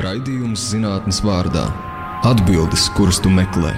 Raidījums 0.00 0.70
zinātnes 0.72 1.18
vārdā- 1.20 1.66
atbildes, 2.30 2.86
kuras 2.96 3.18
tu 3.20 3.28
meklē. 3.28 3.74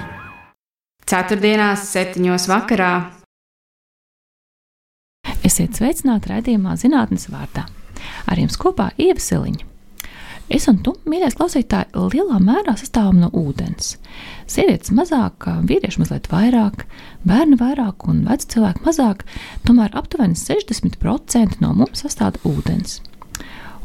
Ceturtdienās, 1.03 1.81
septiņos 1.91 2.45
vakarā. 2.47 2.91
Esiet 5.43 5.75
sveicināti 5.75 6.31
raidījumā 6.31 6.77
zinātnes 6.79 7.27
vārdā. 7.27 7.65
Ar 8.31 8.39
jums 8.39 8.55
kopā 8.55 8.93
Ieva 8.97 9.19
Siliņa. 9.19 9.65
Es 10.47 10.69
un 10.71 10.77
tu, 10.77 10.93
mīļais 11.03 11.35
klausītāji, 11.35 11.91
lielā 12.13 12.39
mērā 12.39 12.77
sastāvam 12.79 13.19
no 13.19 13.29
ūdens. 13.33 13.97
Sievietes 14.47 14.91
mazāk, 14.95 15.49
vīrieši 15.67 15.99
mazliet 15.99 16.29
vairāk, 16.31 16.85
bērni 17.27 17.59
vairāk 17.59 18.07
un 18.07 18.23
veci 18.23 18.47
cilvēki 18.55 18.85
mazāk, 18.87 19.25
tomēr 19.67 19.91
aptuveni 19.91 20.39
60% 20.39 21.59
no 21.59 21.73
mums 21.73 22.05
sastāv 22.05 22.39
ūdens. 22.45 23.01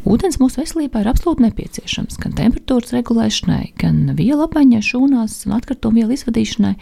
Ūdens 0.09 0.39
mūsu 0.41 0.63
veselībā 0.63 1.03
ir 1.03 1.11
absolūti 1.11 1.45
nepieciešams 1.45 2.17
gan 2.23 2.33
temperatūras 2.39 2.95
regulēšanai, 2.97 3.75
gan 3.81 4.15
vielu 4.17 4.47
apmaiņai 4.47 4.81
šūnās 4.87 5.35
un 5.45 5.57
atkritumu 5.59 6.01
vielu 6.01 6.17
izvadīšanai, 6.17 6.73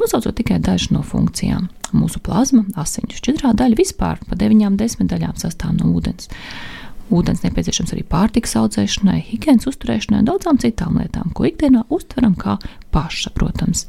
nosaucot 0.00 0.32
tikai 0.38 0.62
dažas 0.64 0.88
no 0.94 1.02
funkcijām. 1.04 1.68
Mūsu 1.94 2.22
plazma, 2.24 2.64
asiņu 2.80 3.18
šķidrā 3.18 3.52
daļa 3.60 3.78
vispār 3.78 4.22
pa 4.24 4.38
deviņām 4.40 4.78
desmitaļām 4.80 5.36
sastāv 5.38 5.76
no 5.76 5.92
ūdens. 5.92 6.30
Ūdens 7.12 7.44
nepieciešams 7.44 7.92
arī 7.92 8.06
pārtikas 8.08 8.56
audzēšanai, 8.56 9.18
higiēnas 9.28 9.68
uzturēšanai 9.68 10.22
un 10.22 10.30
daudzām 10.30 10.56
citām 10.62 10.96
lietām, 11.02 11.34
ko 11.36 11.44
ikdienā 11.50 11.84
uztveram 11.92 12.32
kā 12.40 12.56
pašsaprotams. 12.96 13.84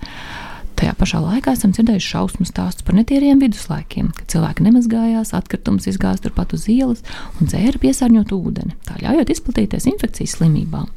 Tajā 0.75 0.91
pašā 0.99 1.21
laikā 1.23 1.53
esam 1.55 1.71
dzirdējuši 1.71 2.09
šausmu 2.11 2.45
stāstus 2.49 2.84
par 2.84 2.97
netīriem 2.97 3.39
viduslaikiem, 3.39 4.09
kad 4.17 4.27
cilvēki 4.34 4.65
nemazgājās, 4.65 5.31
atkritumus 5.38 5.88
izgāza 5.88 6.25
turpat 6.25 6.51
uz 6.57 6.65
ielas 6.71 7.03
un 7.39 7.48
dzēra 7.48 7.79
piesārņotu 7.79 8.39
ūdeni, 8.49 8.75
tā 8.84 8.98
ļaujot 8.99 9.31
izplatīties 9.31 9.88
infekcijas 9.93 10.35
slimībām. 10.35 10.91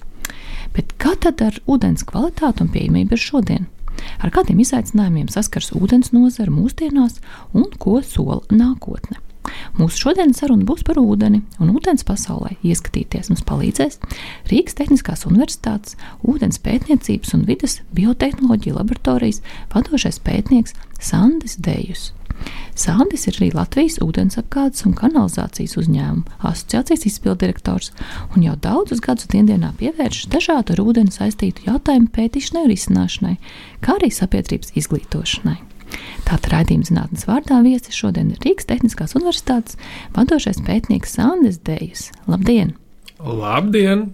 Bet 0.75 0.97
kā 0.99 1.15
tad 1.23 1.45
ar 1.47 1.61
ūdens 1.71 2.03
kvalitāti 2.09 2.67
un 2.67 2.73
pieejamību 2.75 3.15
ir 3.15 3.23
šodien? 3.23 3.71
Ar 4.19 4.35
kādiem 4.35 4.59
izaicinājumiem 4.63 5.31
saskars 5.31 5.71
ūdens 5.79 6.11
nozara 6.15 6.51
mūsdienās 6.55 7.23
un 7.55 7.71
ko 7.79 8.01
sola 8.03 8.43
nākotne? 8.51 9.23
Mūsu 9.79 10.05
šodienas 10.05 10.43
saruna 10.43 10.67
būs 10.69 10.85
par 10.87 11.01
ūdeni 11.01 11.43
un 11.63 11.73
ūdens 11.75 12.07
pasaulē. 12.09 12.57
Ieskatīties 12.67 13.33
mums 13.33 13.47
palīdzēs 13.49 13.99
Rīgas 14.51 14.79
Tehniskās 14.79 15.27
Universitātes 15.31 15.99
ūdens 16.27 16.61
pētniecības 16.65 17.35
un 17.39 17.47
vidas 17.49 17.81
biotehnoloģija 17.97 18.79
laboratorijas 18.81 19.43
vadošais 19.75 20.23
pētnieks 20.25 20.77
Sandis 21.01 21.59
Dejus. 21.63 22.13
Sandis 22.79 23.27
ir 23.27 23.39
arī 23.41 23.49
Latvijas 23.51 23.99
ūdensapgādes 24.05 24.85
un 24.87 24.95
kanalizācijas 24.99 25.75
uzņēmuma 25.81 26.39
asociācijas 26.51 27.09
izpildirektors 27.11 27.91
un 28.37 28.45
jau 28.47 28.55
daudzus 28.63 29.03
gadus 29.05 29.27
dienā 29.33 29.73
pievēršas 29.81 30.31
dažādu 30.35 30.77
ar 30.77 30.85
ūdeni 30.85 31.15
saistītu 31.15 31.67
jautājumu 31.67 32.13
pētīšanai 32.15 32.67
un 32.67 32.73
risināšanai, 32.75 33.35
kā 33.83 33.99
arī 33.99 34.13
sabiedrības 34.15 34.77
izglītošanai. 34.79 35.59
Tātad 36.27 36.51
raidījuma 36.53 36.89
zinātnes 36.89 37.27
vārdā 37.29 37.63
viesis 37.65 37.97
šodien 37.97 38.33
ir 38.35 38.43
Rīgas 38.45 38.69
Tehniskās 38.69 39.17
Universitātes 39.17 39.79
vadošais 40.17 40.61
pētnieks 40.67 41.17
Sandis 41.17 41.61
Dejus. 41.65 42.09
Labdien! 42.29 42.75
Labdien! 43.19 44.11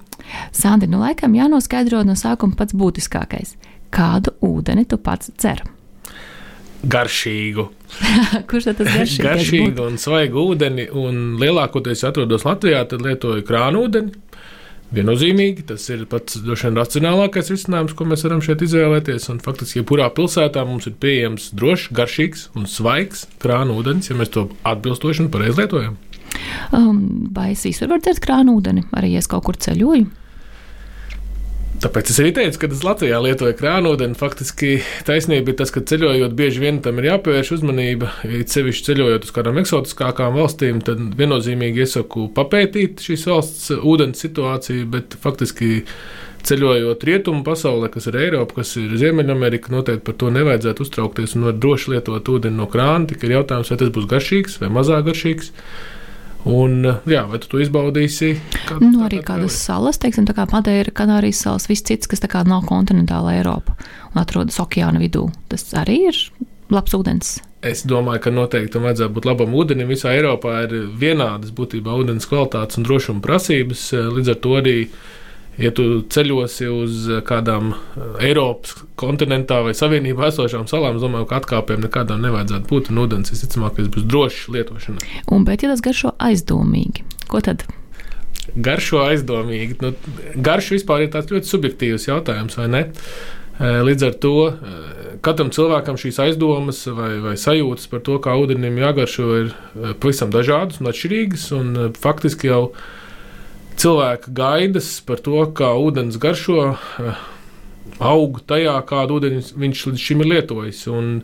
Sandi, 0.54 0.88
nu 0.88 1.02
laikam 1.02 1.34
jānoskaidro 1.36 2.04
no 2.06 2.16
sākuma 2.16 2.56
pats 2.56 2.76
būtiskākais. 2.78 3.56
Kādu 3.94 4.34
ūdeni 4.44 4.86
tu 4.88 4.98
pats 4.98 5.32
dzer? 5.34 5.62
Garšīgu. 6.84 7.64
Kurš 8.50 8.68
tad 8.68 8.80
tas 8.80 8.90
garšīgais 8.90 9.24
Garšīgu 9.24 9.84
un 9.88 9.96
svaigu 10.00 10.42
ūdeni, 10.52 10.86
un 10.98 11.38
lielākoties 11.40 12.04
atrodos 12.08 12.44
Latvijā, 12.46 12.82
tad 12.90 13.04
lietoju 13.04 13.44
krānu 13.46 13.84
ūdeni. 13.86 14.14
Viennozīmīgi 14.94 15.64
tas 15.70 15.86
ir 15.90 16.04
pats 16.10 16.36
droši 16.44 16.68
vien 16.68 16.78
racionālākais 16.78 17.48
risinājums, 17.50 17.94
ko 17.96 18.06
mēs 18.08 18.24
varam 18.26 18.42
šeit 18.44 18.62
izvēlēties. 18.66 19.30
Un 19.32 19.40
faktiski, 19.42 19.80
jebkurā 19.80 20.10
pilsētā 20.14 20.64
mums 20.68 20.88
ir 20.90 20.96
pieejams 21.00 21.48
drošs, 21.56 21.88
garšīgs 21.96 22.48
un 22.58 22.68
svaigs 22.70 23.24
krānu 23.42 23.78
ūdens, 23.80 24.10
ja 24.10 24.18
mēs 24.18 24.34
to 24.34 24.48
atbilstoši 24.68 25.24
un 25.24 25.30
pareizi 25.34 25.62
lietojam. 25.62 25.96
Um, 26.74 27.30
vai 27.34 27.52
es 27.54 27.64
visur 27.66 27.90
varu 27.90 28.04
dzert 28.04 28.22
krānu 28.22 28.58
ūdeni, 28.58 28.86
arī 28.98 29.14
es 29.18 29.30
kaut 29.30 29.46
kur 29.48 29.58
ceļoju? 29.58 30.10
Tāpēc 31.82 32.10
es 32.12 32.18
arī 32.22 32.30
teicu, 32.36 32.58
ka 32.62 32.68
es 32.70 32.82
Latvijā 32.86 33.18
lietoju 33.20 33.56
krānūdeni. 33.58 34.16
Faktiski 34.18 34.76
taisnība 35.08 35.50
ir 35.52 35.56
tas, 35.58 35.72
ka 35.74 35.82
ceļojot, 35.84 36.36
bieži 36.38 36.62
vien 36.62 36.78
tam 36.84 37.00
ir 37.00 37.08
jāpievērš 37.10 37.50
uzmanība. 37.58 38.12
It 38.24 38.54
sevišķi 38.54 38.86
ceļojot 38.86 39.26
uz 39.26 39.32
kādām 39.34 39.58
eksotiskākām 39.60 40.38
valstīm, 40.38 40.78
tad 40.86 41.02
viennozīmīgi 41.18 41.82
iesaku 41.84 42.28
papētīt 42.36 43.02
šīs 43.04 43.26
valsts 43.28 43.72
ūdens 43.80 44.22
situāciju, 44.22 44.86
bet 44.94 45.18
faktiski 45.20 45.82
ceļojot 46.44 47.04
rietumu 47.08 47.42
pasaulē, 47.44 47.90
kas 47.92 48.06
ir 48.10 48.20
Eiropa, 48.20 48.60
kas 48.60 48.74
ir 48.80 48.94
Ziemeļamerika, 49.00 49.72
noteikti 49.74 50.04
par 50.06 50.18
to 50.20 50.30
nevajadzētu 50.34 50.84
uztraukties 50.84 51.34
un 51.38 51.48
var 51.48 51.58
droši 51.58 51.96
lietot 51.96 52.30
ūdeni 52.36 52.60
no 52.60 52.68
krāna. 52.70 53.08
Tikai 53.10 53.30
ir 53.30 53.38
jautājums, 53.40 53.72
vai 53.72 53.80
tas 53.80 53.92
būs 53.96 54.08
garšīgs 54.10 54.60
vai 54.62 54.70
mazāk 54.72 55.08
garšīgs. 55.08 55.52
Un, 56.44 56.84
jā, 57.08 57.22
vai 57.30 57.38
tu 57.40 57.48
to 57.48 57.60
izbaudīsi? 57.62 58.34
Kā, 58.68 58.76
Nu, 58.82 59.06
arī 59.06 59.22
kādas 59.24 59.56
salas, 59.56 59.96
teiksim, 60.00 60.26
tā 60.28 60.34
kā 60.36 60.44
Madeira, 60.50 60.92
Kanārijas 60.92 61.40
salas, 61.46 61.68
viss 61.70 61.84
cits, 61.86 62.10
kas 62.10 62.20
nav 62.44 62.66
kontinentāla 62.68 63.38
Eiropa 63.38 63.76
un 64.12 64.20
atrodas 64.20 64.60
okeāna 64.60 65.00
vidū. 65.00 65.30
Tas 65.48 65.64
arī 65.72 66.10
ir 66.10 66.20
labs 66.70 66.92
ūdens. 66.96 67.38
Es 67.64 67.80
domāju, 67.88 68.20
ka 68.26 68.30
noteikti 68.30 68.74
tam 68.74 68.84
vajadzētu 68.84 69.14
būt 69.16 69.24
labam 69.24 69.54
ūdenim. 69.56 69.88
Visā 69.88 70.12
Eiropā 70.12 70.66
ir 70.66 70.74
vienādas 71.00 71.54
būtībā 71.56 71.94
ūdens 71.96 72.28
kvalitātes 72.28 72.76
un 72.76 72.84
drošuma 72.84 73.24
prasības. 73.24 73.86
Līdz 74.12 74.34
ar 74.34 74.40
to 74.44 74.52
arī, 74.60 74.74
ja 75.60 75.70
tu 75.74 75.84
ceļosi 76.10 76.68
uz 76.72 77.04
kādām 77.28 77.72
Eiropas 78.22 78.74
kontinentā 78.98 79.60
vai 79.66 79.74
Savienībā 79.76 80.30
esošām 80.30 80.66
salām, 80.70 80.98
es 80.98 81.04
domāju, 81.04 81.28
ka 81.30 81.40
atkāpēm 81.42 81.84
nekādām 81.86 82.24
nevajadzētu 82.24 82.70
būt. 82.70 82.90
Un 82.92 83.04
ūdens 83.04 83.32
visticamāk 83.34 83.78
būs 83.94 84.08
drošs 84.10 84.48
lietošanai. 84.54 85.14
Un, 85.30 85.46
bet, 85.46 85.64
ja 85.64 85.70
tas 85.72 85.84
garšo 85.84 86.14
aizdomīgi, 86.22 87.06
ko 87.30 87.42
tad? 87.44 87.66
Garšo 88.54 89.04
aizdomīgi. 89.06 89.78
Nu, 89.82 89.94
garš 90.36 90.74
vispār 90.76 91.06
ir 91.06 91.14
tāds 91.14 91.32
ļoti 91.32 91.50
subjektīvs 91.50 92.10
jautājums, 92.10 92.58
vai 92.60 92.68
ne? 92.70 92.84
Līdz 93.54 94.02
ar 94.08 94.14
to 94.18 94.34
katram 95.24 95.52
cilvēkam 95.54 95.96
šīs 96.00 96.18
aizdomas 96.24 96.80
vai, 96.90 97.12
vai 97.22 97.36
sajūtas 97.38 97.86
par 97.92 98.02
to, 98.04 98.18
kā 98.22 98.34
ūdenim 98.34 98.80
jāgaršo, 98.82 99.28
ir 99.44 99.54
pavisam 100.02 100.32
dažādas 100.34 100.82
un 100.82 100.90
atšķirīgas. 100.90 101.46
Un 101.54 101.72
faktiski 101.94 102.50
jau 102.50 102.74
cilvēka 103.80 104.32
gaidas 104.34 104.88
par 105.06 105.22
to, 105.24 105.44
kā 105.56 105.72
ūdens 105.80 106.18
garšo, 106.20 106.74
aug 108.02 108.40
tajā, 108.48 108.74
kādu 108.88 109.20
ūdeni 109.20 109.44
viņš 109.64 109.86
līdz 109.90 110.04
šim 110.08 110.24
ir 110.24 110.32
lietojis. 110.34 110.86
Un, 110.92 111.14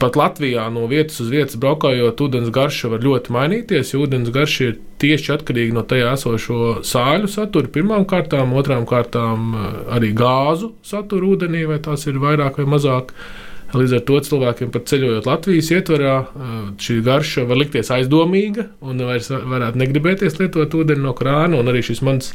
Pat 0.00 0.16
Latvijā 0.16 0.62
no 0.72 0.86
vietas 0.88 1.18
uz 1.20 1.28
vietas 1.28 1.58
braukājot, 1.60 2.20
ūdens 2.24 2.48
garša 2.56 2.88
var 2.94 3.02
ļoti 3.04 3.32
mainīties. 3.36 3.92
Ūdens 4.00 4.30
garša 4.32 4.68
ir 4.70 4.78
tieši 5.00 5.34
atkarīga 5.34 5.76
no 5.76 5.82
tajā 5.84 6.14
esošo 6.16 6.60
sāļu 6.88 7.28
satura. 7.28 7.68
Pirmām 7.72 8.06
kārtām, 8.08 8.54
otrām 8.56 8.86
kārtām 8.88 9.52
arī 9.92 10.14
gāzu 10.16 10.72
satura 10.88 11.28
ūdenī, 11.34 11.66
vai 11.68 11.76
tās 11.84 12.06
ir 12.08 12.20
vairāk 12.20 12.62
vai 12.62 12.68
mazāk. 12.76 13.12
Līdz 13.70 13.92
ar 13.94 14.00
to 14.02 14.16
cilvēkiem 14.26 14.70
pat 14.74 14.88
ceļojot 14.90 15.26
Latvijas 15.28 15.68
ietvarā, 15.70 16.14
šī 16.82 16.96
garša 17.06 17.44
var 17.46 17.60
likties 17.60 17.92
aizdomīga 17.94 18.64
un 18.82 19.02
vairs 19.06 19.28
varētu 19.30 19.78
negribēties 19.78 20.40
lietot 20.40 20.74
ūdeni 20.74 21.04
no 21.04 21.12
krāna. 21.14 21.60
Arī 21.70 21.84
šis 21.86 22.02
mans 22.06 22.32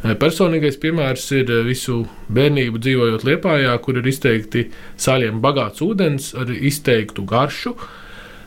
personīgais 0.00 0.80
piemērs 0.80 1.26
ir 1.36 1.52
visu 1.66 2.06
bērnību 2.32 2.80
dzīvojot 2.80 3.26
Liepājā, 3.28 3.74
kur 3.84 4.00
ir 4.00 4.08
izteikti 4.08 4.70
sāļiem 4.96 5.42
bagāts 5.44 5.84
ūdens 5.84 6.32
ar 6.40 6.48
izteiktu 6.48 7.26
garšu. 7.28 7.74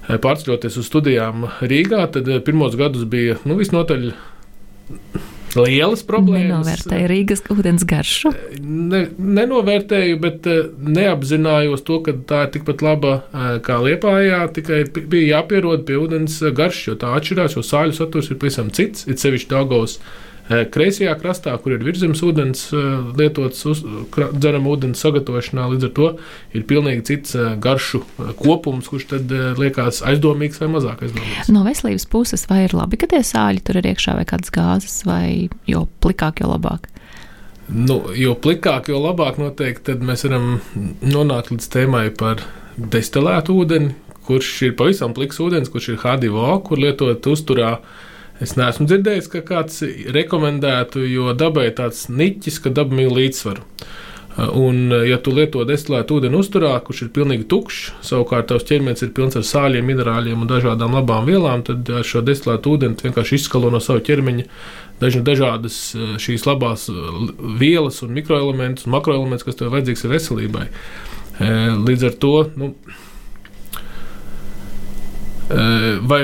Pārceļoties 0.10 0.82
uz 0.82 0.90
studijām 0.90 1.46
Rīgā, 1.62 2.02
tad 2.18 2.34
pirmos 2.48 2.74
gadus 2.80 3.06
bija 3.08 3.38
nu, 3.46 3.60
visnotaļ 3.62 4.10
lielas 5.60 6.04
problēmas. 6.08 6.66
Nenovērtēju 6.68 7.10
Rīgas 7.12 7.44
ūdens 7.54 7.86
garšu. 7.90 8.34
Ne, 8.64 9.04
nenovērtēju, 9.18 10.20
bet 10.24 10.50
neapzinājos 10.98 11.86
to, 11.88 12.00
ka 12.06 12.16
tā 12.30 12.44
ir 12.48 12.54
tikpat 12.58 12.84
laba 12.86 13.16
kā 13.66 13.80
liepājā. 13.84 14.44
Tikai 14.56 14.84
bija 14.94 15.40
jāpierod 15.40 15.86
pie 15.88 15.98
ūdens 16.02 16.40
garšas, 16.56 16.92
jo 16.92 17.00
tā 17.02 17.14
atšķirās, 17.18 17.58
jo 17.58 17.66
sāļu 17.66 17.98
saturs 17.98 18.32
ir 18.32 18.40
pavisam 18.42 18.72
cits. 18.74 19.08
Ir 19.10 19.20
sevišķi 19.22 19.52
Daugavas 19.54 20.00
kreisajā 20.74 21.14
krastā, 21.20 21.54
kur 21.62 21.76
ir 21.76 21.84
virzemes 21.86 22.22
ūdens 22.26 22.64
lietots 23.18 23.66
uz 23.70 23.84
dzerama 24.14 24.74
ūdens 24.74 25.02
sagatavošanā. 25.04 25.68
Līdz 25.74 25.88
ar 25.90 25.94
to 25.98 26.10
ir 26.56 26.66
pilnīgi 26.70 27.06
cits 27.10 27.38
garšu 27.64 28.04
kopums, 28.40 28.90
kurš 28.92 29.10
tad 29.16 29.36
liekas 29.60 30.02
aizdomīgs 30.08 30.62
vai 30.64 30.72
mazāk 30.76 31.06
aizdomīgs. 31.08 31.52
No 31.54 31.66
veselības 31.68 32.08
puses, 32.12 32.48
vai 32.50 32.64
ir 32.68 32.76
labi, 32.78 33.00
ka 33.02 33.10
tie 33.12 33.24
sāļi 33.26 33.64
tur 33.66 33.82
ir 33.82 33.92
iekšā 33.94 34.18
vai 34.20 34.26
kādas 34.30 34.54
gāzes, 34.54 35.02
vai 35.08 35.50
jo 35.70 35.86
plikāk, 36.04 36.44
jo 36.44 36.52
labāk? 36.54 36.90
Nu, 37.72 38.02
jo 38.20 38.36
plikāk, 38.36 38.90
jo 38.92 39.00
labāk 39.00 39.40
noteikti 39.40 39.96
mēs 40.04 40.26
varam 40.28 40.58
nonākt 41.00 41.54
līdz 41.54 41.70
tēmai 41.72 42.08
par 42.20 42.44
destilētu 42.78 43.56
ūdeni, 43.56 43.94
kurš 44.28 44.50
ir 44.68 44.74
pavisam 44.80 45.14
pliks 45.16 45.40
ūdens, 45.44 45.72
kurš 45.72 45.94
ir 45.94 46.02
H2O, 46.02 46.50
kur 46.68 46.82
lietot 46.82 47.28
uzturā 47.32 47.78
Es 48.44 48.58
neesmu 48.60 48.88
dzirdējis, 48.90 49.30
ka 49.32 49.42
kāds 49.48 49.84
rekomendētu, 50.16 51.06
jo 51.08 51.32
dabai 51.38 51.70
tāds 51.76 52.10
niķis, 52.12 52.60
ka 52.64 52.74
daba 52.76 52.98
mīl 52.98 53.14
līdzsvaru. 53.16 53.64
Un, 54.58 54.90
ja 55.06 55.20
tu 55.22 55.30
lieto 55.30 55.62
destilētu 55.70 56.16
ūdeni 56.18 56.40
uzturā, 56.40 56.72
kurš 56.82 57.04
ir 57.06 57.12
pilnīgi 57.14 57.46
tukšs, 57.52 57.92
savukārt 58.04 58.48
tavs 58.50 58.66
ķermenis 58.66 59.06
ir 59.06 59.12
pilns 59.14 59.38
ar 59.38 59.46
sāļiem, 59.46 59.86
minerāļiem 59.86 60.42
un 60.42 60.50
dažādām 60.50 60.98
labām 60.98 61.28
vielām, 61.30 61.62
tad 61.68 61.92
ar 61.94 62.08
šo 62.08 62.24
destilētu 62.26 62.74
ūdeni 62.74 62.98
vienkārši 63.06 63.38
izskalo 63.38 63.70
no 63.70 63.82
sava 63.84 64.02
ķermeņa 64.04 64.48
dažādas 65.04 65.78
šīs 66.24 66.48
labās 66.50 66.88
vielas 67.62 68.02
un 68.02 68.16
mikroelementus 68.18 68.88
un 68.88 68.96
makroelementus, 68.96 69.46
kas 69.46 69.60
tev 69.60 69.74
vajadzīgs 69.76 70.08
ir 70.08 70.16
veselībai. 70.16 70.66
Līdz 71.84 72.08
ar 72.10 72.18
to, 72.26 72.34
nu, 72.58 72.74
vai 76.10 76.24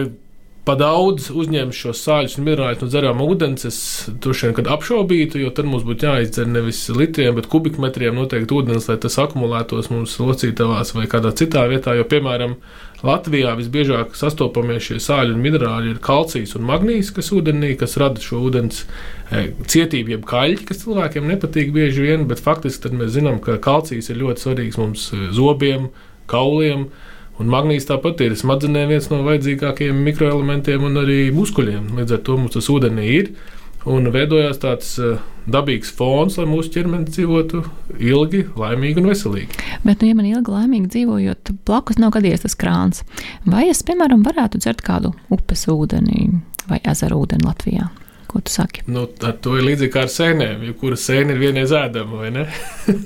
pa 0.70 0.76
daudz 0.78 1.32
uzņemt 1.34 1.74
šos 1.74 2.04
sāļus 2.06 2.36
un 2.38 2.46
minerāļus 2.46 2.84
no 2.84 2.88
dzerāmā 2.92 3.26
ūdens, 3.26 3.66
es 3.66 3.78
droši 4.22 4.52
vien 4.52 4.68
apšaubītu, 4.76 5.40
jo 5.42 5.50
tad 5.56 5.66
mums 5.66 5.86
būtu 5.88 6.06
jāizdzer 6.06 6.46
nevis 6.46 6.84
litriem, 6.94 7.34
bet 7.40 7.48
kubikmetriem 7.50 8.14
noteikti 8.20 8.54
ūdens, 8.54 8.86
lai 8.92 9.00
tas 9.02 9.18
akumulētos 9.24 9.90
mums 9.90 10.14
locītavās 10.22 10.94
vai 10.94 11.08
kādā 11.10 11.32
citā 11.34 11.64
vietā. 11.72 11.96
Jo, 11.98 12.06
piemēram, 12.12 12.54
Latvijā 13.02 13.56
visbiežāk 13.58 14.14
sastopamie 14.20 14.78
šie 14.84 15.00
sāļi 15.02 15.34
un 15.34 15.42
minerāļi 15.42 15.96
ir 15.96 16.04
kalcijs 16.06 16.54
un 16.60 16.70
magnīs, 16.70 17.10
kas 17.16 17.32
ūdenī, 17.34 17.74
kas 17.80 17.98
rada 17.98 18.22
šo 18.22 18.44
ūdens 18.46 18.84
e, 18.86 19.48
cietību, 19.74 20.20
jeb 20.20 20.30
kaļķi, 20.30 20.70
kas 20.70 20.84
cilvēkiem 20.84 21.30
nepatīk 21.34 21.74
bieži 21.74 22.06
vien, 22.12 22.30
bet 22.30 22.46
faktiski 22.46 22.94
mēs 22.94 23.16
zinām, 23.18 23.42
ka 23.42 23.58
kalcijs 23.64 24.12
ir 24.14 24.22
ļoti 24.22 24.46
svarīgs 24.46 24.78
mums 24.84 25.10
e, 25.16 25.32
zobiem, 25.34 25.90
kauliem. 26.30 26.92
Un 27.40 27.48
magnīs 27.48 27.88
tāpat 27.88 28.20
ir 28.26 28.36
smadzenēm 28.36 28.90
viens 28.92 29.08
no 29.12 29.22
vajadzīgākajiem 29.24 30.02
mikroelementiem 30.10 30.84
un 30.90 31.00
arī 31.00 31.20
muskuļiem. 31.32 31.94
Līdz 31.96 32.18
ar 32.18 32.22
to 32.28 32.36
mums 32.36 32.58
tas 32.58 32.68
ūdenī 32.72 33.06
ir. 33.16 33.30
Un 33.88 34.10
veidojās 34.12 34.60
tāds 34.60 34.90
uh, 35.00 35.22
dabīgs 35.48 35.94
fons, 35.96 36.36
lai 36.36 36.44
mūsu 36.50 36.74
ķermenis 36.74 37.14
dzīvotu 37.16 37.62
ilgi, 37.96 38.44
laimīgi 38.60 39.00
un 39.00 39.08
veselīgi. 39.08 39.62
Bet, 39.86 40.02
nu, 40.02 40.10
ja 40.10 40.18
man 40.18 40.28
ilgi, 40.28 40.52
laimīgi 40.52 40.92
dzīvojot, 40.98 41.54
blakus 41.70 42.02
nav 42.02 42.12
gadījies 42.18 42.44
tas 42.44 42.60
krāns, 42.60 43.06
vai 43.48 43.70
es, 43.72 43.86
piemēram, 43.88 44.26
varētu 44.28 44.60
dzert 44.60 44.84
kādu 44.84 45.14
upes 45.32 45.64
ūdeni 45.72 46.28
vai 46.68 46.84
ezeru 46.92 47.24
ūdeni 47.24 47.48
Latvijā? 47.48 47.88
Ko 48.30 48.40
tu 48.46 48.54
saki? 48.54 48.84
Nu, 48.86 49.08
ar 49.26 49.38
to 49.42 49.56
ir 49.58 49.64
līdzīgi 49.66 49.94
kā 49.94 50.04
ar 50.06 50.12
sēnēm. 50.14 50.62
Jebkura 50.68 50.98
sēne 51.02 51.34
ir 51.34 51.40
vienreiz 51.42 51.72
ēdama, 51.74 52.20
vai 52.22 52.30
ne? 52.36 52.44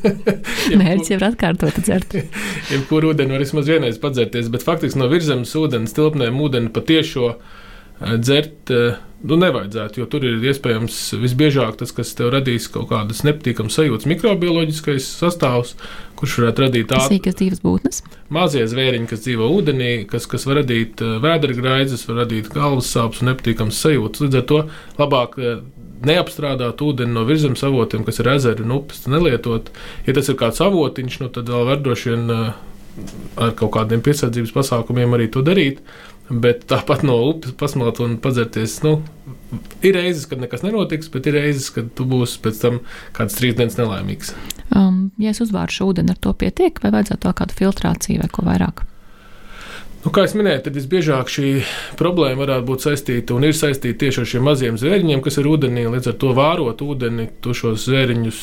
Mērķis 0.81 1.13
jau 1.13 1.19
ir 1.19 1.25
atkārtot 1.29 1.77
dzert. 1.79 2.17
Jebkuru 2.73 3.13
ūdeni 3.13 3.31
var 3.31 3.43
vismaz 3.45 3.71
vienreiz 3.71 3.99
padzerties, 4.03 4.51
bet 4.51 4.65
faktiski 4.67 4.99
no 4.99 5.07
virzemes 5.11 5.55
ūdens 5.55 5.95
tilpnēm 5.95 6.41
ūdeni 6.43 6.73
patiešo 6.75 7.29
eh, 7.31 7.61
dzert. 8.01 8.72
Uh, 8.72 9.01
nu, 9.24 9.38
nevajadzētu, 9.40 10.01
jo 10.01 10.07
tur 10.12 10.25
ir 10.28 10.44
iespējams 10.51 10.98
visbiežāk 11.22 11.78
tas, 11.80 11.94
kas 11.95 12.12
tev 12.18 12.34
radīs 12.34 12.68
kaut 12.72 12.90
kādas 12.92 13.24
nepatīkamas 13.24 13.78
sajūtas, 13.80 14.07
mikrobioloģiskais 14.12 15.07
sastāvs, 15.22 15.78
kurš 16.19 16.40
varētu 16.42 16.66
radīt 16.66 16.92
sīkas 17.07 17.38
dzīves 17.40 17.63
būtnes. 17.63 18.01
Mazie 18.34 18.66
zvēriņi, 18.69 19.07
kas 19.12 19.24
dzīvo 19.24 19.48
ūdenī, 19.56 19.94
kas, 20.10 20.28
kas 20.30 20.48
var 20.50 20.62
radīt 20.62 21.04
eh, 21.04 21.16
vēdera 21.24 21.56
graidzes, 21.57 22.04
var 22.10 22.24
radīt 22.24 22.51
galvas 22.54 22.92
sāpes 22.92 23.24
un 23.24 23.31
nepatīkamas 23.31 23.80
sajūtas. 23.86 24.25
Līdz 24.25 24.42
ar 24.42 24.45
to 24.51 24.60
labāk 25.00 25.40
eh, 25.40 25.63
neapstrādāt 26.04 26.84
ūdeni 26.84 27.16
no 27.16 27.24
virzemes 27.28 27.63
avotiem, 27.63 28.04
kas 28.07 28.19
ir 28.19 28.34
ezeri 28.36 28.66
un 28.66 28.75
upes, 28.75 29.06
nelietot. 29.07 29.72
Ja 30.07 30.16
tas 30.18 30.28
ir 30.31 30.40
kāds 30.40 30.60
avotiņš, 30.63 31.19
nu, 31.24 31.31
tad 31.31 31.51
vēl 31.51 31.68
var 31.72 31.84
droši 31.86 32.12
vien 32.12 32.36
eh, 32.36 32.48
ar 33.40 33.54
kaut 33.57 33.72
kādiem 33.78 34.04
piesardzības 34.06 34.51
pasākumiem 34.54 35.16
arī 35.16 35.31
to 35.31 35.42
darīt. 35.45 35.80
Bet 36.29 36.63
tāpat 36.71 37.03
no 37.03 37.17
upes 37.27 37.51
pasmelt 37.59 37.99
un 38.03 38.15
padzerties. 38.23 38.77
Nu, 38.85 38.95
ir 39.83 39.97
reizes, 39.97 40.23
kad 40.29 40.39
nekas 40.41 40.63
nenotiks, 40.63 41.11
bet 41.11 41.27
ir 41.27 41.35
reizes, 41.37 41.67
kad 41.75 41.91
tu 41.97 42.07
būsi 42.07 42.39
pēc 42.43 42.61
tam 42.61 42.79
kāds 43.15 43.35
trīs 43.39 43.57
dienas 43.59 43.75
nelaimīgs. 43.79 44.31
Um, 44.71 45.11
ja 45.21 45.33
es 45.35 45.43
uzvāršu 45.43 45.91
ūdeni, 45.91 46.15
ar 46.15 46.23
to 46.23 46.31
pietiek, 46.37 46.79
vai 46.83 46.93
vajadzētu 46.95 47.27
vēl 47.27 47.37
kādu 47.41 47.59
filtrāciju 47.59 48.23
vai 48.23 48.31
ko 48.31 48.47
vairāk? 48.47 48.85
Nu, 50.03 50.11
kā 50.11 50.25
jau 50.25 50.39
minēju, 50.39 50.65
tad 50.65 50.75
visbiežāk 50.75 51.29
šī 51.31 51.49
problēma 51.99 52.41
varētu 52.41 52.67
būt 52.67 52.87
saistīta 52.87 53.37
un 53.37 53.45
ir 53.47 53.55
saistīta 53.55 54.01
tieši 54.01 54.19
ar 54.19 54.29
šiem 54.33 54.47
maziem 54.49 54.79
zvēriņiem, 54.79 55.21
kas 55.23 55.39
ir 55.39 55.47
ūdenī. 55.47 55.85
Līdz 55.93 56.11
ar 56.11 56.17
to 56.19 56.33
vārot 56.35 56.83
ūdeni, 56.83 57.29
tu 57.43 57.55
šos 57.55 57.85
zvēriņus 57.87 58.41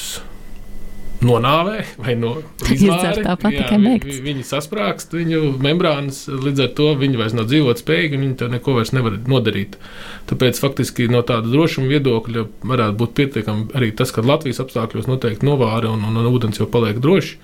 nonāvē 1.25 1.83
vai 2.01 2.15
no 2.19 2.33
izvāra. 2.75 3.13
Tāpat 3.25 3.55
jā, 3.55 3.67
tikai. 3.69 3.97
Vi, 4.05 4.17
viņi 4.25 4.45
sasprāgst 4.47 5.15
viņu 5.17 5.57
membrānas, 5.63 6.23
līdz 6.31 6.65
ar 6.65 6.71
to 6.79 6.89
viņi 7.01 7.21
vairs 7.21 7.37
nav 7.37 7.49
dzīvot 7.51 7.83
spējīgi, 7.83 8.21
viņi 8.21 8.39
to 8.41 8.51
neko 8.53 8.77
vairs 8.79 8.95
nevar 8.97 9.19
nodarīt. 9.31 9.77
Tāpēc 10.31 10.61
faktiski 10.63 11.11
no 11.13 11.23
tāda 11.27 11.51
drošuma 11.51 11.91
viedokļa 11.93 12.47
varētu 12.73 12.99
būt 13.03 13.17
pietiekami 13.21 13.69
arī 13.79 13.93
tas, 13.97 14.15
ka 14.15 14.25
Latvijas 14.25 14.63
apstākļos 14.65 15.11
noteikti 15.11 15.49
novāra 15.49 15.93
un, 15.93 16.07
un, 16.09 16.21
un 16.23 16.31
ūdens 16.33 16.61
jau 16.61 16.69
paliek 16.71 17.01
droši. 17.03 17.37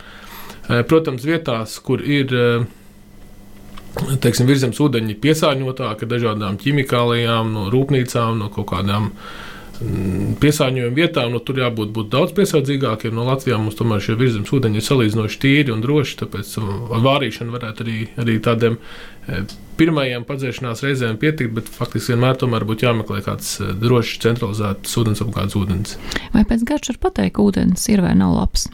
Protams, 0.91 1.23
vietās, 1.23 1.77
kur 1.85 2.01
ir 2.03 2.33
teiksim, 4.21 4.49
virzemes 4.49 4.81
ūdeņi 4.83 5.15
piesārņotāki 5.23 6.05
ar 6.05 6.11
dažādām 6.11 6.57
ķimikālijām, 6.61 7.53
no 7.55 7.69
rūpnīcām, 7.73 8.41
no 8.41 8.51
kaut 8.53 8.67
kādām 8.73 9.13
uh, 9.13 9.55
piesārņojuma 10.41 10.97
vietām, 10.97 11.33
nu, 11.35 11.41
tur 11.45 11.61
jābūt 11.61 11.93
daudz 12.13 12.33
piesardzīgākiem. 12.37 13.15
No 13.17 13.27
Latvijas 13.29 13.61
mums 13.61 13.77
tomēr 13.79 14.03
šie 14.05 14.17
virzemes 14.19 14.53
ūdeņi 14.57 14.81
ir 14.81 14.87
salīdzinoši 14.87 15.41
tīri 15.43 15.75
un 15.75 15.83
droši, 15.85 16.19
tāpēc 16.23 16.53
um, 16.63 16.71
ar 16.97 17.05
vārīšanu 17.05 17.55
varētu 17.55 17.85
arī, 17.85 17.99
arī 18.23 18.39
tādiem 18.45 18.79
e, 18.79 19.43
pirmajiem 19.81 20.25
padzēšanās 20.29 20.85
reizēm 20.87 21.21
pietikt, 21.21 21.53
bet 21.59 21.69
faktiski 21.73 22.15
vienmēr 22.15 22.41
tomēr 22.41 22.67
būtu 22.69 22.89
jāmeklē 22.89 23.21
kāds 23.27 23.59
e, 23.61 23.75
drošs, 23.83 24.17
centralizēts 24.25 24.97
ūdensapgādes 25.03 25.59
ūdens. 25.61 25.99
Vai 26.37 26.47
pēc 26.49 26.65
garšas 26.69 26.97
var 26.97 27.11
pateikt, 27.11 27.43
ūdens 27.43 27.89
ir 27.93 28.05
vai 28.07 28.17
nav 28.19 28.37
labs? 28.39 28.71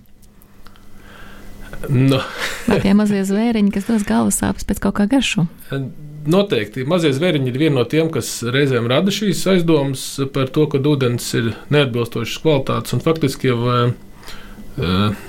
No. 1.91 2.21
vai 2.69 2.79
tie 2.79 2.93
mazie 2.95 3.25
zvēriņi, 3.27 3.73
kas 3.75 3.89
dos 3.91 4.07
galvas 4.07 4.39
sāpes 4.39 4.69
pēc 4.69 4.79
kaut 4.85 5.01
kā 5.01 5.09
garšu? 5.11 5.49
Noteikti 6.31 6.87
mazie 6.89 7.13
zvēriņi 7.15 7.51
ir 7.51 7.59
viena 7.61 7.81
no 7.81 7.85
tiem, 7.89 8.11
kas 8.13 8.31
reizēm 8.45 8.89
rada 8.91 9.13
šīs 9.15 9.43
aizdomas 9.55 10.07
par 10.35 10.51
to, 10.55 10.69
ka 10.71 10.79
ūdens 10.79 11.27
ir 11.39 11.53
neatbilstošas 11.75 12.41
kvalitātes. 12.45 12.95
Un 12.97 13.05
faktiski 13.05 13.51
jau 13.51 13.59
uh, 13.63 15.21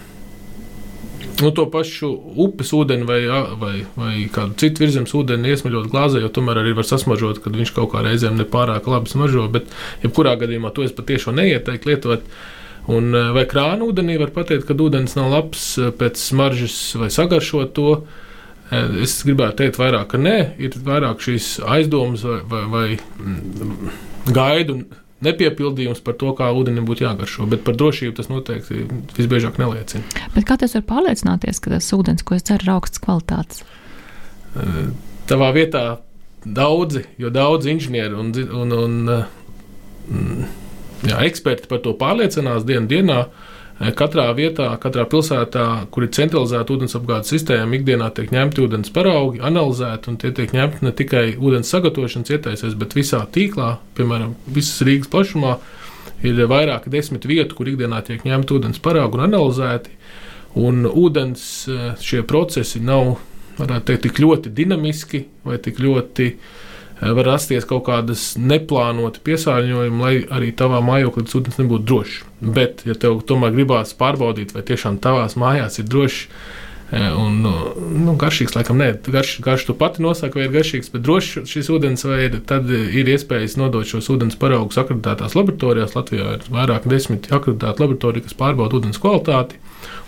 nu, 1.42 1.51
to 1.51 1.66
pašu 1.72 2.10
upes 2.45 2.74
ūdeni 2.75 3.07
vai, 3.10 3.19
vai, 3.60 3.75
vai 3.98 4.13
kādu 4.34 4.57
citu 4.62 4.86
virzemes 4.86 5.13
ūdeni 5.18 5.54
iesmaļot 5.54 5.92
glāzē, 5.92 6.24
jo 6.24 6.31
tomēr 6.34 6.62
arī 6.62 6.75
var 6.78 6.88
sasmažot, 6.88 7.42
kad 7.44 7.56
viņš 7.57 7.74
kaut 7.75 7.94
kā 7.94 8.04
reizēm 8.06 8.38
nepārāk 8.40 8.88
labi 8.90 9.12
smaržo. 9.12 9.48
Bet, 9.54 9.72
jebkurā 10.06 10.36
gadījumā, 10.42 10.74
to 10.75 10.86
es 10.88 10.95
patiešām 10.95 11.40
neieteiktu 11.40 11.92
lietot. 11.92 12.28
Un, 12.92 13.16
vai 13.35 13.45
krāna 13.47 13.88
ūdenī 13.88 14.18
var 14.19 14.33
pateikt, 14.35 14.68
ka 14.68 14.76
ūdens 14.76 15.16
nav 15.16 15.31
labs 15.31 15.68
pēc 16.00 16.19
smaržas 16.19 16.78
vai 17.00 17.07
sagaršot 17.14 17.71
to. 17.78 17.94
Uh, 18.72 19.02
Es 19.04 19.20
gribētu 19.26 19.60
teikt, 19.62 19.78
vairāk, 19.82 20.08
ka 20.14 20.20
nē, 20.22 20.38
ir 20.62 20.76
vairāk 20.86 21.22
šīs 21.24 21.58
aizdomas 21.76 22.24
vai, 22.26 22.40
vai, 22.50 22.62
vai 22.72 22.86
mm, 22.96 23.92
gaidu 24.34 24.78
nepiepildījums 25.24 26.02
par 26.04 26.18
to, 26.20 26.32
kā 26.38 26.50
ūdenim 26.56 26.88
būtu 26.88 27.06
jāgaršo. 27.06 27.48
Bet 27.52 27.64
par 27.68 27.78
drošību 27.80 28.16
tas 28.18 28.30
noteikti 28.32 28.86
visbiežāk 29.18 29.60
neliecina. 29.62 30.04
Bet 30.34 30.48
kā 30.50 30.58
tas 30.60 30.76
var 30.76 30.86
pārliecināties, 30.90 31.62
ka 31.64 31.76
tas 31.76 31.92
ūdens, 31.96 32.26
ko 32.28 32.36
es 32.38 32.44
dzeru, 32.48 32.66
ir 32.66 32.74
augsts 32.76 33.04
kvalitātes? 33.04 33.64
Tavā 35.30 35.54
vietā 35.56 35.86
daudzi, 36.44 37.06
jo 37.22 37.32
daudz 37.34 37.70
inženieri 37.72 38.20
un, 38.20 38.34
un, 38.44 38.76
un 38.80 38.98
mm, 39.14 40.52
jā, 41.08 41.22
eksperti 41.30 41.72
par 41.72 41.84
to 41.86 41.96
pārliecinās 42.00 42.68
dienu 42.68 42.90
dienā. 42.92 43.24
Eh, 43.24 43.53
katrā 43.97 44.25
vietā, 44.37 44.69
katrā 44.81 45.04
pilsētā, 45.09 45.66
kur 45.92 46.06
ir 46.06 46.11
centralizēta 46.16 46.75
ūdensapgādes 46.75 47.33
sistēma, 47.33 47.78
ikdienā 47.78 48.09
tiek 48.16 48.31
ņemti 48.33 48.63
ūdens 48.63 48.94
paraugi, 48.95 49.42
analizēti, 49.44 50.11
un 50.11 50.19
tie 50.21 50.31
tiek 50.35 50.54
ņemti 50.56 50.85
ne 50.85 50.94
tikai 50.95 51.23
ūdens 51.35 51.71
sagatavošanas 51.73 52.33
ietaisēs, 52.37 52.78
bet 52.80 52.95
visā 52.97 53.23
tīklā, 53.35 53.75
piemēram, 53.97 54.35
visas 54.47 54.83
Rīgas 54.87 55.11
plašumā, 55.13 55.57
ir 56.23 56.40
vairāki 56.49 56.94
desmit 56.94 57.28
vietu, 57.28 57.57
kur 57.57 57.71
ikdienā 57.71 58.04
tiek 58.07 58.23
ņemti 58.28 58.57
ūdens 58.57 58.83
paraugi 58.83 59.19
un 59.19 59.28
analizēti. 59.28 59.97
Un 60.63 60.85
ūdens 60.85 61.44
eh, 61.68 61.85
šie 61.97 62.21
procesi 62.30 62.78
nav, 62.83 63.16
varētu 63.57 63.90
teikt, 63.90 64.04
tik 64.06 64.21
ļoti 64.21 64.52
dinamiski 64.54 65.23
vai 65.45 65.57
tik 65.61 65.81
ļoti 65.81 66.28
uh, 66.30 66.52
var 67.04 67.28
rasties 67.28 67.68
kaut 67.68 67.86
kādas 67.88 68.33
neplānotas 68.40 69.24
piesārņojumi, 69.28 70.04
lai 70.04 70.14
arī 70.31 70.52
tavā 70.56 70.80
mājoklī 70.86 71.26
ūdens 71.28 71.60
nebūtu 71.60 71.88
drošs. 71.90 72.19
Bet, 72.44 72.83
ja 72.88 72.95
tev 73.00 73.22
tomēr 73.28 73.56
gribās 73.56 73.95
pārbaudīt, 74.00 74.54
vai 74.56 74.66
tiešām 74.68 75.00
tavās 75.04 75.38
mājās 75.40 75.80
ir 75.81 75.90
drošs 75.90 76.28
Un, 76.94 77.40
nu, 77.42 78.14
garšīgs, 78.22 78.54
laikam, 78.54 78.78
nē, 78.78 78.92
garš, 79.10 79.38
garš 79.42 79.64
tu 79.66 79.74
pati 79.78 80.04
nosaki, 80.04 80.38
vai 80.38 80.45
ir 80.45 80.52
garšīgs, 80.54 80.92
bet 80.94 81.02
drošs 81.02 81.48
šis 81.50 81.69
ūdens, 81.74 82.04
vai 82.06 82.19
ir, 82.28 82.36
tad 82.45 82.69
ir 82.69 83.10
iespējas 83.10 83.56
nodot 83.57 83.88
šos 83.90 84.12
ūdens 84.14 84.38
paraugus 84.38 84.78
akreditētās 84.78 85.33
laboratorijās. 85.33 85.95
Latvijā 85.98 86.36
ir 86.38 86.45
vairāk 86.54 86.86
desmit 86.92 87.31
akreditētu 87.33 87.86
laboratoriju, 87.86 88.28
kas 88.28 88.38
pārbauda 88.38 88.78
ūdens 88.78 89.02
kvalitāti 89.02 89.57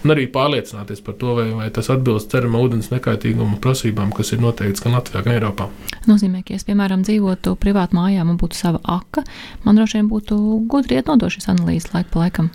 un 0.06 0.14
arī 0.14 0.28
pārliecināties 0.32 1.02
par 1.06 1.18
to, 1.20 1.34
vai, 1.40 1.48
vai 1.58 1.68
tas 1.74 1.90
atbilst 1.94 2.32
ceramā 2.34 2.62
ūdens 2.64 2.92
nekaitīguma 2.94 3.58
prasībām, 3.64 4.14
kas 4.16 4.36
ir 4.36 4.44
noteikts 4.44 4.86
gan 4.86 4.96
Latvijā, 4.96 5.24
gan 5.26 5.36
Eiropā. 5.40 5.68
Nozīmē, 6.06 6.44
ka, 6.46 6.54
ja 6.54 6.62
es, 6.62 6.68
piemēram, 6.68 7.04
dzīvotu 7.08 7.56
privāti 7.62 7.98
mājā, 7.98 8.26
man 8.28 8.40
būtu 8.42 8.60
sava 8.60 8.82
aka, 8.98 9.26
man 9.66 9.80
droši 9.80 10.00
vien 10.00 10.12
būtu 10.12 10.40
gudri 10.72 11.00
iet 11.00 11.10
nodot 11.12 11.34
šīs 11.34 11.50
analīzes 11.56 11.92
laiku 11.96 12.14
pa 12.14 12.26
laikam. 12.26 12.52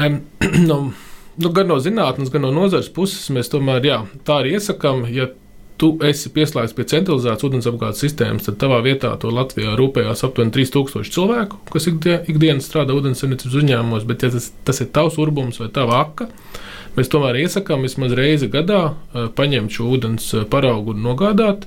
Um, 0.00 0.20
no, 0.70 0.80
nu, 1.36 1.54
gan 1.54 1.70
no 1.70 1.78
zinātnes, 1.82 2.32
gan 2.32 2.46
no 2.46 2.52
nozares 2.54 2.90
puses 2.92 3.28
mēs 3.34 3.52
tomēr 3.52 3.90
jā, 3.90 4.02
tā 4.26 4.40
arī 4.42 4.56
iesakām. 4.58 5.04
Ja 5.12 5.28
tu 5.80 5.90
esi 6.06 6.30
pieslēgts 6.34 6.74
pie 6.76 6.86
centralizētas 6.90 7.44
ūdensapgādes 7.48 8.02
sistēmas, 8.04 8.46
tad 8.46 8.58
tavā 8.62 8.78
vietā 8.84 9.10
to 9.20 9.32
Latvijā 9.34 9.74
rūpējās 9.78 10.22
aptuveni 10.26 10.54
3000 10.54 11.10
cilvēku, 11.16 11.58
kas 11.72 11.88
ikdienas 11.90 12.68
strādā 12.68 12.94
ūdensardzības 12.94 13.58
uzņēmumos. 13.58 14.06
Bet, 14.08 14.22
ja 14.22 14.30
tas, 14.34 14.52
tas 14.66 14.80
ir 14.84 14.92
tavs 14.94 15.18
urbums 15.22 15.58
vai 15.62 15.68
tava 15.74 15.98
aka, 16.04 16.28
Mēs 16.94 17.10
tomēr 17.10 17.40
iesakām 17.42 17.82
vismaz 17.82 18.14
reizi 18.14 18.46
gadā 18.52 18.94
paņemt 19.34 19.74
šo 19.74 19.88
ūdens 19.96 20.28
paraugu 20.50 20.94
un 20.94 21.02
nogādāt 21.02 21.64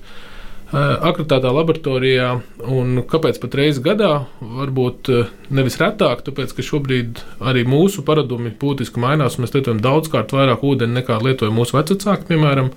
akreditētā 0.72 1.52
laboratorijā. 1.52 2.30
Un 2.72 3.02
kāpēc 3.08 3.40
pat 3.44 3.58
reizi 3.60 3.84
gadā? 3.84 4.12
Varbūt 4.40 5.12
nevis 5.56 5.78
retāk, 5.80 6.24
tāpēc 6.28 6.54
ka 6.56 6.66
šobrīd 6.70 7.22
arī 7.40 7.66
mūsu 7.68 8.04
paradumi 8.08 8.54
būtiski 8.60 9.04
mainās. 9.04 9.36
Mēs 9.40 9.56
lietojam 9.56 9.84
daudzkārt 9.84 10.32
vairāk 10.36 10.64
ūdeni 10.68 11.00
nekā 11.02 11.20
lietoja 11.24 11.56
mūsu 11.56 11.76
vecāki, 11.80 12.28
piemēram. 12.32 12.72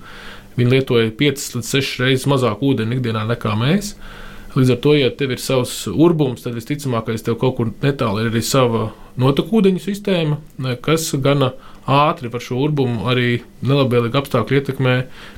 Viņi 0.59 0.75
lietoja 0.75 1.11
5 1.19 1.47
līdz 1.55 1.71
6 1.71 2.03
reizes 2.03 2.27
mazāk 2.27 2.63
ūdeni 2.67 2.97
ikdienā 2.97 3.23
nekā 3.31 3.55
mēs. 3.59 3.95
Līdz 4.55 4.73
ar 4.73 4.79
to, 4.83 4.95
ja 4.99 5.07
tev 5.15 5.31
ir 5.31 5.39
savs 5.39 5.85
urbums, 5.87 6.43
tad 6.43 6.57
visticamākais 6.57 7.23
tev 7.23 7.37
kaut 7.39 7.55
kur 7.55 7.69
netālu 7.83 8.25
ir 8.25 8.33
arī 8.33 8.41
sava 8.43 8.89
notekūdeņu 9.19 9.79
sistēma, 9.79 10.41
kas 10.83 11.07
gana 11.23 11.53
ātri 11.89 12.29
var 12.31 12.43
šo 12.43 12.59
urbumu 12.65 13.07
arī 13.09 13.41
nelabvēlīgi 13.65 14.19
apstākļu 14.19 14.59
ietekmē 14.59 14.95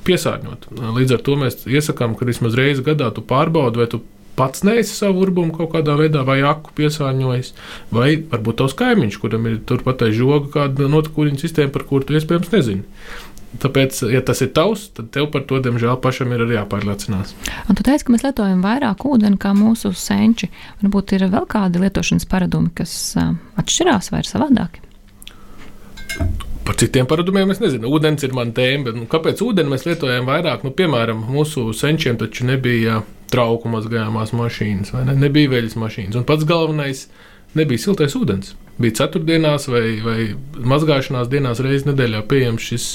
piesārņot. 0.08 0.68
Līdz 0.98 1.16
ar 1.16 1.24
to 1.24 1.38
mēs 1.40 1.64
iesakām, 1.70 2.18
ka 2.20 2.28
vismaz 2.28 2.58
reizi 2.60 2.84
gadā 2.86 3.12
tu 3.16 3.24
pārbaudi, 3.26 3.80
vai 3.80 3.90
tu 3.92 4.04
pats 4.36 4.64
neesi 4.66 4.96
savu 4.96 5.24
urbumu 5.28 5.54
kaut 5.56 5.74
kādā 5.76 5.96
veidā 6.00 6.24
vai 6.26 6.40
aku 6.46 6.74
piesārņojis, 6.78 7.54
vai 7.94 8.16
varbūt 8.32 8.62
tavs 8.64 8.78
kaimiņš, 8.80 9.20
kuram 9.22 9.46
ir 9.50 9.60
turpat 9.70 10.04
aiz 10.08 10.18
žoga 10.18 10.50
kāda 10.58 10.90
notekūdeņu 10.90 11.44
sistēma, 11.44 11.74
par 11.76 11.86
kuru 11.90 12.10
tu 12.10 12.18
iespējams 12.18 12.52
nezini. 12.56 12.84
Tāpēc, 13.62 14.00
ja 14.10 14.24
tas 14.26 14.40
ir 14.42 14.50
tavs, 14.56 14.88
tad 14.98 15.12
tev 15.14 15.28
par 15.34 15.44
to, 15.46 15.60
diemžēl, 15.62 16.00
pašam 16.02 16.32
ir 16.34 16.42
arī 16.42 16.56
jāpārliecinās. 16.58 17.36
Un 17.70 17.78
tu 17.78 17.86
teici, 17.86 18.08
ka 18.08 18.16
mēs 18.16 18.26
lietojam 18.26 18.64
vairāk 18.66 19.06
ūdeni 19.06 19.38
kā 19.42 19.52
mūsu 19.54 19.92
senči. 19.94 20.50
Varbūt 20.82 21.14
ir 21.14 21.28
vēl 21.30 21.46
kādi 21.52 21.84
lietošanas 21.84 22.26
paradumi, 22.32 22.74
kas 22.74 22.96
atšķirās 23.62 24.10
vai 24.10 24.24
ir 24.24 24.32
savādāki? 24.32 24.83
Par 26.64 26.78
citiem 26.80 27.08
paradumiem 27.10 27.52
es 27.52 27.60
nezinu. 27.60 27.90
Vodens 27.92 28.24
ir 28.24 28.32
mana 28.36 28.56
tēma, 28.56 28.88
bet 28.88 28.96
nu, 28.96 29.08
kāpēc 29.12 29.42
ūdeni 29.44 29.74
mēs 29.74 29.84
lietojam 29.88 30.30
vairāk? 30.30 30.64
Nu, 30.64 30.72
piemēram, 30.76 31.26
mūsu 31.28 31.68
senčiem 31.76 32.16
taču 32.22 32.48
nebija 32.48 33.02
trauku 33.34 33.72
mazgājumās 33.72 34.32
mašīnas, 34.38 34.94
vai 34.96 35.04
ne? 35.10 35.18
nebija 35.26 35.52
veļas 35.52 35.76
mašīnas. 35.82 36.20
Un 36.20 36.28
pats 36.30 36.48
galvenais 36.48 37.08
nebija 37.58 37.84
siltais 37.84 38.16
ūdens. 38.16 38.54
Bija 38.80 38.96
ceturtdienās 39.04 39.68
vai, 39.70 39.84
vai 40.02 40.18
mazgāšanās 40.72 41.30
dienās 41.30 41.62
reizes 41.62 41.86
nedēļā 41.90 42.24
pieejams 42.32 42.72
šis 42.72 42.88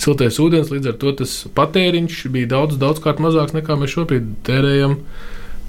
siltais 0.00 0.40
ūdens. 0.42 0.72
Līdz 0.72 0.94
ar 0.94 0.98
to 1.04 1.12
tas 1.20 1.36
patēriņš 1.54 2.24
bija 2.34 2.54
daudz, 2.56 2.80
daudz 2.80 3.04
kārt 3.04 3.22
mazāks 3.22 3.54
nekā 3.54 3.76
mēs 3.78 3.92
šobrīd 3.92 4.34
tērējam 4.48 4.98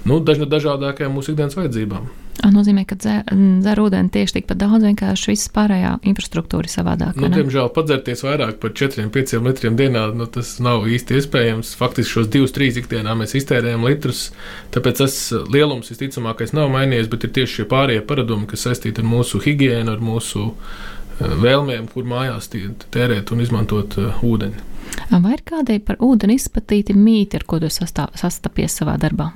nu, 0.08 0.20
dažādākajām 0.24 1.14
mūsu 1.14 1.34
ikdienas 1.34 1.60
vajadzībām. 1.60 2.08
Tas 2.34 2.50
nozīmē, 2.50 2.82
ka 2.88 2.96
dzer 2.98 3.80
ūdeni 3.80 4.10
tieši 4.12 4.40
tikpat 4.40 4.58
daudz, 4.58 4.82
vienkārši 4.84 5.30
viss 5.30 5.50
pārējā 5.54 5.92
infrastruktūra 6.10 6.66
ir 6.66 6.72
savādāka. 6.72 7.22
Nu, 7.22 7.30
diemžēl 7.32 7.70
padzerties 7.74 8.24
vairāk 8.26 8.58
par 8.62 8.74
4-5 8.74 9.38
litriem 9.44 9.78
dienā, 9.78 10.02
nu, 10.18 10.26
tas 10.30 10.56
nav 10.64 10.88
īsti 10.90 11.20
iespējams. 11.20 11.74
Faktiski 11.78 12.16
šos 12.16 12.30
2-3 12.34 12.82
ikdienā 12.82 13.14
mēs 13.20 13.36
iztērējam 13.38 13.86
litrus, 13.86 14.26
tāpēc 14.74 15.04
tas 15.04 15.18
lielums 15.54 15.92
visticamākais 15.94 16.56
nav 16.58 16.72
mainījies, 16.74 17.10
bet 17.12 17.28
ir 17.28 17.34
tieši 17.38 17.60
šie 17.60 17.68
pārējie 17.70 18.04
paradumi, 18.08 18.50
kas 18.50 18.66
saistīti 18.66 19.04
ar 19.04 19.08
mūsu 19.14 19.40
higiēnu, 19.44 19.94
ar 19.94 20.02
mūsu 20.04 20.50
eh, 20.50 21.36
vēlmēm, 21.46 21.88
kur 21.94 22.08
mājās 22.10 22.50
tērēt 22.50 23.30
un 23.30 23.46
izmantot 23.46 23.98
uh, 24.02 24.24
ūdeni. 24.26 24.70
Vai 25.10 25.36
ir 25.36 25.46
kādai 25.46 25.78
par 25.82 26.02
ūdeni 26.02 26.36
izplatīti 26.38 26.96
mīti, 26.98 27.38
ar 27.38 27.46
ko 27.48 27.62
tu 27.62 27.70
sastapies 27.72 28.80
savā 28.82 28.98
darbā? 29.00 29.30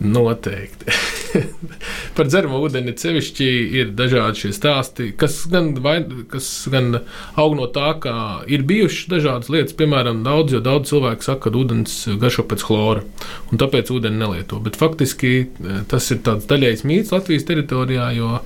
Noteikti. 0.00 0.92
Par 2.16 2.28
dzeramo 2.28 2.60
ūdeni 2.64 2.94
sevišķi 2.98 3.48
ir 3.80 3.92
dažādi 3.96 4.44
šie 4.44 4.52
stāsti, 4.56 5.08
kas 5.18 5.38
gan, 5.52 5.72
vai, 5.84 5.98
kas 6.30 6.48
gan 6.72 7.00
aug 7.38 7.56
no 7.58 7.68
tā, 7.72 7.92
ka 8.02 8.14
ir 8.50 8.66
bijušas 8.68 9.10
dažādas 9.12 9.50
lietas. 9.52 9.76
Piemēram, 9.78 10.22
daudz, 10.26 10.56
jo 10.56 10.62
daudz 10.64 10.92
cilvēku 10.92 11.26
saka, 11.26 11.48
ka 11.48 11.58
ūdens 11.60 11.98
garšo 12.22 12.46
pēc 12.50 12.64
chlora, 12.66 13.04
un 13.50 13.62
tāpēc 13.62 13.92
ūdeni 13.94 14.22
nelieto. 14.22 14.60
Bet 14.62 14.78
faktiski 14.80 15.34
eh, 15.46 15.82
tas 15.90 16.08
ir 16.14 16.22
tāds 16.26 16.48
daļējs 16.50 16.86
mīts 16.88 17.14
Latvijas 17.14 17.46
teritorijā, 17.48 18.10
jo 18.16 18.36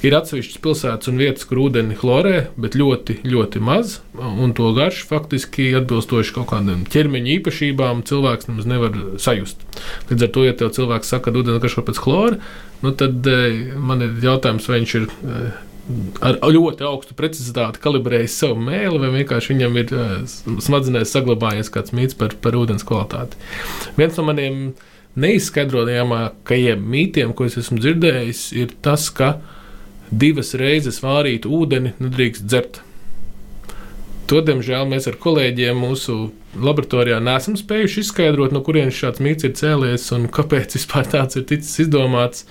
Ir 0.00 0.14
atsevišķas 0.16 0.60
pilsētas 0.64 1.10
un 1.10 1.18
vietas, 1.20 1.44
kur 1.44 1.58
ūdeni 1.66 1.96
chlorē, 1.98 2.36
bet 2.60 2.76
ļoti, 2.78 3.18
ļoti 3.28 3.60
maz, 3.60 3.98
un 4.16 4.54
to 4.56 4.70
garšu 4.76 5.04
faktiski 5.10 5.66
atbilstoši 5.76 6.32
kaut 6.38 6.48
kādām 6.54 6.86
ķermeņa 6.88 7.34
īpašībām 7.36 8.00
cilvēks 8.08 8.48
nemaz 8.48 8.68
nevar 8.70 8.96
sajust. 9.20 9.60
Līdz 10.08 10.24
ar 10.24 10.32
to, 10.36 10.44
ja 10.48 10.56
tev 10.56 10.72
cilvēks 10.76 11.12
saka, 11.12 11.28
ka 11.28 11.42
ūdeni 11.42 11.60
garšo 11.60 11.84
pēc 11.84 12.00
chlora, 12.00 12.40
nu 12.80 12.94
tad 12.96 13.28
eh, 13.28 13.74
man 13.76 14.06
ir 14.06 14.16
jautājums, 14.24 14.70
vai 14.72 14.80
viņš 14.80 14.96
ir 15.02 15.10
eh, 15.10 15.60
ar 16.24 16.38
ļoti 16.54 16.86
augstu 16.86 17.16
precizitāti 17.18 17.82
kalibrējis 17.82 18.38
savu 18.42 18.60
mēli, 18.62 19.00
vai 19.02 19.10
vienkārši 19.18 19.54
viņam 19.54 19.78
ir 19.80 19.94
uh, 19.96 20.10
smadzenēs 20.62 21.12
saglabājies 21.14 21.72
kāds 21.72 21.94
mīts 21.96 22.16
par, 22.18 22.36
par 22.42 22.56
ūdens 22.58 22.86
kvalitāti. 22.86 23.40
Viens 23.98 24.18
no 24.18 24.26
maniem 24.28 24.60
neizskaidrojamākajiem 25.20 26.84
mītiem, 26.92 27.32
ko 27.34 27.48
es 27.48 27.58
esmu 27.60 27.80
dzirdējis, 27.82 28.44
ir 28.60 28.76
tas, 28.84 29.08
ka 29.10 29.34
divas 30.10 30.54
reizes 30.58 31.00
vārītu 31.04 31.50
ūdeni 31.54 31.94
nedrīkst 32.02 32.46
dzert. 32.46 32.80
To, 34.30 34.38
diemžēl, 34.46 34.84
mēs 34.90 35.08
ar 35.10 35.16
kolēģiem 35.18 35.78
mūsu 35.82 36.16
laboratorijā 36.54 37.18
neesam 37.22 37.56
spējuši 37.58 38.04
izskaidrot, 38.04 38.54
no 38.54 38.62
kurienes 38.66 38.98
šāds 38.98 39.22
mīts 39.22 39.46
ir 39.46 39.56
cēlies 39.58 40.06
un 40.14 40.28
kāpēc 40.30 40.76
vispār 40.78 41.08
tāds 41.10 41.38
ir 41.38 41.48
ticis 41.50 41.86
izdomāts. 41.86 42.46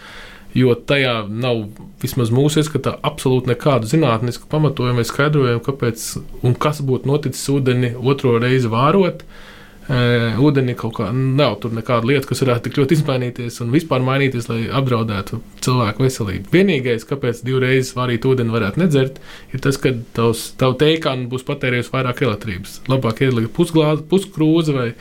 Jo 0.58 0.74
tajā 0.74 1.28
nav 1.30 1.68
vismaz 2.02 2.32
mūsu 2.34 2.64
ieskatā 2.64 2.96
absolūti 3.06 3.52
nekādu 3.52 3.86
zinātnisku 3.92 4.48
pamatojumu 4.50 5.04
vai 5.04 5.06
skaidrojumu, 5.06 5.62
kāpēc 5.62 6.06
un 6.42 6.56
kas 6.58 6.82
būtu 6.82 7.06
noticis 7.06 7.52
ūdeni 7.54 7.92
otro 8.02 8.34
reizi 8.42 8.72
vārot. 8.72 9.22
Uh, 9.22 9.49
ūdenī 9.90 10.76
kaut 10.78 10.94
kā 11.00 11.08
nav 11.14 11.56
tur 11.64 11.74
nekāda 11.74 12.06
lieta, 12.06 12.28
kas 12.30 12.44
varētu 12.44 12.68
tik 12.68 12.78
ļoti 12.78 12.98
izmainīties 13.00 13.58
un 13.64 13.72
vispār 13.74 14.04
mainīties, 14.06 14.46
lai 14.52 14.60
apdraudētu 14.80 15.40
cilvēku 15.66 16.06
veselību. 16.06 16.52
Vienīgais, 16.54 17.08
kāpēc 17.10 17.42
divreiz 17.48 17.96
vārīt 17.98 18.28
ūdeni 18.30 18.54
varētu 18.54 18.84
nedzert, 18.84 19.18
ir 19.50 19.64
tas, 19.66 19.80
ka 19.82 19.96
tavs, 20.14 20.52
tavu 20.62 20.78
teikānu 20.84 21.26
būs 21.32 21.48
patērējusi 21.48 21.94
vairāk 21.96 22.22
elektrības. 22.28 22.78
Labāk 22.92 23.24
ielikt 23.26 23.56
pusglāzi, 23.58 24.06
puskrūzi 24.12 24.78
vai, 24.78 24.92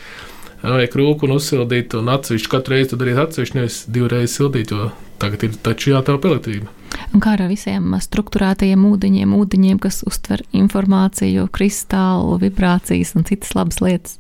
vai 0.65 0.89
krūku 0.89 1.29
un 1.29 1.37
uzsildīt, 1.37 1.99
un 1.99 2.09
atsevišķi 2.15 2.53
katru 2.57 2.79
reizi 2.79 2.97
darīt 2.97 3.21
atsevišķi, 3.27 3.61
nevis 3.61 3.83
divreiz 3.93 4.39
sildīt, 4.39 4.73
jo 4.73 4.89
tagad 5.21 5.45
ir 5.45 5.61
taču 5.69 5.93
jātaupa 5.93 6.33
elektrība. 6.33 6.73
Un 7.13 7.21
kā 7.25 7.35
ar 7.37 7.45
visiem 7.49 7.93
struktūrētajiem 8.01 8.89
ūdeņiem, 8.89 9.37
ūdeņiem, 9.37 9.79
kas 9.85 10.01
uztver 10.09 10.43
informāciju, 10.57 11.47
kristālu, 11.53 12.41
vibrācijas 12.41 13.15
un 13.19 13.29
citas 13.29 13.55
labas 13.57 13.81
lietas? 13.85 14.17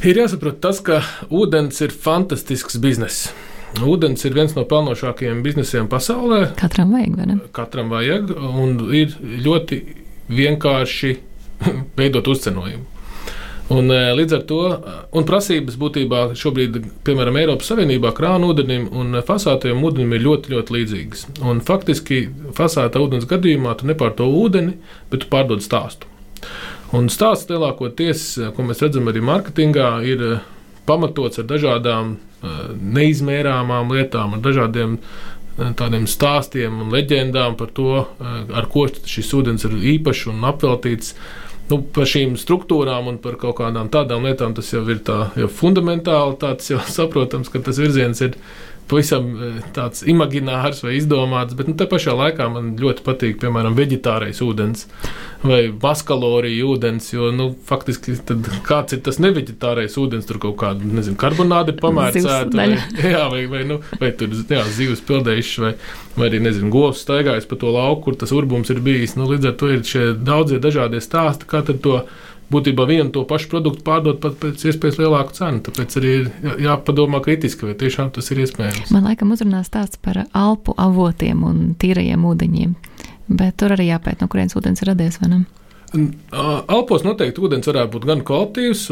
Ir 0.00 0.16
jāsaprot 0.16 0.62
tas, 0.64 0.78
ka 0.80 1.02
ūdens 1.28 1.76
ir 1.84 1.92
fantastisks 1.92 2.78
bizness. 2.80 3.34
Ūdens 3.84 4.24
ir 4.24 4.32
viens 4.32 4.54
no 4.56 4.62
pelnošākajiem 4.64 5.42
biznesiem 5.44 5.90
pasaulē. 5.92 6.54
Katram 6.56 6.94
vajag, 6.96 7.18
vai 7.18 7.26
ne? 7.28 7.36
Katram 7.52 7.92
vajag, 7.92 8.32
un 8.32 8.78
ir 8.96 9.12
ļoti 9.20 9.82
vienkārši 10.32 11.12
veidot 12.00 12.32
uzcenojumu. 12.32 12.86
Un, 13.70 13.92
e, 13.92 13.98
līdz 14.16 14.38
ar 14.38 14.46
to 14.48 14.62
un 15.20 15.26
prasības 15.28 15.76
būtībā 15.78 16.22
šobrīd, 16.38 16.80
piemēram, 17.04 17.36
Eiropas 17.42 17.68
Savienībā 17.70 18.14
krānu 18.16 18.54
ūdenim 18.54 18.88
un 18.96 19.20
fasātajam 19.28 19.84
ūdenim 19.84 20.16
ir 20.16 20.24
ļoti, 20.24 20.54
ļoti 20.56 20.78
līdzīgas. 20.78 21.26
Un 21.44 21.60
faktiski 21.60 22.24
fasāta 22.56 23.04
ūdens 23.04 23.28
gadījumā 23.28 23.76
tu 23.76 23.92
nepārto 23.92 24.32
ūdeni, 24.40 24.78
bet 25.12 25.26
tu 25.26 25.30
pārdod 25.36 25.60
stāstu. 25.60 26.08
Un 26.96 27.06
stāsts 27.06 27.46
lielākoties, 27.50 28.22
ko 28.56 28.64
mēs 28.66 28.80
redzam 28.82 29.06
arī 29.10 29.20
mārketingā, 29.22 29.90
ir 30.10 30.24
eh, 30.26 30.40
pamatots 30.88 31.38
ar 31.38 31.46
dažādām 31.46 32.16
eh, 32.16 32.56
neizmērāmām 32.96 33.92
lietām, 33.94 34.34
ar 34.34 34.42
dažādiem 34.42 34.96
eh, 34.98 35.70
tādiem 35.78 36.08
stāstiem 36.10 36.80
un 36.82 36.90
leģendām 36.90 37.54
par 37.60 37.70
to, 37.76 37.92
ar 38.18 38.66
ko 38.72 38.88
šis 38.90 39.30
ūdens 39.38 39.68
ir 39.68 39.78
īpašs 39.94 40.26
un 40.32 40.42
apveltīts. 40.50 41.14
nu, 41.70 41.78
par 41.94 42.08
šīm 42.10 42.34
struktūrām 42.34 43.06
un 43.06 43.18
par 43.22 43.36
kaut 43.38 43.60
kādām 43.60 43.86
tādām 43.94 44.26
lietām 44.26 44.56
tas 44.58 44.72
jau 44.72 44.82
ir 44.90 44.98
tā, 45.06 45.30
jau 45.38 45.46
fundamentāli 45.46 46.40
tāds 46.42 46.72
jau 46.72 46.80
saprotams, 46.98 47.48
ka 47.48 47.62
tas 47.62 47.78
virziens 47.78 48.20
ir 48.20 48.34
pavisam 48.90 49.30
e, 49.30 49.50
tāds 49.76 50.04
imaginārs 50.08 50.82
vai 50.84 50.96
izdomāts, 50.98 51.56
bet 51.58 51.70
nu, 51.70 51.76
te 51.78 51.86
pašā 51.90 52.14
laikā 52.18 52.50
man 52.52 52.74
ļoti 52.80 53.04
patīk, 53.06 53.40
piemēram, 53.42 53.76
vegetārais 53.78 54.42
ūdens 54.44 54.88
vai 55.46 55.60
maskaloriju 55.72 56.74
ūdens, 56.74 57.06
jo, 57.14 57.30
nu, 57.32 57.48
faktiski, 57.66 58.16
kāds 58.66 58.96
ir 58.96 59.02
tas 59.06 59.20
nevegetārais 59.22 59.96
ūdens, 60.00 60.26
tur 60.28 60.40
kaut 60.42 60.58
kāda, 60.60 60.84
nezinu, 60.84 61.16
karbonāda 61.20 61.72
ir 61.72 61.80
pamērcēta, 61.80 62.50
vai, 62.52 62.68
jā, 63.14 63.24
vai, 63.32 63.44
vai, 63.50 63.62
nu, 63.68 63.80
vai 64.02 64.12
tur, 64.16 64.34
jā, 64.52 64.64
zivs 64.76 65.00
pildējuši, 65.08 65.62
vai, 65.64 65.74
vai 66.18 66.28
arī, 66.28 66.42
nezinu, 66.44 66.72
govs 66.74 67.04
staigājis 67.06 67.48
pa 67.48 67.60
to 67.60 67.72
lauku, 67.72 68.08
kur 68.08 68.18
tas 68.20 68.34
urbums 68.36 68.72
ir 68.74 68.82
bijis, 68.84 69.16
nu, 69.16 69.30
līdz 69.30 69.52
ar 69.52 69.56
to 69.62 69.70
ir 69.72 69.86
šie 69.86 70.10
daudzie 70.18 70.60
dažādie 70.60 71.00
stāsti, 71.04 71.48
kā 71.48 71.64
tad 71.64 71.80
to 71.84 72.02
būtībā 72.50 72.86
vienu 72.88 73.10
to 73.14 73.24
pašu 73.28 73.50
produktu 73.52 73.84
pārdot 73.86 74.20
pat 74.22 74.38
pēc 74.42 74.64
iespējas 74.70 74.98
lielāku 75.00 75.36
cenu. 75.36 75.62
Tāpēc 75.66 75.96
arī 76.00 76.14
ir 76.18 76.58
jāpadomā 76.66 77.22
kritiski, 77.24 77.70
vai 77.70 77.76
tiešām 77.78 78.12
tas 78.16 78.30
ir 78.32 78.42
iespējams. 78.44 78.90
Man 78.94 79.06
laikam 79.08 79.32
uzrunās 79.34 79.70
stāsts 79.70 80.00
par 80.02 80.24
alpu 80.32 80.74
avotiem 80.78 81.46
un 81.46 81.62
tīrajiem 81.80 82.26
ūdeņiem, 82.32 82.76
bet 83.40 83.58
tur 83.62 83.76
arī 83.76 83.90
jāpēt, 83.92 84.22
no 84.22 84.30
kurienes 84.30 84.58
ūdens 84.58 84.82
ir 84.82 84.92
radies, 84.92 85.20
vai 85.22 85.32
ne? 85.34 85.42
Alpos 85.90 87.02
noteikti 87.02 87.42
ūdens 87.42 87.66
varētu 87.66 87.96
būt 87.96 88.04
gan 88.06 88.20
kvalitīvs, 88.26 88.84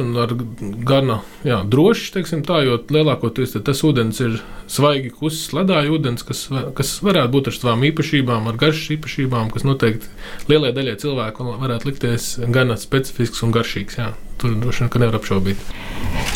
gan 0.88 1.12
jā, 1.46 1.60
drošs, 1.70 2.10
tā, 2.46 2.58
jo 2.66 2.78
lielākoties 2.90 3.54
tas 3.62 3.82
ūdens 3.86 4.18
ir 4.24 4.40
svaigi 4.66 5.12
kusis, 5.14 5.52
ledāja 5.54 5.92
ūdens, 5.94 6.26
kas, 6.26 6.48
kas 6.74 6.96
varētu 7.06 7.34
būt 7.36 7.50
ar 7.52 7.58
savām 7.58 7.84
īpašībām, 7.92 8.50
ar 8.50 8.58
garšas 8.58 8.96
īpašībām, 8.96 9.52
kas 9.54 9.66
noteikti 9.68 10.10
lielai 10.50 10.74
daļai 10.74 10.96
cilvēku 11.04 11.46
varētu 11.62 11.92
likties 11.92 12.32
gan 12.50 12.74
specifisks 12.78 13.46
un 13.46 13.54
garšīgs. 13.54 14.00
Jā. 14.02 14.14
Tur 14.38 14.52
droši 14.54 14.84
vien 14.86 15.02
nevar 15.02 15.16
apšaubīt. 15.18 15.62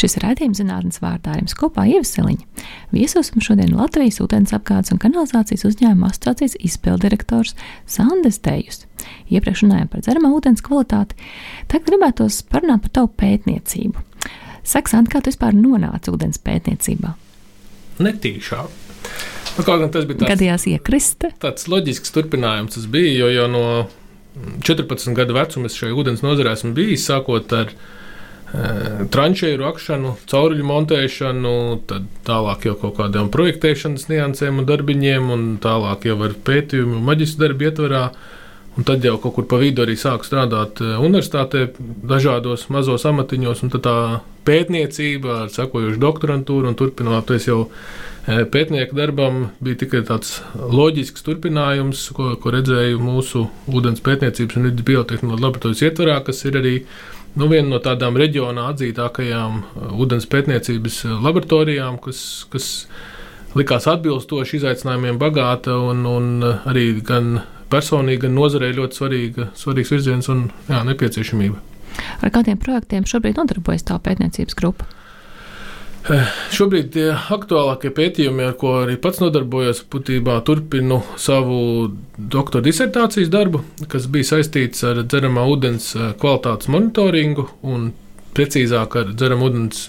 Šis 0.02 0.16
raidījums 0.24 0.58
zinātnes 0.58 0.98
vārdā 1.02 1.36
ir 1.38 1.52
kopā 1.58 1.84
Ievasiliņa. 1.86 2.64
Viesos 2.90 3.30
mums 3.34 3.46
šodien 3.46 3.76
Latvijas 3.78 4.18
ūdens 4.24 4.54
apgādes 4.56 4.90
un 4.90 4.98
kanalizācijas 5.02 5.62
uzņēmuma 5.68 6.10
asociācijas 6.10 6.58
izpildirektors 6.66 7.54
Sandes 7.86 8.40
Dejus. 8.42 8.82
Iepriekš 9.32 9.64
runājām 9.66 9.90
par 9.92 10.04
dzeramā 10.04 10.32
ūdens 10.36 10.64
kvalitāti, 10.64 11.18
tagad 11.72 11.90
gribētos 11.90 12.42
parunāt 12.52 12.86
par 12.86 12.96
tavu 13.00 13.12
pētniecību. 13.22 14.06
Saka, 14.62 14.94
Santa, 14.94 15.10
kā 15.10 15.22
tu 15.22 15.32
vispār 15.32 15.56
nonāci 15.58 16.12
ūdens 16.12 16.38
pētniecībā? 16.42 17.16
Netīšā. 18.02 18.62
Nu, 19.52 19.64
kaut 19.66 19.82
gan 19.82 19.90
tas 19.92 20.06
bija 20.08 20.22
tāds, 20.22 20.30
gadījās 20.32 20.68
iekrist. 20.70 21.26
Tāds 21.42 21.66
loģisks 21.68 22.14
turpinājums 22.14 22.78
tas 22.78 22.86
bija, 22.90 23.16
jo 23.20 23.32
jau 23.32 23.48
no 23.52 23.64
14 24.64 25.16
gadu 25.16 25.36
vecumā 25.36 25.68
es 25.68 25.76
šajā 25.76 25.96
ūdens 25.98 26.22
nozarē 26.24 26.54
esmu 26.56 26.72
bijis, 26.76 27.04
sākot 27.04 27.52
ar 27.56 27.72
e, 27.72 27.74
tranšēju 29.12 29.60
rakšanu, 29.60 30.14
cauruļu 30.30 30.68
montēšanu, 30.70 31.54
tad 31.90 32.06
tālāk 32.28 32.68
jau 32.70 32.78
kaut 32.80 32.96
kādām 33.00 33.28
projektēšanas 33.34 34.08
niansēm 34.08 34.62
un 34.62 34.68
darbiņiem, 34.70 35.28
un 35.36 35.44
tālāk 35.62 36.08
jau 36.08 36.16
ar 36.28 36.38
pētījumu 36.48 37.02
maģistra 37.10 37.48
darbu 37.48 37.68
ietvarā. 37.68 38.06
Un 38.72 38.86
tad 38.88 39.04
jau 39.04 39.18
kaut 39.20 39.34
kur 39.36 39.44
pa 39.48 39.58
vidu 39.60 39.84
arī 39.84 39.98
sāku 40.00 40.24
strādāt 40.24 40.80
e, 40.80 40.94
universitātē, 40.96 41.66
dažādos 42.08 42.70
mazos 42.72 43.04
amatiņos, 43.08 43.60
un 43.66 43.72
tā 43.74 43.96
pētniecība 44.48 45.42
ar 45.42 45.52
sekojošu 45.52 46.00
doktorantūru 46.00 46.70
un 46.70 46.78
turpinoties 46.78 47.50
jau 47.50 47.66
Eh, 48.22 48.44
pētnieku 48.46 48.94
darbam 48.94 49.48
bija 49.58 49.80
tikai 49.80 50.04
tāds 50.06 50.36
loģisks 50.54 51.24
turpinājums, 51.26 52.04
ko, 52.14 52.28
ko 52.38 52.52
redzēju 52.54 53.00
mūsu 53.02 53.48
ūdens 53.66 53.98
pētniecības 54.06 54.60
un 54.60 54.68
biotehnoloģijas 54.70 55.42
laboratorijas 55.42 55.82
ietvarā, 55.88 56.20
kas 56.28 56.44
ir 56.46 56.58
arī 56.60 56.74
nu, 57.34 57.48
viena 57.50 57.66
no 57.72 57.80
tādām 57.82 58.14
reģionā 58.22 58.68
atzītākajām 58.70 59.56
eh, 59.58 59.88
ūdens 60.04 60.30
pētniecības 60.30 61.00
eh, 61.08 61.16
laboratorijām, 61.26 61.98
kas, 62.04 62.20
kas 62.52 62.68
likās 63.58 63.90
atbilstoši 63.90 64.60
izaicinājumiem, 64.60 65.18
bagāta 65.18 65.74
un, 65.82 66.06
un 66.06 66.46
arī 66.46 66.92
gan 67.02 67.40
personīgi, 67.72 68.22
gan 68.26 68.36
nozarei 68.38 68.72
ļoti 68.76 68.98
svarīga, 69.00 69.50
svarīgs 69.58 69.92
virziens 69.94 70.30
un 70.32 70.48
jā, 70.68 70.82
nepieciešamība. 70.88 71.60
Ar 72.22 72.32
kādiem 72.32 72.58
projektiem 72.60 73.06
šobrīd 73.08 73.40
nodarbojas 73.40 73.86
tā 73.88 73.98
pētniecības 74.02 74.56
grupa? 74.58 74.88
Eh, 76.10 76.30
šobrīd 76.50 76.88
tie 76.96 77.04
aktuālākie 77.14 77.92
pētījumi, 77.94 78.42
ar 78.48 78.56
ko 78.58 78.72
arī 78.80 78.96
pats 78.98 79.20
nodarbojos, 79.22 79.84
būtībā 79.92 80.40
turpinu 80.42 80.98
savu 81.14 81.92
doktora 82.18 82.64
disertācijas 82.66 83.30
darbu, 83.30 83.60
kas 83.92 84.08
bija 84.10 84.32
saistīts 84.32 84.82
ar 84.88 85.04
dzeramā 85.04 85.44
ūdens 85.52 85.92
eh, 85.94 86.08
kvalitātes 86.18 86.72
monitoringu 86.74 87.46
un 87.62 87.92
precīzāk 88.34 88.98
ar 88.98 89.12
dzeramā 89.14 89.46
ūdens 89.46 89.84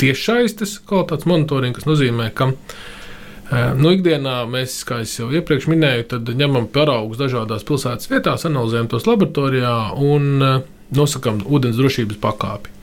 tiešsaistes 0.00 0.78
kvalitātes 0.88 1.28
monitoringu, 1.28 1.76
kas 1.76 1.90
nozīmē, 1.90 2.30
ka 2.32 2.54
Nu, 3.48 3.94
ikdienā 3.96 4.42
mēs, 4.50 4.82
kā 4.84 4.98
jau 5.08 5.30
iepriekš 5.32 5.70
minēju, 5.72 6.18
ņemam 6.36 6.66
paraugus 6.72 7.20
dažādās 7.20 7.64
pilsētas 7.64 8.10
vietās, 8.10 8.44
analizējam 8.44 8.90
tos 8.92 9.06
laboratorijā 9.08 9.76
un 10.04 10.42
nosakām 10.92 11.40
ūdens 11.48 11.78
drošības 11.80 12.20
pakāpi. 12.20 12.74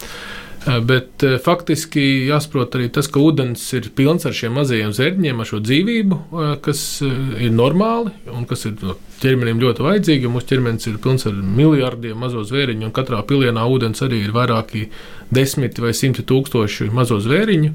Eh, 0.65 0.79
bet 0.81 1.23
eh, 1.23 1.35
faktiski 1.37 2.01
jāsaprot 2.25 2.73
arī 2.77 2.87
tas, 2.93 3.05
ka 3.11 3.21
ūdens 3.21 3.61
ir 3.77 3.91
pilns 3.93 4.25
ar 4.25 4.33
šiem 4.33 4.55
mazajiem 4.57 4.95
zērņiem, 4.97 5.41
ar 5.41 5.49
šo 5.49 5.59
dzīvību, 5.61 6.17
eh, 6.17 6.53
kas 6.65 6.79
ir 7.05 7.51
normāli 7.53 8.13
un 8.33 8.47
kas 8.49 8.65
ir 8.65 8.73
no 8.81 8.95
ķermenim 9.21 9.61
ļoti 9.61 9.85
vajadzīgi. 9.85 10.31
Mūsu 10.33 10.49
ķermenis 10.49 10.89
ir 10.89 10.97
pilns 11.03 11.27
ar 11.29 11.37
miljardiem 11.37 12.17
mazo 12.17 12.41
zvēriņu, 12.49 12.89
un 12.89 12.95
katrā 12.95 13.21
pilienā 13.29 13.67
ūdens 13.69 14.01
arī 14.07 14.23
ir 14.25 14.33
vairāki 14.33 14.87
desmiti 15.29 15.85
vai 15.85 15.93
simti 15.93 16.25
tūkstoši 16.25 16.89
mazo 16.93 17.21
zvēriņu. 17.21 17.71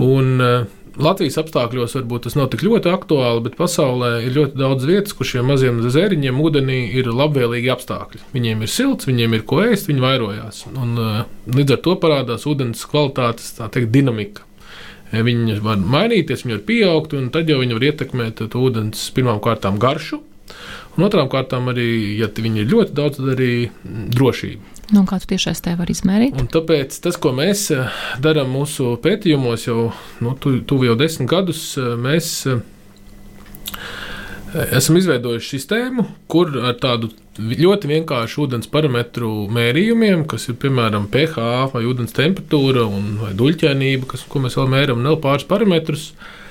Un, 0.00 0.40
Latvijas 1.00 1.38
apstākļos 1.40 1.94
varbūt 1.96 2.26
tas 2.26 2.34
nav 2.36 2.50
tik 2.52 2.64
ļoti 2.66 2.90
aktuāli, 2.92 3.42
bet 3.46 3.56
pasaulē 3.56 4.10
ir 4.26 4.34
ļoti 4.36 4.58
daudz 4.60 4.84
vietas, 4.88 5.14
kur 5.16 5.28
šiem 5.28 5.46
maziem 5.48 5.80
zēriņiem 5.86 6.40
ūdenī 6.44 6.80
ir 7.00 7.08
labvēlīgi 7.08 7.70
apstākļi. 7.72 8.20
Viņiem 8.34 8.64
ir 8.64 8.72
silts, 8.72 9.08
viņiem 9.08 9.38
ir 9.38 9.44
ko 9.48 9.62
ēst, 9.64 9.88
viņi 9.88 10.04
vairojās. 10.04 10.64
Un, 10.72 10.92
eh, 10.98 11.24
līdz 11.48 11.76
ar 11.76 11.80
to 11.86 11.96
parādās 11.96 12.44
ūdens 12.44 12.84
kvalitātes 12.84 13.54
teikt, 13.56 13.90
dinamika. 13.90 14.44
Eh, 15.12 15.22
viņi 15.22 15.60
var 15.60 15.76
mainīties, 15.76 16.44
viņi 16.44 16.58
var 16.58 16.66
pieaugt, 16.68 17.14
un 17.14 17.30
tad 17.30 17.48
jau 17.48 17.60
viņi 17.60 17.78
var 17.78 17.88
ietekmēt 17.88 18.44
ūdens 18.52 19.10
pirmām 19.12 19.40
kārtām 19.40 19.78
garšu, 19.78 20.20
un 20.98 21.04
otrām 21.04 21.28
kārtām 21.28 21.72
arī, 21.72 22.18
ja 22.18 22.28
viņi 22.28 22.66
ir 22.66 22.72
ļoti 22.72 22.92
daudz, 22.92 23.16
tad 23.16 23.38
arī 23.38 23.70
drošību. 23.84 24.71
Nu, 24.92 25.06
kā 25.08 25.16
tu 25.22 25.30
tiešais 25.30 25.62
te 25.64 25.72
vari 25.78 25.94
izmērīt? 25.96 26.36
Un 26.36 26.50
tāpēc 26.52 26.98
tas, 27.04 27.16
ko 27.20 27.32
mēs 27.36 27.64
eh, 27.72 27.88
darām 28.20 28.50
mūsu 28.52 28.92
pētījumos, 29.00 29.64
jau 29.64 29.86
nu, 30.20 30.34
tuvu 30.36 30.60
tu 30.68 30.80
jau 30.84 30.96
desmit 31.00 31.30
gadus, 31.30 31.62
eh, 31.80 31.94
mēs 31.96 32.28
eh, 32.52 32.60
esam 34.76 34.98
izveidojuši 35.00 35.54
sistēmu, 35.54 36.04
kur 36.28 36.52
ar 36.60 36.76
tādu 36.82 37.08
ļoti 37.40 37.88
vienkāršu 37.88 38.44
ūdens 38.44 38.68
parametru 38.68 39.30
mērījumiem, 39.56 40.26
kas 40.28 40.50
ir 40.52 40.60
piemēram 40.60 41.08
pH 41.12 41.72
vai 41.72 41.86
ūdens 41.88 42.12
temperatūra 42.18 42.84
un 42.84 43.32
duļķēnība, 43.38 44.12
kas, 44.12 44.26
ko 44.28 44.44
mēs 44.44 44.60
vēl 44.60 44.68
mēram, 44.76 45.00
vēl 45.08 45.16
pāris 45.24 45.48
parametrus. 45.48 46.10
Ne, 46.12 46.41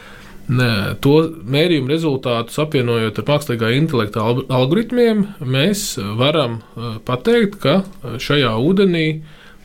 to 0.50 1.16
mērījumu 1.54 1.92
rezultātus 1.92 2.58
apvienojot 2.62 3.20
ar 3.22 3.28
mākslīgā 3.28 3.70
intelekta 3.78 4.24
algoritmiem, 4.52 5.26
mēs 5.46 5.96
varam 6.20 6.60
e, 6.60 6.96
pateikt, 7.08 7.60
ka 7.62 8.18
šajā 8.20 8.52
ūdenī, 8.60 9.06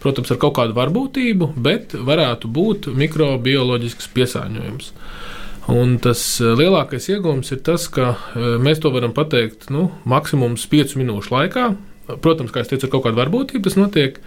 protams, 0.02 0.30
ar 0.30 0.40
kaut 0.42 0.56
kādu 0.58 0.76
varbūtību, 0.76 1.50
bet 1.56 1.96
varētu 1.96 2.50
būt 2.52 2.90
mikrobioloģisks 2.94 4.12
piesārņojums. 4.14 4.92
Un 5.74 5.96
tas 6.02 6.22
e, 6.38 6.54
lielākais 6.60 7.10
iegūms 7.16 7.50
ir 7.56 7.64
tas, 7.66 7.88
ka 7.90 8.14
mēs 8.36 8.82
to 8.84 8.92
varam 8.94 9.16
pateikt 9.16 9.70
nu, 9.74 9.88
maksimums 10.06 10.68
5 10.70 10.98
minūšu 11.00 11.34
laikā. 11.34 11.70
Protams, 12.22 12.52
kā 12.54 12.62
jau 12.62 12.70
teicu, 12.70 12.86
ar 12.86 12.92
kaut 12.92 13.08
kādu 13.08 13.18
varbūtību 13.18 13.66
tas 13.66 13.80
notiek. 13.80 14.20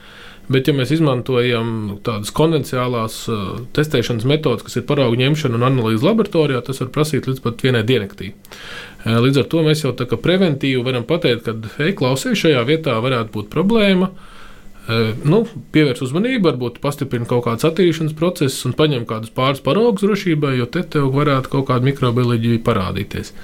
Bet, 0.50 0.66
ja 0.66 0.74
mēs 0.74 0.90
izmantojam 0.96 2.00
tādas 2.06 2.32
konvencionālās 2.34 3.20
uh, 3.30 3.60
testēšanas 3.78 4.26
metodas, 4.30 4.64
kas 4.66 4.80
ir 4.80 4.88
paraugu 4.90 5.20
ņemšana 5.20 5.60
un 5.60 5.66
analīze 5.68 6.06
laboratorijā, 6.08 6.64
tas 6.66 6.82
var 6.82 6.90
prasīt 6.96 7.30
līdz 7.30 7.44
pat 7.44 7.62
vienai 7.62 7.84
diennaktī. 7.86 8.32
Uh, 8.34 9.20
līdz 9.22 9.44
ar 9.44 9.48
to 9.52 9.62
mēs 9.68 9.84
jau 9.86 9.94
tā 9.98 10.10
kā 10.10 10.18
preventīvi 10.18 10.82
varam 10.88 11.06
pateikt, 11.10 11.46
ka, 11.46 11.54
hei, 11.78 11.94
klausies, 11.98 12.40
šajā 12.42 12.66
vietā 12.66 12.98
varētu 13.04 13.36
būt 13.36 13.54
problēma. 13.54 14.10
Uh, 14.10 15.14
nu, 15.22 15.44
pievērs 15.76 16.02
uzmanību, 16.08 16.48
varbūt 16.48 16.82
pastiprina 16.82 17.30
kaut 17.30 17.46
kādas 17.46 17.70
attīrīšanas 17.70 18.18
procesus 18.18 18.66
un 18.66 18.74
paņem 18.80 19.06
kādus 19.10 19.34
pāris 19.36 19.62
paraugus 19.62 20.02
drošībai, 20.08 20.56
jo 20.58 20.66
te 20.66 20.82
tev 20.96 21.12
varētu 21.14 21.54
kaut 21.54 21.70
kāda 21.70 21.86
mikrobioloģija 21.92 22.64
parādīties. 22.66 23.36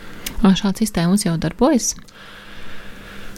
Šāda 0.41 0.79
sistēma 0.81 1.13
mums 1.13 1.27
jau 1.27 1.37
darbojas. 1.41 1.93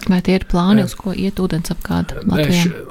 Vai 0.07 0.19
tie 0.23 0.37
ir 0.39 0.45
plāni, 0.47 0.85
uz 0.87 0.93
ko 0.97 1.11
iet 1.11 1.39
ūdens 1.43 1.73
apgāde 1.73 2.21
Latvijā? 2.23 2.85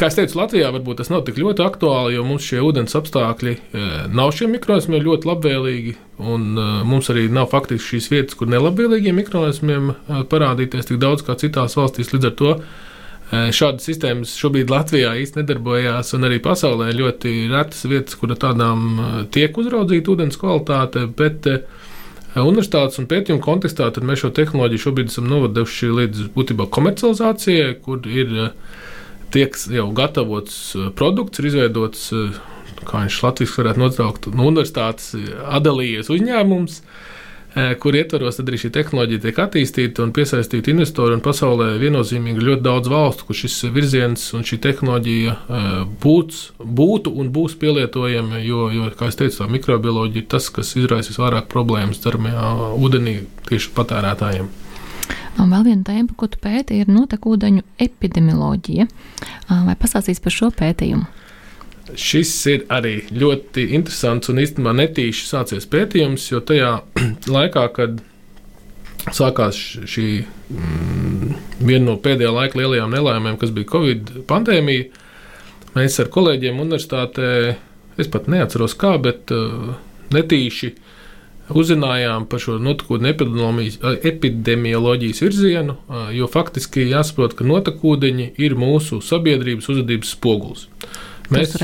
Kā 0.00 0.08
es 0.08 0.16
teicu, 0.16 0.38
Latvijā 0.38 0.70
varbūt 0.74 1.00
tas 1.00 1.10
nav 1.12 1.24
tik 1.26 1.38
ļoti 1.40 1.64
aktuāli, 1.64 2.16
jo 2.16 2.24
mums 2.26 2.46
šie 2.46 2.60
ūdens 2.64 2.96
apstākļi 2.98 3.54
e, 3.54 3.84
nav 4.12 4.32
šiem 4.36 4.52
mikronismiem 4.56 5.04
ļoti 5.04 5.30
labvēlīgi. 5.30 5.94
Un 6.24 6.50
e, 6.52 6.66
mums 6.88 7.10
arī 7.12 7.26
nav 7.32 7.50
faktiski 7.52 7.94
šīs 7.94 8.10
vietas, 8.12 8.38
kur 8.38 8.50
nelabvēlīgiem 8.52 9.16
mikronismiem 9.20 9.92
e, 9.92 10.24
parādīties 10.30 10.90
tik 10.90 11.00
daudz 11.04 11.24
kā 11.26 11.36
citās 11.40 11.76
valstīs. 11.80 12.12
Līdz 12.14 12.30
ar 12.30 12.36
to 12.40 12.56
Šādas 13.34 13.86
sistēmas 13.88 14.34
šobrīd 14.38 14.68
Latvijā 14.70 15.14
īstenībā 15.18 15.42
nedarbojās, 15.42 16.12
un 16.14 16.26
arī 16.28 16.36
pasaulē 16.44 16.90
ļoti 16.94 17.32
retas 17.50 17.80
vietas, 17.88 18.18
kur 18.20 18.30
tādām 18.36 19.00
tiek 19.34 19.56
uzraudzīta 19.58 20.12
ūdens 20.12 20.38
kvalitāte. 20.38 21.06
Bet, 21.18 21.48
Universitātes 22.34 22.98
un 22.98 23.06
pētījuma 23.10 23.42
kontekstā 23.44 23.92
mēs 24.02 24.24
šo 24.24 24.32
tehnoloģiju 24.34 24.82
šobrīd 24.82 25.12
esam 25.12 25.28
novaduši 25.30 25.90
līdz 26.00 26.24
būtībā 26.34 26.66
komercializācijai, 26.74 27.76
kur 27.84 28.02
ir 28.10 28.32
tiek 29.34 29.54
jau 29.70 29.86
gatavots 29.94 30.56
produkts, 30.98 31.38
ir 31.38 31.50
izveidots, 31.52 32.08
kā 32.84 33.04
viņš 33.04 33.20
Latvijas 33.22 33.56
varētu 33.58 33.82
nosaukt, 33.84 34.30
no 34.34 34.48
universitātes 34.50 35.14
atdalījies 35.46 36.10
uzņēmums. 36.10 36.80
Eh, 36.82 37.13
kur 37.54 37.94
ietvaros 37.94 38.40
arī 38.42 38.58
šī 38.58 38.70
tehnoloģija 38.74 39.22
tiek 39.22 39.38
attīstīta 39.44 40.02
un 40.02 40.12
piesaistīta 40.14 40.72
investori. 40.72 41.20
Pasaulē 41.22 41.74
viennozīmīgi 41.78 42.42
ļoti 42.42 42.64
daudz 42.66 42.90
valstu, 42.90 43.28
kur 43.28 43.38
šis 43.38 43.60
virziens 43.74 44.26
un 44.34 44.42
šī 44.46 44.58
tehnoloģija 44.64 45.34
eh, 45.34 45.70
būts, 46.02 46.42
būtu 46.58 47.14
un 47.14 47.30
būs 47.34 47.54
pielietojami. 47.62 48.42
Jo, 48.42 48.66
jo, 48.74 48.90
kā 48.98 49.10
jau 49.10 49.20
teicu, 49.22 49.46
mikrobioloģija 49.54 50.24
ir 50.24 50.28
tas, 50.34 50.50
kas 50.54 50.74
izraisa 50.74 51.14
visvairāk 51.14 51.46
problēmas 51.52 52.02
darbā 52.02 52.34
ūdenī 52.74 53.20
tieši 53.48 53.74
patērētājiem. 53.78 54.50
Un 55.42 55.50
vēl 55.50 55.64
viena 55.66 55.82
tēma, 55.86 56.14
ko 56.18 56.28
tu 56.30 56.38
pēti, 56.42 56.80
ir 56.82 56.90
notekūdeņu 56.90 57.64
epidemioloģija. 57.86 58.86
Vai 59.50 59.74
pastāstīs 59.78 60.22
par 60.22 60.34
šo 60.34 60.50
pētījumu? 60.54 61.06
Šis 61.92 62.30
ir 62.48 62.62
arī 62.72 62.94
ļoti 63.12 63.66
interesants 63.76 64.30
un 64.32 64.40
īstenībā 64.40 64.72
netīši 64.78 65.26
sācies 65.28 65.66
pētījums, 65.68 66.30
jo 66.30 66.40
tajā 66.40 66.78
laikā, 67.36 67.64
kad 67.76 68.00
sākās 69.12 69.58
šī 69.90 70.06
mm, 70.24 71.34
viena 71.60 71.90
no 71.90 71.98
pēdējā 72.00 72.32
laika 72.32 72.60
lielajām 72.62 72.94
nelaimēm, 72.94 73.36
kas 73.40 73.52
bija 73.54 73.68
Covid 73.74 74.14
pandēmija, 74.30 74.88
mēs 75.76 76.00
ar 76.00 76.10
kolēģiem 76.14 76.62
universitātē, 76.64 77.28
es 78.00 78.10
pat 78.10 78.30
neatceros 78.32 78.76
kā, 78.80 78.94
bet 79.02 79.32
uh, 79.34 79.74
netīši 80.14 80.72
uzzinājām 81.52 82.24
par 82.30 82.40
šo 82.40 82.56
notekūdeņu 82.64 83.92
epidemioloģijas 84.08 85.20
virzienu, 85.26 85.76
uh, 85.76 86.08
jo 86.16 86.30
faktiski 86.32 86.88
jāsaprot, 86.88 87.36
ka 87.36 87.44
notekūdeņi 87.44 88.30
ir 88.40 88.56
mūsu 88.56 89.02
sabiedrības 89.04 89.68
uzvedības 89.74 90.16
spogulis. 90.16 90.68
Mēs, 91.32 91.54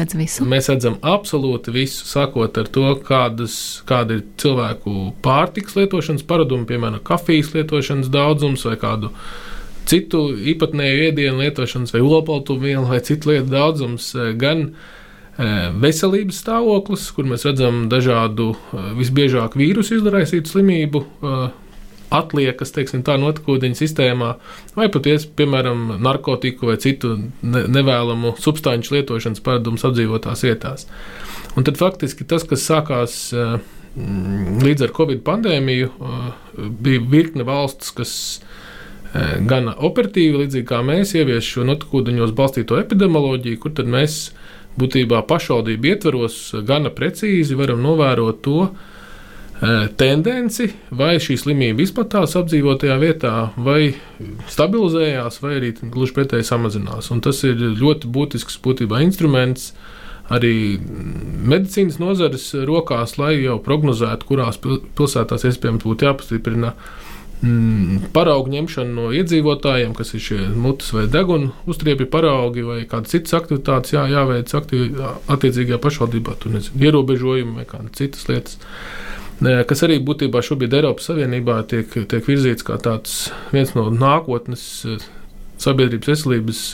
mēs 0.49 0.71
redzam 0.73 0.97
absolūti 1.05 1.73
visu, 1.75 2.07
sākot 2.09 2.57
ar 2.63 2.69
to, 2.73 2.87
kādas, 3.05 3.55
kāda 3.89 4.17
ir 4.17 4.23
cilvēku 4.41 5.11
pārtiks 5.25 5.77
lietošanas 5.77 6.25
paradumi, 6.29 6.65
piemēram, 6.71 7.03
kafijas 7.05 7.53
lietošanas 7.53 8.09
daudzums 8.13 8.65
vai 8.65 8.79
kādu 8.81 9.13
citu 9.91 10.31
īpatnēju 10.55 11.11
ēdienu 11.11 11.45
lietošanas 11.45 11.93
vai 11.93 12.01
olbaltumvielu 12.07 12.87
vai 12.89 13.03
citu 13.05 13.35
lietu 13.35 13.53
daudzums, 13.53 14.15
eh, 14.17 14.33
gan 14.41 14.71
eh, 14.71 15.69
veselības 15.83 16.41
stāvoklis, 16.41 17.11
kur 17.17 17.29
mēs 17.29 17.45
redzam 17.49 17.85
dažādu 17.93 18.55
eh, 18.55 18.93
visbiežāk 18.97 19.61
vīrusu 19.61 20.01
izraisītu 20.01 20.55
slimību 20.55 21.05
atliekas, 22.15 22.73
teiksim, 22.75 23.05
tā 23.07 23.17
notekūdeņa 23.21 23.79
sistēmā, 23.79 24.31
vai 24.77 24.89
patiesi, 24.93 25.31
piemēram, 25.39 25.97
narkotiku 26.03 26.71
vai 26.71 26.77
citu 26.83 27.15
ne, 27.17 27.65
nevēlamu 27.71 28.35
substanču 28.43 28.97
lietošanas 28.97 29.43
paradumus 29.47 29.87
apdzīvotās 29.87 30.45
vietās. 30.47 30.89
Un 31.59 31.67
tad 31.67 31.79
faktiski 31.81 32.27
tas, 32.29 32.45
kas 32.47 32.67
sākās 32.67 33.17
eh, 33.35 33.57
līdz 34.65 34.87
ar 34.87 34.95
Covid 34.97 35.25
pandēmiju, 35.27 35.91
eh, 35.91 36.69
bija 36.83 37.07
virkne 37.11 37.47
valsts, 37.47 37.95
kas 37.95 38.13
eh, 38.39 39.39
gan 39.47 39.73
operatīvi, 39.73 40.45
līdzīgi 40.45 40.69
kā 40.69 40.83
mēs, 40.87 41.15
ievies 41.19 41.47
šo 41.47 41.67
notekūdeņos 41.71 42.35
balstīto 42.39 42.79
epidemioloģiju, 42.83 43.63
kur 43.63 43.75
tad 43.79 43.91
mēs 43.91 44.23
būtībā 44.81 45.25
pašvaldību 45.29 45.91
ietvaros 45.91 46.39
gana 46.67 46.93
precīzi 46.95 47.59
varam 47.59 47.83
novērot 47.83 48.43
to, 48.45 48.69
tendenci, 50.01 50.71
vai 50.97 51.19
šī 51.21 51.37
slimība 51.41 51.85
izplatās 51.85 52.37
apdzīvotajā 52.41 52.97
vietā, 53.03 53.35
vai 53.61 53.93
stabilizējās, 54.49 55.41
vai 55.45 55.57
arī 55.59 55.75
gluži 55.83 56.17
pretēji 56.17 56.49
samazinās. 56.49 57.11
Un 57.13 57.21
tas 57.25 57.43
ir 57.45 57.61
ļoti 57.81 58.09
būtisks 58.13 58.61
būtībā 58.65 59.03
instruments 59.05 59.75
arī 60.31 60.79
medicīnas 61.51 61.99
nozares 62.01 62.53
rokās, 62.55 63.19
lai 63.21 63.35
jau 63.43 63.59
prognozētu, 63.65 64.29
kurās 64.29 64.61
pilsētās 64.63 65.45
iespējams 65.51 65.85
būtu 65.85 66.07
jāpastiprina 66.07 66.73
mm, 67.43 68.13
paraugu 68.15 68.55
ņemšana 68.55 68.95
no 68.95 69.11
iedzīvotājiem, 69.19 69.93
kas 69.99 70.15
ir 70.15 70.25
šie 70.25 70.41
mutes 70.55 70.95
vai 70.95 71.05
deguna 71.11 71.51
uztriepju 71.69 72.09
paraugi 72.15 72.65
vai 72.65 72.81
kādas 72.89 73.13
citas 73.13 73.37
aktivitātes 73.43 73.97
jā, 73.99 74.07
jāveic 74.15 74.55
aktīvi, 74.57 75.05
attiecīgajā 75.35 75.83
pašvaldībā, 75.83 76.39
tur 76.41 76.55
nezinu, 76.57 76.81
ierobežojumi 76.87 77.61
vai 77.61 77.69
kādas 77.75 77.99
citas 77.99 78.31
lietas 78.31 78.61
kas 79.41 79.81
arī 79.87 79.97
būtībā 80.05 80.43
šobrīd 80.45 80.75
Eiropas 80.77 81.09
Savienībā 81.09 81.63
tiek, 81.71 81.89
tiek 81.89 82.27
virzīts 82.29 82.67
kā 82.67 82.77
viens 83.55 83.75
no 83.77 83.89
nākotnes 83.89 84.65
eh, 84.85 85.05
sabiedrības 85.61 86.11
veselības 86.13 86.65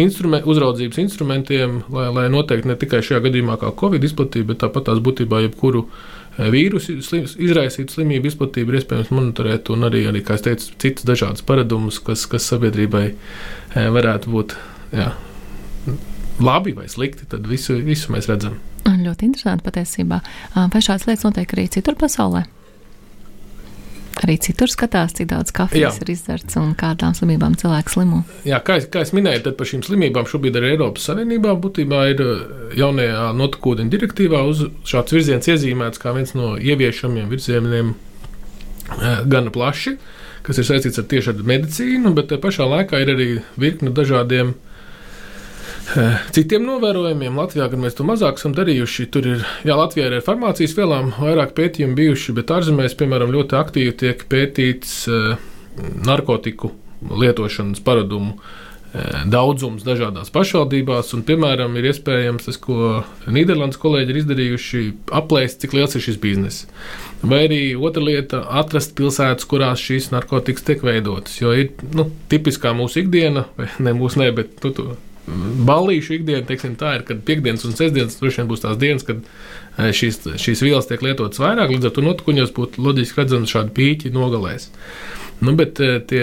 instrument, 0.00 0.46
uzraudzības 0.48 1.00
instrumentiem, 1.02 1.82
lai, 1.92 2.06
lai 2.14 2.28
noteikti 2.32 2.70
ne 2.70 2.78
tikai 2.80 3.02
šajā 3.04 3.20
gadījumā 3.26 3.58
kā 3.60 3.74
Covid 3.76 4.06
izplatība, 4.08 4.54
bet 4.54 4.62
tāpat 4.64 4.88
tās 4.88 5.02
būtībā 5.04 5.42
jebkuru 5.44 5.84
eh, 5.84 6.48
vīrusu 6.54 6.96
slim, 7.04 7.28
izraisītu 7.28 7.98
slimību 7.98 8.32
izplatību 8.32 8.72
ir 8.72 8.80
iespējams 8.80 9.12
monitorēt, 9.12 9.68
un 9.74 9.84
arī, 9.90 10.06
arī 10.08 10.24
kā 10.24 10.38
es 10.38 10.46
teicu, 10.48 10.72
citas 10.80 11.08
dažādas 11.08 11.44
paradumus, 11.44 12.00
kas, 12.00 12.24
kas 12.30 12.48
sabiedrībai 12.54 13.04
eh, 13.10 13.90
varētu 13.92 14.32
būt 14.32 14.56
jā, 14.96 15.12
labi 16.40 16.72
vai 16.72 16.88
slikti, 16.88 17.28
tad 17.28 17.44
visu, 17.50 17.76
visu 17.84 18.16
mēs 18.16 18.32
redzam. 18.32 18.56
Ļoti 18.88 19.28
interesanti 19.28 19.66
patiesībā. 19.66 20.20
Vai 20.54 20.80
šādas 20.84 21.08
lietas 21.08 21.26
notiek 21.26 21.52
arī 21.52 21.66
citur 21.72 21.98
pasaulē? 21.98 22.46
Arī 24.18 24.34
citur 24.42 24.70
skatās, 24.70 25.12
cik 25.14 25.28
daudz 25.30 25.52
kafijas 25.54 25.98
Jā. 25.98 26.02
ir 26.02 26.10
izdzerts 26.10 26.58
un 26.58 26.72
kādām 26.78 27.14
slimībām 27.14 27.54
cilvēks 27.60 27.94
slimo. 27.94 28.24
Jā, 28.48 28.58
kā, 28.66 28.80
es, 28.80 28.88
kā 28.90 29.04
es 29.06 29.12
minēju, 29.14 29.44
tad 29.44 29.58
par 29.60 29.68
šīm 29.70 29.84
slimībām 29.86 30.26
šobrīd 30.26 30.58
arī 30.58 30.72
Eiropas 30.72 31.06
Savienībā 31.06 31.54
būtībā 31.62 32.00
ir 32.14 32.24
jaunajā 32.80 33.28
notekūdeņa 33.38 33.94
direktīvā 33.94 34.42
uz 34.50 34.64
šāds 34.88 35.14
virziens 35.14 35.50
iezīmēts 35.52 36.02
kā 36.02 36.16
viens 36.16 36.34
no 36.34 36.56
ieviešamiem 36.58 37.30
virzieniem 37.30 37.94
gana 39.30 39.54
plaši, 39.54 39.94
kas 40.42 40.58
ir 40.58 40.66
saistīts 40.66 40.98
ar 40.98 41.06
tieši 41.12 41.36
ar 41.36 41.44
medicīnu, 41.52 42.14
bet 42.16 42.34
pašā 42.42 42.66
laikā 42.66 43.04
ir 43.04 43.14
arī 43.14 43.28
virkne 43.60 43.94
dažādiem 43.94 44.56
Eh, 44.56 44.67
citiem 46.36 46.66
novērojumiem 46.66 47.38
Latvijā, 47.38 47.68
gan 47.72 47.82
mēs 47.84 47.96
to 47.98 48.06
mazāk 48.06 48.40
esam 48.40 48.54
darījuši. 48.56 49.08
Tur 49.14 49.28
ir, 49.34 49.44
jā, 49.66 49.76
Latvijā 49.78 50.08
ir 50.08 50.18
ar 50.18 50.26
farmācijas 50.26 50.76
vielām 50.78 51.12
vairāk 51.16 51.54
pētījumu 51.56 51.98
bijuši, 51.98 52.36
bet 52.36 52.52
ārzemēs, 52.54 52.96
piemēram, 52.98 53.34
ļoti 53.34 53.58
aktīvi 53.58 53.96
tiek 54.04 54.24
pētīts 54.30 55.00
uh, 55.10 55.50
narkotiku 56.06 56.72
lietošanas 57.08 57.80
paradumu 57.86 58.34
uh, 58.36 59.24
daudzums 59.30 59.86
dažādās 59.86 60.32
pašvaldībās. 60.34 61.14
Un, 61.16 61.24
piemēram, 61.28 61.76
ir 61.78 61.90
iespējams 61.92 62.48
tas, 62.48 62.60
ko 62.60 63.02
Nīderlandes 63.30 63.80
kolēģi 63.80 64.14
ir 64.14 64.20
izdarījuši, 64.22 64.84
aplēst, 65.22 65.62
cik 65.64 65.76
liels 65.78 65.96
ir 65.96 66.04
šis 66.04 66.20
bizness. 66.22 66.68
Vai 67.22 67.46
arī 67.48 67.62
otra 67.74 68.04
lieta- 68.04 68.44
atrast 68.60 68.94
pilsētas, 68.98 69.48
kurās 69.48 69.82
šīs 69.82 70.12
narkotikas 70.14 70.68
tiek 70.68 70.84
veidotas. 70.84 71.40
Jo 71.40 71.52
ir 71.52 71.72
nu, 71.94 72.10
tipiskā 72.30 72.76
mūsu 72.76 73.04
ikdiena, 73.04 73.46
vai 73.56 73.68
ne 73.78 73.92
mūsu, 73.92 74.22
ne, 74.22 74.30
bet 74.32 74.64
nu, 74.64 74.96
Ballīšu 75.68 76.18
ikdiena, 76.18 76.44
teiksim, 76.48 76.76
tā 76.80 76.96
ir, 76.98 77.04
kad 77.08 77.20
piekdienas 77.26 77.66
un 77.68 77.74
sestdienas 77.76 78.18
droši 78.20 78.42
vien 78.42 78.50
būs 78.50 78.62
tās 78.64 78.78
dienas, 78.80 79.04
kad 79.06 79.20
e, 79.24 79.90
šīs, 79.96 80.22
šīs 80.40 80.62
vielas 80.64 80.88
tiek 80.88 81.02
lietotas 81.04 81.42
vairāk. 81.42 81.72
Līdz 81.74 81.90
ar 81.90 81.94
to 81.96 82.04
notikuņos 82.06 82.54
būtu 82.56 82.84
loģiski 82.84 83.22
redzams, 83.22 83.52
šādi 83.52 83.74
pīķi 83.76 84.14
nogalēs. 84.14 84.70
Nu, 85.44 85.54
bet 85.58 85.82
e, 85.84 85.98
tie 86.08 86.22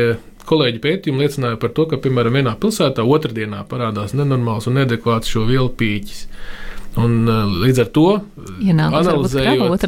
kolēģi 0.49 0.81
pētījumi 0.83 1.25
liecināja 1.25 1.59
par 1.61 1.73
to, 1.77 1.87
ka, 1.91 1.99
piemēram, 2.01 2.39
vienā 2.39 2.55
pilsētā 2.61 3.05
otrdienā 3.05 3.63
parādās 3.69 4.15
nenormāls 4.17 4.69
un 4.69 4.79
neadekvāts 4.79 5.31
šo 5.31 5.45
vielu 5.49 5.71
pīķis. 5.79 6.25
Un, 7.01 7.21
e, 7.27 7.37
līdz 7.65 7.85
ar 7.85 7.93
to, 7.95 8.09
analizējot, 9.03 9.87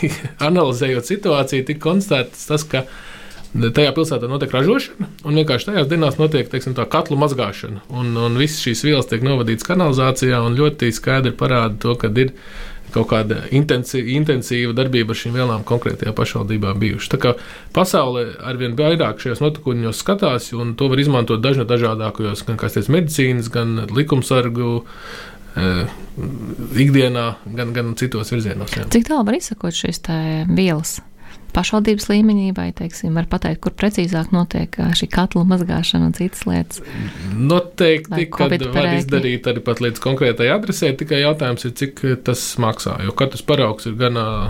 analizējot 0.50 1.10
situāciju, 1.10 1.66
tika 1.70 1.84
konstatēts 1.88 2.48
tas, 2.50 2.66
ka 2.66 2.86
Tajā 3.54 3.92
pilsētā 3.94 4.26
notiek 4.26 4.50
ražošana, 4.50 5.06
un 5.28 5.36
vienkārši 5.38 5.68
tajās 5.68 5.88
dienās 5.90 6.16
notiek 6.18 6.48
teiksim, 6.50 6.74
tā 6.74 6.88
katlu 6.90 7.14
mazgāšana. 7.20 7.84
Un, 7.94 8.10
un 8.18 8.38
visas 8.40 8.58
šīs 8.64 8.82
vielas 8.82 9.06
tiek 9.10 9.22
novadītas 9.22 9.66
kanalizācijā, 9.68 10.40
un 10.42 10.58
ļoti 10.58 10.90
skaidri 10.94 11.30
parāda 11.38 11.78
to, 11.84 11.94
ka 12.00 12.10
ir 12.18 12.32
kaut 12.94 13.08
kāda 13.10 13.44
intensīva, 13.54 14.74
darbība 14.74 15.14
ar 15.14 15.20
šīm 15.20 15.38
vielām 15.38 15.62
konkrētajā 15.66 16.14
pašvaldībā 16.18 16.74
bijuši. 16.82 17.10
Tā 17.14 17.20
kā 17.22 17.34
pasaulē 17.74 18.26
arvien 18.42 18.74
vairāk 18.78 19.22
šajos 19.22 19.42
notikumus 19.42 20.02
skatās, 20.02 20.50
un 20.54 20.74
to 20.78 20.90
var 20.90 21.02
izmantot 21.02 21.42
dažna 21.42 21.66
dažādākajos, 21.70 22.44
gan 22.50 22.58
teicu, 22.58 22.90
medicīnas, 22.94 23.50
gan 23.54 23.84
likumsargu. 23.94 24.80
Uh, 25.54 25.86
ikdienā, 26.74 27.28
gan, 27.54 27.68
gan 27.70 27.92
citos 27.94 28.32
virzienos. 28.34 28.74
Jā. 28.74 28.88
Cik 28.90 29.06
tālu 29.06 29.22
var 29.28 29.36
izsakot 29.38 29.76
šīs 29.78 30.00
vielas? 30.50 30.96
Pašvaldības 31.54 32.08
līmenī, 32.10 32.50
vai, 32.56 32.68
teiksim, 32.76 33.14
var 33.16 33.28
pateikt, 33.30 33.62
kur 33.64 33.74
precīzāk 33.78 34.32
notiek 34.34 34.78
šī 34.98 35.08
katla 35.12 35.44
mazgāšana 35.54 36.10
un 36.10 36.16
citas 36.16 36.44
lietas? 36.48 36.82
Noteikti, 37.34 38.28
kad 38.34 38.54
var 38.74 38.92
izdarīt 38.98 39.50
arī 39.50 39.64
pat 39.64 39.82
līdz 39.84 40.02
konkrētai 40.04 40.50
adresē, 40.54 40.92
tikai 40.98 41.22
jautājums 41.24 41.68
ir, 41.68 41.76
cik 41.80 42.06
tas 42.26 42.46
maksā, 42.62 42.98
jo 43.06 43.14
katrs 43.16 43.44
paraugs 43.46 43.86
ir 43.90 43.98
gan 44.00 44.18
uh, 44.20 44.48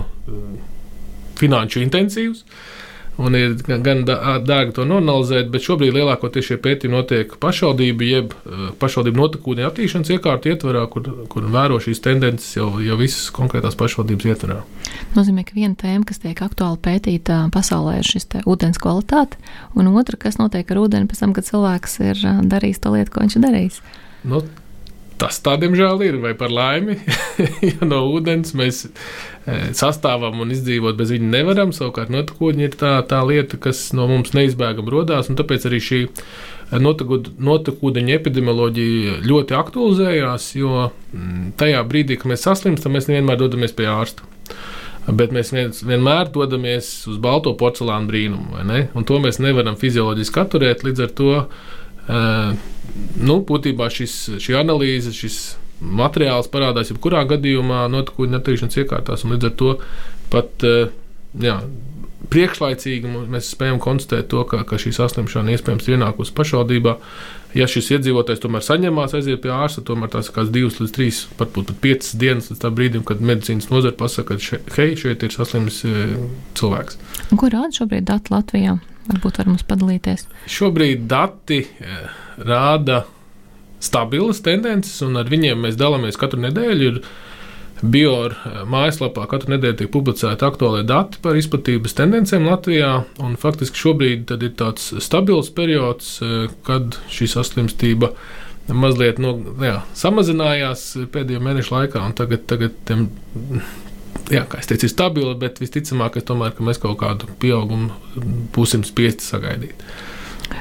finanšu 1.39 1.83
intensīvs, 1.85 2.45
uh, 2.45 2.74
un 3.21 3.35
ir 3.37 3.55
gan 3.65 4.03
dārgi 4.05 4.75
to 4.75 4.85
noanalizēt, 4.87 5.47
bet 5.53 5.63
šobrīd 5.65 5.95
lielākoties 5.95 6.49
šie 6.49 6.57
pētījumi 6.61 6.95
notiek 6.97 7.35
pašvaldību, 7.41 8.07
jeb 8.09 8.33
pašvaldību 8.81 9.21
notekūdeņa 9.21 9.69
attīstīšanas 9.71 10.11
iekārtu 10.17 10.51
ietvarā, 10.51 10.83
kur, 10.91 11.07
kur 11.31 11.47
vēro 11.53 11.79
šīs 11.83 12.03
tendences 12.05 12.57
jau, 12.57 12.67
jau 12.83 12.99
visas 12.99 13.31
konkrētās 13.35 13.77
pašvaldības 13.79 14.29
ietvarā. 14.33 14.59
Nozīmē, 15.15 15.45
ka 15.47 15.55
viena 15.55 15.77
tēma, 15.79 16.03
kas 16.07 16.21
tiek 16.23 16.41
aktuāli 16.43 16.81
pētīta 16.83 17.45
pasaulē, 17.55 17.99
ir 18.01 18.09
šis 18.09 18.27
ūdens 18.43 18.81
kvalitāte, 18.81 19.39
un 19.79 19.93
otra, 19.95 20.19
kas 20.19 20.39
notiek 20.41 20.69
ar 20.71 20.83
ūdeni 20.83 21.09
pēc 21.11 21.23
tam, 21.23 21.35
kad 21.37 21.47
cilvēks 21.47 21.99
ir 22.03 22.27
darījis 22.51 22.83
to 22.83 22.95
lietu, 22.95 23.15
ko 23.15 23.23
viņš 23.23 23.39
ir 23.39 23.47
darījis. 23.47 23.81
Nu, 24.25 24.41
Tas 25.21 25.37
tā, 25.39 25.53
diemžēl, 25.61 26.01
ir. 26.03 26.17
Vai 26.23 26.33
par 26.35 26.51
laimi, 26.51 26.97
ja 27.69 27.87
no 27.87 28.01
ūdens 28.11 28.51
mēs 28.57 28.81
e, 28.85 28.89
sastāvam 29.77 30.41
un 30.43 30.51
izdzīvot 30.51 30.97
bez 30.99 31.13
viņa 31.15 31.29
nevaram. 31.37 31.71
Savukārt, 31.75 32.11
notekūdeņi 32.13 32.67
ir 32.67 32.75
tā, 32.79 32.97
tā 33.07 33.21
lieta, 33.27 33.59
kas 33.61 33.87
no 33.95 34.09
mums 34.11 34.35
neizbēgami 34.35 34.91
rodās. 34.91 35.31
Tāpēc 35.31 35.69
arī 35.69 35.79
šī 35.83 36.01
notekūdeņa 36.75 38.15
epidemioloģija 38.17 39.19
ļoti 39.25 39.55
aktualizējās, 39.55 40.49
jo 40.57 40.89
tajā 41.59 41.83
brīdī, 41.87 42.17
kad 42.19 42.33
mēs 42.33 42.47
saslimstam, 42.47 42.95
mēs 42.97 43.07
nevienmēr 43.11 43.39
dodamies 43.39 43.75
pie 43.77 43.87
ārsta. 43.91 44.25
Bet 45.05 45.31
mēs 45.35 45.51
vienmēr 45.85 46.31
dodamies 46.33 46.89
uz 47.11 47.19
balto 47.21 47.53
porcelāna 47.59 48.09
brīnumu, 48.09 48.55
vai 48.57 48.63
ne? 48.65 48.79
Un 48.97 49.05
to 49.05 49.19
mēs 49.21 49.37
nevaram 49.37 49.77
fizioloģiski 49.77 50.41
atturēt. 50.41 50.81
Līdz 50.87 51.03
ar 51.05 51.11
to 51.19 51.35
nu, 52.07 53.37
būtībā 53.49 53.89
šis, 53.91 54.17
šī 54.43 54.57
analīze, 54.59 55.13
šis 55.15 55.39
materiāls 55.81 56.49
parādās 56.51 56.91
jebkurā 56.91 57.25
gadījumā 57.29 57.85
notikuma 57.91 58.37
netīšanas 58.37 58.79
iekārtās, 58.83 59.25
līdz 59.27 59.49
ar 59.49 59.55
to 59.59 59.73
pat 60.33 60.65
eh, 60.65 60.91
jā, 61.41 61.59
priekšlaicīgi 62.31 63.11
mēs 63.31 63.51
spējam 63.53 63.79
konstatēt 63.83 64.29
to, 64.31 64.43
ka, 64.49 64.63
ka 64.67 64.79
šī 64.81 64.95
saslimšana 64.95 65.55
iespējams 65.55 65.89
ir 65.89 65.97
ienākusi 65.97 66.35
pašvaldībā. 66.37 66.95
Ja 67.55 67.69
šis 67.71 67.93
iedzīvotājs 67.95 68.41
tomēr 68.43 68.65
saņemās, 68.65 69.13
aiziet 69.15 69.39
pie 69.43 69.53
ārsta, 69.55 69.83
tomēr 69.85 70.09
tās 70.11 70.27
ir 70.27 70.49
divas 70.51 70.81
līdz 70.81 70.95
trīs, 70.95 71.21
varbūt 71.39 71.69
pat 71.69 71.77
piecas 71.85 72.09
dienas 72.19 72.49
līdz 72.51 72.63
tam 72.65 72.75
brīdim, 72.75 73.05
kad 73.07 73.21
medicīnas 73.23 73.69
nozare 73.71 73.95
pasaka, 73.95 74.35
ka 74.35 74.43
še, 74.43 74.59
hei, 74.75 74.97
šeit 74.99 75.23
ir 75.23 75.35
saslimis 75.35 75.83
eh, 75.87 76.17
cilvēks. 76.59 76.99
Ko 77.31 77.51
rāda 77.51 77.71
šobrīd 77.77 78.09
dati 78.09 78.35
Latvijā? 78.35 78.75
Varbūt 79.05 79.37
var 79.41 79.51
mums 79.51 79.65
padalīties. 79.67 80.25
Šobrīd 80.49 81.05
dati 81.09 81.61
eh, 81.65 82.07
rāda 82.41 83.03
stabilas 83.83 84.41
tendences, 84.45 84.97
un 85.05 85.19
ar 85.19 85.29
viņiem 85.29 85.61
mēs 85.67 85.77
dalāmies 85.77 86.17
katru 86.17 86.41
nedēļu. 86.47 86.89
Ir 86.89 87.01
Bior 87.83 88.33
eh, 88.33 88.61
mājaslapā 88.71 89.27
katru 89.29 89.53
nedēļu 89.55 89.79
tiek 89.81 89.91
publicēti 89.93 90.47
aktuālie 90.47 90.85
dati 90.87 91.21
par 91.21 91.37
izplatības 91.37 91.97
tendencēm 91.97 92.47
Latvijā. 92.49 92.91
Faktiski 93.41 93.83
šobrīd 93.83 94.33
ir 94.39 94.55
tāds 94.57 94.89
stabils 95.03 95.51
periods, 95.53 96.17
eh, 96.25 96.49
kad 96.65 96.97
šī 97.13 97.29
saslimstība 97.35 98.13
mazliet 98.73 99.19
no, 99.21 99.35
jā, 99.61 99.79
samazinājās 99.93 100.87
pēdējo 101.13 101.43
mēnešu 101.45 101.75
laikā, 101.75 102.01
un 102.01 102.15
tagad, 102.17 102.47
tagad 102.49 102.95
jā, 104.33 104.43
kā 104.49 104.59
es 104.61 104.69
teicu, 104.69 104.87
ir 104.87 104.93
stabila, 104.93 105.35
bet 105.39 105.61
visticamāk, 105.61 106.19
tomēr, 106.25 106.55
ka 106.55 106.65
mēs 106.65 106.81
kaut 106.81 106.97
kādu 107.01 107.29
pieaugumu 107.41 107.91
būsim 108.55 108.85
spiesti 108.87 109.25
sagaidīt. 109.25 109.85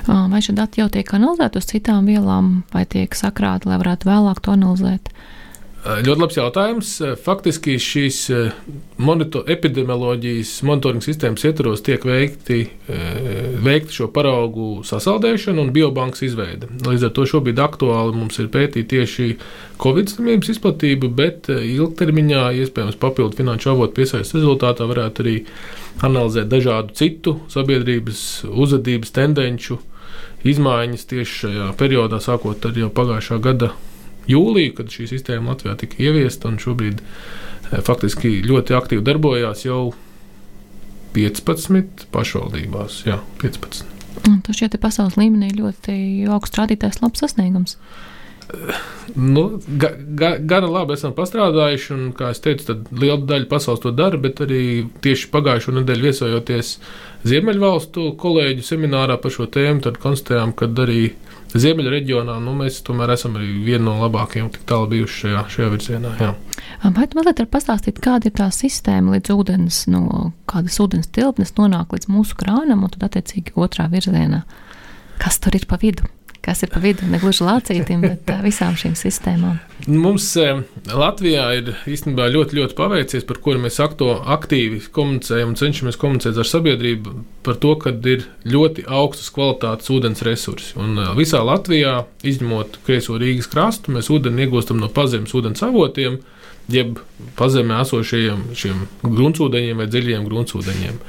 Vai 0.08 0.40
šie 0.44 0.54
dati 0.56 0.80
jau 0.80 0.88
tiek 0.92 1.08
analizēti 1.16 1.60
uz 1.60 1.68
citām 1.68 2.08
vielām, 2.08 2.64
vai 2.72 2.84
tiek 2.88 3.14
sakrāti, 3.16 3.68
lai 3.68 3.80
varētu 3.80 4.08
vēlāk 4.08 4.40
to 4.44 4.54
analizēt? 4.54 5.10
Ļoti 5.84 6.20
labs 6.22 6.36
jautājums. 6.38 6.90
Faktiski 7.20 7.74
šīs 7.82 8.22
monito, 9.04 9.42
epidemioloģijas 9.52 10.54
monitoringa 10.64 11.04
sistēmas 11.04 11.44
ietvaros 11.44 11.84
tiek 11.84 12.06
veikti, 12.08 12.62
veikti 13.66 13.98
šo 13.98 14.08
paraugu 14.14 14.80
sasaldēšana 14.88 15.60
un 15.60 15.74
biobankas 15.76 16.24
izveide. 16.24 16.72
Līdz 16.88 17.10
ar 17.10 17.14
to 17.18 17.28
šobrīd 17.28 17.60
aktuāli 17.60 18.16
mums 18.16 18.40
ir 18.40 18.48
pētīt 18.54 18.88
tieši 18.94 19.28
Covid 19.84 20.14
slimības 20.14 20.54
izplatību, 20.56 21.12
bet 21.20 21.52
ilgtermiņā 21.52 22.46
iespējams 22.64 23.00
papildu 23.04 23.44
finanšu 23.44 23.74
avotu 23.76 24.00
piesaistes 24.00 24.40
rezultātā 24.40 24.88
varētu 24.88 25.26
arī 25.26 25.38
analizēt 26.00 26.48
dažādu 26.48 26.96
citu 26.96 27.42
sabiedrības 27.52 28.46
uzvedības 28.48 29.12
tendenču 29.20 29.82
izmaiņas 30.48 31.10
tieši 31.12 31.42
šajā 31.42 31.74
periodā, 31.76 32.24
sākot 32.24 32.64
ar 32.64 32.86
jau 32.86 32.88
pagājušā 32.88 33.44
gada 33.44 33.76
jūliju, 34.30 34.76
kad 34.78 34.92
šī 34.94 35.08
sistēma 35.10 35.54
Latvijā 35.54 35.76
tika 35.80 36.00
ieviesta 36.02 36.50
un 36.50 36.60
šobrīd 36.62 37.02
eh, 37.02 37.80
faktiski 37.84 38.40
ļoti 38.46 38.76
aktīvi 38.78 39.04
darbojās 39.06 39.66
jau 39.66 39.92
15 41.14 42.08
pašvaldībās. 42.14 43.04
Jā, 43.08 43.20
15. 43.42 43.84
Un 44.30 44.40
tas 44.46 44.56
šķiet 44.56 44.78
pasaules 44.82 45.18
līmenī 45.20 45.52
ļoti 45.58 45.94
augsts 46.32 46.58
rādītājs, 46.58 47.02
labs 47.02 47.22
sasniegums. 47.22 47.78
Nu, 49.16 49.60
ga, 49.80 49.88
ga, 50.18 50.34
gana 50.38 50.68
labi 50.68 50.94
esam 50.98 51.14
pastrādājuši, 51.16 51.90
un, 51.94 52.02
kā 52.16 52.30
jau 52.32 52.40
teicu, 52.44 52.76
liela 52.92 53.20
daļa 53.24 53.48
pasaules 53.50 53.82
to 53.82 53.92
dara, 53.94 54.18
bet 54.20 54.42
arī 54.44 54.84
tieši 55.04 55.30
pagājušo 55.32 55.74
nedēļu 55.78 56.06
viesojoties 56.08 56.74
Ziemeļvalstu 57.24 58.10
kolēģu 58.20 58.66
seminārā 58.66 59.16
par 59.22 59.32
šo 59.32 59.46
tēmu, 59.48 59.84
tad 59.86 59.96
konstatējām, 60.02 60.52
ka 60.58 60.68
arī 60.84 61.14
Ziemeļa 61.54 61.90
reģionā 61.92 62.34
nu, 62.42 62.56
mēs 62.58 62.80
tomēr 62.86 63.12
esam 63.14 63.36
arī 63.38 63.52
viena 63.62 63.84
no 63.86 63.94
labākajiem, 64.00 64.48
tik 64.54 64.64
tālu 64.66 64.88
bijuši 64.90 65.20
šajā, 65.20 65.42
šajā 65.54 65.68
virzienā. 65.70 66.14
Jā. 66.18 66.32
Vai 66.96 67.06
tu 67.06 67.20
vari 67.20 67.46
pastāstīt, 67.50 68.00
kāda 68.02 68.30
ir 68.30 68.34
tā 68.40 68.48
sistēma 68.54 69.14
līdz 69.14 69.34
ūdens, 69.36 69.84
no 69.92 70.32
kādas 70.50 70.80
ūdens 70.82 71.12
tilpnes 71.14 71.54
nonāk 71.58 71.94
līdz 71.94 72.10
mūsu 72.10 72.38
krānam 72.40 72.82
un 72.82 72.94
tad 72.96 73.06
attiecīgi 73.06 73.54
otrā 73.54 73.86
virzienā? 73.92 74.42
Kas 75.22 75.38
tur 75.38 75.54
ir 75.54 75.68
pa 75.70 75.78
vidu? 75.78 76.10
Kas 76.44 76.62
ir 76.64 76.70
pa 76.72 76.80
vidu, 76.82 77.06
ne 77.08 77.18
gluži 77.22 77.44
lācītim, 77.46 78.04
bet 78.04 78.30
visām 78.44 78.76
šīm 78.78 78.94
sistēmām. 78.98 79.56
Mums 79.90 80.26
Latvijā 80.88 81.44
ir 81.58 81.72
īstenībā 81.90 82.28
ļoti, 82.32 82.58
ļoti 82.60 82.76
paveicies, 82.78 83.26
par 83.28 83.40
ko 83.44 83.56
mēs 83.60 83.80
aktīvi 83.80 84.80
komunicējam 84.94 85.52
un 85.52 85.58
cenšamies 85.60 85.98
komunicēt 86.00 86.40
ar 86.40 86.48
sabiedrību 86.48 87.14
par 87.44 87.58
to, 87.60 87.74
ka 87.80 87.92
ir 88.12 88.26
ļoti 88.48 88.86
augstas 88.88 89.32
kvalitātes 89.34 89.92
ūdens 89.92 90.24
resursi. 90.26 90.72
Un 90.80 91.00
visā 91.18 91.42
Latvijā, 91.44 92.02
izņemot 92.24 92.80
kreiso 92.86 93.18
Rīgas 93.20 93.50
krastu, 93.52 93.94
mēs 93.96 94.10
ūdeni 94.12 94.46
iegūstam 94.46 94.80
no 94.80 94.88
pazemes 94.92 95.34
ūdens 95.36 95.64
avotiem, 95.66 96.20
jeb 96.72 97.00
pazemē 97.36 97.82
esošajiem 97.84 98.44
gruntsūdeņiem 99.04 99.82
vai 99.82 99.88
dziļiem 99.92 100.28
gruntsūdeņiem 100.28 101.00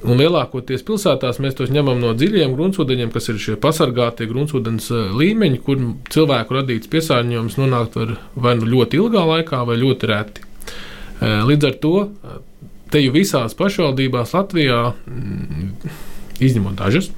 Un 0.00 0.16
lielākoties 0.16 0.84
pilsētās 0.88 1.42
mēs 1.44 1.58
tos 1.58 1.72
ņemam 1.74 1.98
no 2.00 2.14
dziļiem 2.16 2.54
gruntsūdeņiem, 2.56 3.10
kas 3.12 3.28
ir 3.28 3.40
šie 3.42 3.56
pasargātie 3.60 4.28
gruntsūdens 4.30 4.86
eh, 4.94 5.10
līmeņi, 5.12 5.58
kur 5.64 5.82
cilvēku 6.12 6.56
radīts 6.56 6.88
piesārņojums 6.92 7.58
nonāk 7.60 7.98
vai 8.34 8.54
nu 8.56 8.68
ļoti 8.70 9.00
ilgā 9.00 9.26
laikā, 9.34 9.60
vai 9.68 9.76
ļoti 9.80 10.08
reti. 10.08 10.46
Eh, 11.20 11.42
līdz 11.50 11.68
ar 11.68 11.76
to 11.84 11.94
te 12.90 13.02
jau 13.02 13.12
visās 13.14 13.54
pašvaldībās 13.58 14.32
Latvijā, 14.34 14.80
mm, 15.06 15.92
izņemot 16.42 16.80
dažas, 16.80 17.10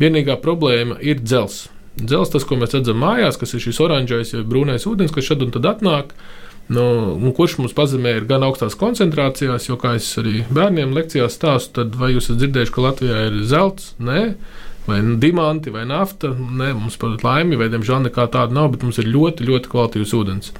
vienīgā 0.00 0.36
problēma 0.42 1.00
ir 1.00 1.22
dzelzs. 1.24 1.70
Dzelzs, 1.96 2.34
tas, 2.34 2.44
ko 2.44 2.58
mēs 2.60 2.76
redzam 2.76 3.00
mājās, 3.00 3.38
kas 3.40 3.56
ir 3.56 3.64
šis 3.64 3.80
oranžais 3.80 4.34
vai 4.36 4.44
brūnais 4.44 4.84
ūdens, 4.84 5.14
kas 5.14 5.30
šad 5.30 5.46
un 5.46 5.54
tad 5.54 5.64
atnāk, 5.70 6.12
Nu, 6.72 7.32
kurš 7.36 7.60
mums 7.60 7.74
pazemē 7.76 8.16
ir 8.18 8.24
gan 8.26 8.42
augstās 8.42 8.74
koncentrācijās, 8.78 9.68
jo, 9.68 9.76
kā 9.78 9.94
es 10.00 10.08
arī 10.18 10.40
bērniem 10.50 10.94
lekcijās 10.96 11.36
stāstu, 11.38 11.76
tad 11.78 11.98
vai 12.00 12.10
jūs 12.14 12.26
esat 12.26 12.40
dzirdējuši, 12.42 12.74
ka 12.74 12.86
Latvijā 12.88 13.20
ir 13.28 13.36
zelts? 13.46 13.92
Nē, 14.02 14.22
vai 14.88 14.98
diamanti, 15.22 15.70
vai 15.74 15.84
nafta. 15.86 16.32
Nē, 16.34 16.72
mums 16.74 16.98
par 16.98 17.14
laimi, 17.22 17.58
vai 17.60 17.70
diemžēl 17.70 18.08
nekā 18.08 18.26
tāda 18.34 18.56
nav, 18.56 18.72
bet 18.74 18.86
mums 18.86 18.98
ir 19.02 19.12
ļoti, 19.14 19.46
ļoti 19.46 19.74
kvalitīvs 19.74 20.16
ūdens 20.18 20.54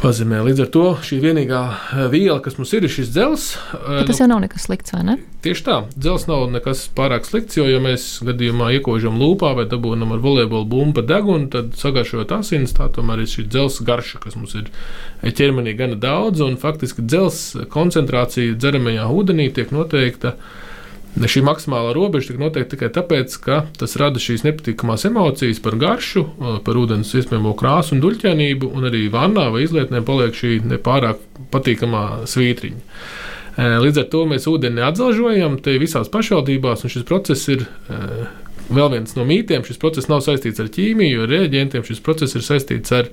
pazemē. 0.00 0.42
Līdz 0.46 0.62
ar 0.64 0.68
to 0.74 0.84
šī 1.06 1.18
vienīgā 1.22 1.60
eh, 1.72 2.02
viela, 2.12 2.38
kas 2.44 2.58
mums 2.58 2.72
ir, 2.76 2.84
ir 2.86 2.92
šis 2.92 3.10
dzels. 3.14 3.46
Bet 3.72 4.10
tas 4.10 4.18
nu, 4.18 4.24
jau 4.24 4.28
nav 4.30 4.42
nekas 4.44 4.66
slikts, 4.68 4.94
vai 4.94 5.02
ne? 5.06 5.16
Tieši 5.44 5.64
tā, 5.66 5.76
dzels 5.94 6.26
nav 6.28 6.46
nekas 6.52 6.84
pārāk 6.96 7.26
slikts, 7.28 7.58
jo, 7.58 7.66
ja 7.70 7.80
mēs 7.82 8.06
gadījumā 8.26 8.72
iekožam 8.76 9.18
lūpā 9.20 9.52
vai 9.58 9.66
dabūjam 9.70 10.14
ar 10.16 10.22
volejbola 10.24 10.68
bumbu 10.68 11.04
degunu, 11.06 11.48
tad 11.52 11.72
sagaršojot 11.78 12.36
asins, 12.38 12.74
tā 12.76 12.88
tomēr 12.92 13.24
ir 13.24 13.32
šī 13.32 13.46
dzels 13.48 13.80
garša, 13.86 14.20
kas 14.24 14.38
mums 14.38 14.56
ir 14.58 14.70
ķermenī 15.26 15.76
gana 15.78 15.98
daudz, 16.00 16.44
un 16.44 16.58
faktiski 16.60 17.06
dzels 17.06 17.42
koncentrācija 17.72 18.56
dzeramajā 18.58 19.08
ūdenī 19.16 19.50
tiek 19.54 19.74
noteikta 19.74 20.36
Šī 21.16 21.40
maksimālā 21.46 21.94
robeža 21.96 22.28
tika 22.30 22.42
noteikta 22.42 22.74
tikai 22.74 22.90
tāpēc, 22.92 23.36
ka 23.40 23.62
tas 23.80 23.96
rada 23.96 24.20
šīs 24.20 24.44
nepatīkamās 24.44 25.06
emocijas 25.08 25.62
par 25.64 25.78
garšu, 25.80 26.26
par 26.66 26.76
ūdens 26.76 27.14
iespējamo 27.16 27.54
krāsu 27.56 27.96
un 27.96 28.02
duļķēnību, 28.04 28.68
un 28.76 28.90
arī 28.90 29.06
vannā 29.12 29.46
vai 29.54 29.64
izlietnē 29.64 30.02
paliek 30.04 30.36
šī 30.36 30.58
nepārāk 30.68 31.22
patīkamā 31.54 32.04
svītriņa. 32.28 33.00
Līdz 33.56 34.02
ar 34.02 34.08
to 34.12 34.26
mēs 34.28 34.44
ūdeni 34.50 34.84
atzelžojam 34.84 35.56
te 35.64 35.78
visās 35.80 36.12
pašvaldībās, 36.12 36.84
un 36.84 36.92
šis 36.92 37.08
process 37.08 37.48
ir 37.48 37.64
vēl 38.68 38.92
viens 38.92 39.16
no 39.16 39.24
mītiem. 39.24 39.64
Šis 39.64 39.80
process 39.80 40.12
nav 40.12 40.20
saistīts 40.26 40.60
ar 40.60 40.68
ķīmiju, 40.74 41.24
ar 41.24 41.32
rēģentiem. 41.32 41.86
Šis 41.86 42.04
process 42.04 42.36
ir 42.36 42.44
saistīts 42.44 42.92
ar 42.92 43.08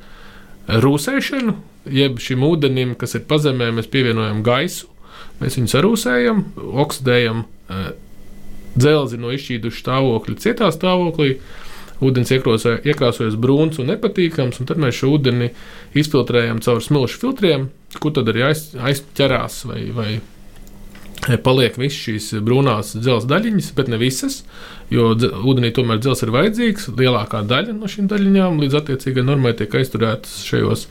rūsēšanu, 0.67 1.55
jeb 1.95 2.19
šim 2.23 2.43
ūdenim, 2.47 2.97
kas 2.99 3.15
ir 3.15 3.23
pazemē, 3.31 3.71
mēs 3.79 3.87
pievienojam 3.91 4.43
gaisu. 4.43 4.91
Mēs 5.43 5.59
viņu 5.59 5.71
sarūsējam, 5.73 6.41
oksidējam 6.85 7.43
dzelzi 8.79 9.19
no 9.19 9.33
izšķīduša 9.35 9.81
stāvokļa 9.83 10.39
cietā 10.39 10.69
stāvoklī. 10.73 11.37
Ūdens 12.03 12.33
iekrāsojas 12.33 13.35
brūns 13.39 13.77
un 13.79 13.91
nepatīkams, 13.93 14.57
un 14.59 14.67
tad 14.67 14.79
mēs 14.81 14.97
šo 14.97 15.13
ūdeni 15.15 15.51
izfiltrējam 15.99 16.59
caur 16.65 16.81
smilšu 16.83 17.19
filtriem, 17.21 17.69
kur 18.01 18.11
tad 18.15 18.31
arī 18.33 18.49
aiz, 18.49 18.65
aizķerās 18.75 19.61
vai, 19.69 19.83
vai 19.95 20.09
paliek 21.45 21.77
visas 21.79 21.99
šīs 22.03 22.29
brūnās 22.43 22.93
dzelzceļa 22.97 23.29
daļiņas, 23.31 23.69
bet 23.77 23.91
ne 23.91 23.99
visas, 24.01 24.41
jo 24.91 25.11
ūdenī 25.15 25.71
tomēr 25.75 26.01
dzelzceļš 26.03 26.27
ir 26.27 26.33
vajadzīgs. 26.35 26.87
Lielākā 26.99 27.43
daļa 27.47 27.75
no 27.77 27.89
šīm 27.91 28.09
daļiņām 28.11 28.59
līdz 28.63 28.79
attiecīgai 28.81 29.25
normai 29.25 29.53
tiek 29.59 29.73
aizturētas 29.79 30.41
šajos 30.47 30.87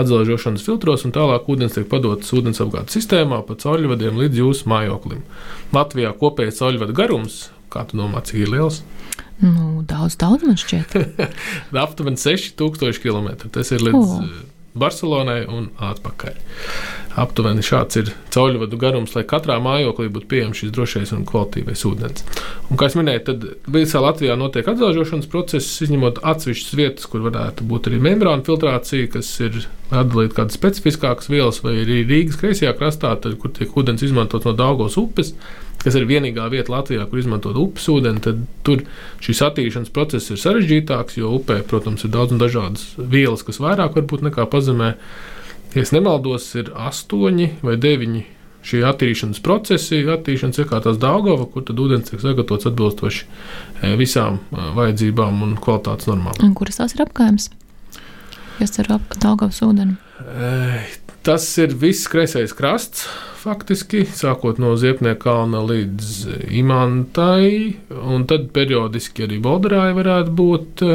atzelžošanas 0.00 0.64
filtros, 0.66 1.04
un 1.06 1.14
tālāk 1.16 1.50
ūdens 1.52 1.76
tiek 1.76 1.88
padots 1.90 2.32
ūdensapgādes 2.36 2.96
sistēmā 2.96 3.42
pa 3.48 3.58
cauļvadiem 3.60 4.22
līdz 4.24 4.40
jūsu 4.40 4.70
mājoklim. 4.72 5.20
Latvijā 5.76 6.14
kopējais 6.20 6.62
cauļvadu 6.62 6.96
garums, 6.96 7.44
kā 7.72 7.84
tu 7.88 8.00
domā, 8.00 8.24
cik 8.24 8.46
ir 8.46 8.54
liels? 8.56 8.82
Nu, 9.42 9.82
daudz, 9.88 10.16
daudz 10.16 10.46
man 10.46 10.58
šķiet. 10.60 10.94
Aptuveni 11.84 12.20
6000 12.20 13.00
km. 13.02 13.32
Tas 13.52 13.72
ir 13.74 13.82
līdz 13.82 13.98
oh. 13.98 14.28
Barcelonai 14.78 15.44
un 15.50 15.68
atpakaļ. 15.82 16.38
Aptuveni 17.20 17.62
šāds 17.62 18.00
ir 18.00 18.08
cauļvadu 18.34 18.78
garums, 18.80 19.12
lai 19.14 19.22
katrā 19.30 19.60
mājoklī 19.62 20.08
būtu 20.14 20.26
pieejams 20.32 20.60
šis 20.62 20.72
drošais 20.74 21.12
un 21.14 21.22
kvalitīvais 21.28 21.84
ūdens. 21.86 22.24
Un, 22.68 22.78
kā 22.80 22.88
jau 22.90 23.00
minēju, 23.00 23.22
tad 23.28 23.44
visā 23.76 24.02
Latvijā 24.02 24.34
notiek 24.38 24.66
atzelžošanas 24.72 25.30
process, 25.30 25.76
izņemot 25.86 26.18
atsevišķas 26.26 26.78
vietas, 26.80 27.10
kur 27.10 27.22
varētu 27.28 27.66
būt 27.70 27.90
arī 27.90 28.00
membrāna 28.02 28.42
filtrācija, 28.46 29.12
kas 29.14 29.30
ir 29.46 29.60
atdalīta 29.94 30.40
kādas 30.40 30.58
specifiskākas 30.58 31.30
vielas, 31.30 31.62
vai 31.62 31.76
arī 31.84 32.02
Rīgas 32.08 32.40
kreisajā 32.40 32.74
krastā, 32.80 33.14
tad, 33.14 33.38
kur 33.38 33.54
tiek 33.54 33.70
ūdens 33.78 34.02
izmantots 34.02 34.48
no 34.48 34.56
Daugos 34.58 34.98
upes 34.98 35.36
kas 35.84 35.98
ir 35.98 36.06
vienīgā 36.08 36.46
vieta 36.52 36.72
Latvijā, 36.72 37.04
kur 37.08 37.20
izmantot 37.20 37.58
upes 37.60 37.86
ūdeni, 37.92 38.22
tad 38.24 38.40
tur 38.66 38.86
šis 39.24 39.42
attīrīšanas 39.44 39.92
process 39.94 40.32
ir 40.32 40.40
sarežģītāks, 40.40 41.18
jo 41.20 41.34
upē, 41.36 41.60
protams, 41.68 42.06
ir 42.06 42.14
daudz 42.14 42.32
un 42.34 42.40
dažādas 42.40 42.86
vielas, 42.96 43.44
kas 43.44 43.60
vairāk 43.62 43.98
varbūt 43.98 44.24
nekā 44.30 44.48
pazemē. 44.50 44.94
Ja 45.74 45.82
nemaldos, 45.90 46.52
ir 46.54 46.68
astoņi 46.78 47.48
vai 47.66 47.74
deviņi 47.82 48.20
šie 48.64 48.84
attīrīšanas 48.86 49.42
procesi, 49.44 50.04
attīrīšanas 50.06 50.62
iekārtās 50.62 51.00
Daugava, 51.02 51.48
kur 51.50 51.64
tad 51.66 51.80
ūdens 51.82 52.08
tiek 52.08 52.22
sagatavots 52.22 52.68
atbilstoši 52.70 53.24
e, 53.26 53.90
visām 53.98 54.38
e, 54.38 54.68
vajadzībām 54.78 55.42
un 55.44 55.56
kvalitātes 55.60 56.08
normām. 56.08 56.38
Un 56.46 56.54
kuras 56.56 56.78
tās 56.78 56.94
ir 56.96 57.04
apgājums? 57.04 57.50
Kas 58.60 58.78
ir 58.78 58.92
ap 58.94 59.18
Daugavas 59.20 59.58
ūdeni? 59.66 59.98
E, 60.22 60.78
tas 61.26 61.48
ir 61.58 61.74
viss 61.82 62.06
kreisais 62.08 62.54
krasts, 62.56 63.08
faktiski, 63.42 64.06
sākot 64.06 64.62
no 64.62 64.72
Ziepnieka 64.80 65.26
kalna 65.26 65.60
līdz 65.66 66.46
Imantai, 66.54 67.74
un 67.90 68.24
tad 68.30 68.48
periodiski 68.56 69.26
arī 69.26 69.42
Bolderāja 69.44 69.98
varētu 69.98 70.38
būt, 70.38 70.86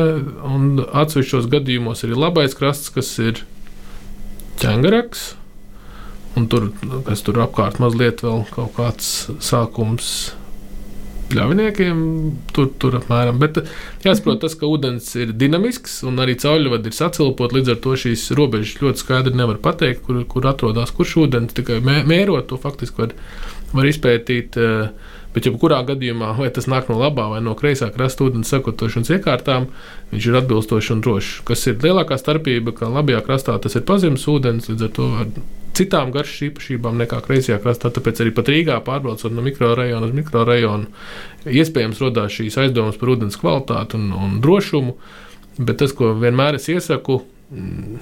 un 0.50 0.82
atsevišķos 0.88 1.52
gadījumos 1.52 2.08
arī 2.08 2.18
labais 2.18 2.58
krasts, 2.58 2.90
kas 2.96 3.12
ir 3.22 3.44
ķēngaraks. 4.62 5.28
Un 6.38 6.46
tur, 6.52 6.70
kas 7.08 7.24
tur 7.26 7.40
apkārt 7.44 7.80
mazliet 7.82 8.22
vēl 8.24 8.46
kaut 8.54 8.76
kāds 8.78 9.08
sākums 9.44 10.12
pļaviniekiem, 11.30 12.00
tur, 12.56 12.70
tur 12.82 12.98
apmēram. 13.00 13.40
Bet 13.42 13.60
jāsaprot 14.06 14.42
tas, 14.44 14.56
ka 14.58 14.70
ūdens 14.70 15.10
ir 15.20 15.34
dinamisks 15.38 16.00
un 16.08 16.22
arī 16.24 16.36
cauļvadi 16.42 16.90
ir 16.90 16.98
sacilpot, 16.98 17.54
līdz 17.56 17.74
ar 17.76 17.80
to 17.84 17.96
šīs 18.04 18.30
robežas 18.38 18.80
ļoti 18.82 19.04
skaidri 19.04 19.36
nevar 19.38 19.60
pateikt, 19.62 20.04
kur, 20.06 20.22
kur 20.30 20.50
atrodas 20.50 20.94
kurš 20.96 21.18
ūdens. 21.26 21.56
Tikai 21.58 21.80
mē, 21.86 22.02
mērot 22.10 22.50
to 22.50 22.60
faktiski 22.62 23.06
var, 23.06 23.16
var 23.76 23.90
izpētīt. 23.90 24.58
Uh, 24.60 25.18
Bet, 25.34 25.46
ja 25.46 25.54
kurā 25.54 25.84
gadījumā, 25.86 26.32
vai 26.40 26.50
tas 26.54 26.66
nāk 26.66 26.88
no 26.90 26.98
labā 26.98 27.28
vai 27.30 27.40
no 27.46 27.54
kreisā 27.58 27.92
krasta 27.94 28.26
ūdens 28.26 28.50
sakotošanas 28.50 29.12
iekārtām, 29.14 29.68
viņš 30.10 30.28
ir 30.32 30.38
atbilstošs 30.40 30.90
un 30.96 31.04
drošs. 31.06 31.36
Kas 31.46 31.68
ir 31.70 31.78
lielākā 31.84 32.18
starpība, 32.18 32.74
ka 32.74 32.90
labajā 32.90 33.22
krastā 33.28 33.58
tas 33.62 33.78
ir 33.78 33.86
pazemes 33.86 34.26
ūdens, 34.32 34.72
līdz 34.72 34.88
ar 34.88 34.94
to 34.96 35.10
ar 35.22 35.30
citām 35.78 36.10
garšas 36.16 36.48
īpašībām 36.50 36.98
nekā 37.04 37.22
kreisajā 37.26 37.60
krastā. 37.62 37.92
Tāpēc 37.94 38.24
arī 38.24 38.34
pat 38.36 38.50
Rīgā 38.50 38.80
pārbraucot 38.86 39.36
no 39.36 39.46
mikrorajona 39.46 40.10
uz 40.10 40.16
mikrorajonu, 40.18 40.90
iespējams 41.46 42.02
radās 42.04 42.36
šīs 42.40 42.58
aizdomas 42.66 42.98
par 43.00 43.14
ūdens 43.14 43.38
kvalitāti 43.40 44.00
un, 44.00 44.10
un 44.18 44.40
drošumu. 44.44 44.98
Bet 45.60 45.82
tas, 45.82 45.94
ko 45.96 46.14
vienmēr 46.18 46.58
es 46.58 46.70
iesaku, 46.72 47.22
mm, 47.54 48.00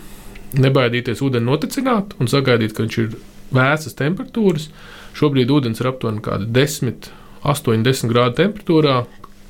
nebaidīties 0.63 1.23
ūdeni 1.25 1.49
notecināt 1.49 2.15
un 2.21 2.29
sagaidīt, 2.31 2.75
ka 2.77 2.85
viņš 2.85 2.99
ir 3.03 3.17
vēsas 3.55 3.97
temperatūras. 3.97 4.69
Šobrīd 5.17 5.51
ūdens 5.53 5.81
ir 5.81 5.89
aptuveni 5.89 6.21
10, 6.53 7.09
80 7.43 8.11
grādu 8.11 8.41
temperatūrā. 8.43 8.99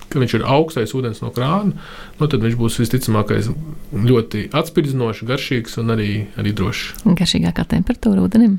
Ka 0.08 0.22
viņš 0.22 0.38
ir 0.38 0.46
augstais 0.48 0.94
ūdens 0.96 1.20
no 1.20 1.34
krāna, 1.36 1.74
nu 2.16 2.28
tad 2.32 2.40
viņš 2.40 2.54
būs 2.56 2.78
visticamākais 2.80 3.50
ļoti 3.92 4.46
atspirdzinošs, 4.56 5.26
garšīgs 5.28 5.76
un 5.82 5.92
arī, 5.98 6.12
arī 6.40 6.54
drošs. 6.56 7.04
Garšīgākā 7.04 7.66
temperatūra 7.76 8.24
ūdenim? 8.24 8.56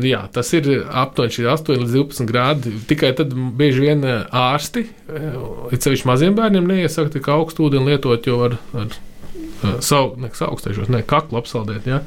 Jā, 0.00 0.22
tas 0.32 0.48
ir 0.54 0.68
aptuveni 0.86 1.48
8 1.50 1.80
līdz 1.82 1.96
12 1.98 2.28
grādi. 2.28 2.72
Tikai 2.88 3.10
tad 3.18 3.34
bieži 3.58 3.82
vien 3.82 4.04
eh, 4.06 4.22
ārsti, 4.30 4.86
eh, 5.10 5.34
it 5.74 5.84
sevišķi 5.84 6.08
maziem 6.08 6.36
bērniem, 6.38 6.68
neiesaka 6.70 7.12
tik 7.16 7.28
augstu 7.32 7.66
ūdeni 7.66 7.90
lietot, 7.90 8.28
jo 8.28 8.38
var 8.40 8.56
ar, 8.78 8.86
ar 8.86 8.94
eh, 8.94 9.76
savu, 9.84 10.14
ne, 10.22 10.30
augstēšos, 10.30 10.88
ne 10.92 11.02
kaklu 11.02 11.42
apsaldēt. 11.42 11.90
Ja? 11.90 12.00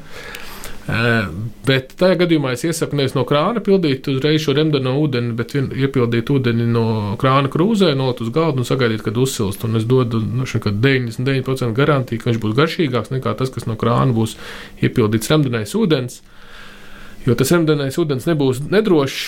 Bet 0.86 1.96
tajā 1.98 2.14
gadījumā 2.20 2.52
es 2.54 2.62
iesaku 2.62 2.94
nevis 2.94 3.16
no 3.16 3.24
krāna 3.26 3.58
pildīt 3.64 4.06
uzreiz 4.12 4.44
šo 4.44 4.54
remdeno 4.54 4.92
ūdeni, 5.00 5.32
bet 5.34 5.56
iepildīt 5.58 6.30
ūdeni 6.30 6.68
no 6.70 7.16
krāna 7.18 7.50
krūzē, 7.50 7.90
nolikt 7.98 8.22
uz 8.22 8.30
galda 8.34 8.62
un 8.62 8.68
sagaidīt, 8.68 9.02
kad 9.02 9.18
uzsilst. 9.18 9.64
Un 9.66 9.80
es 9.80 9.86
dodu 9.88 10.20
nu, 10.22 10.46
99% 10.46 11.74
garantiju, 11.74 12.22
ka 12.22 12.30
viņš 12.30 12.40
būs 12.44 12.54
garšīgāks 12.60 13.10
nekā 13.16 13.34
tas, 13.40 13.50
kas 13.50 13.66
no 13.66 13.74
krāna 13.80 14.14
būs 14.14 14.36
iepildīts 14.78 15.32
remdenais 15.34 15.74
ūdens. 15.74 16.20
Jo 17.26 17.34
tas 17.34 17.50
remdenais 17.50 17.98
ūdens 17.98 18.30
nebūs 18.30 18.62
nedrošs 18.70 19.18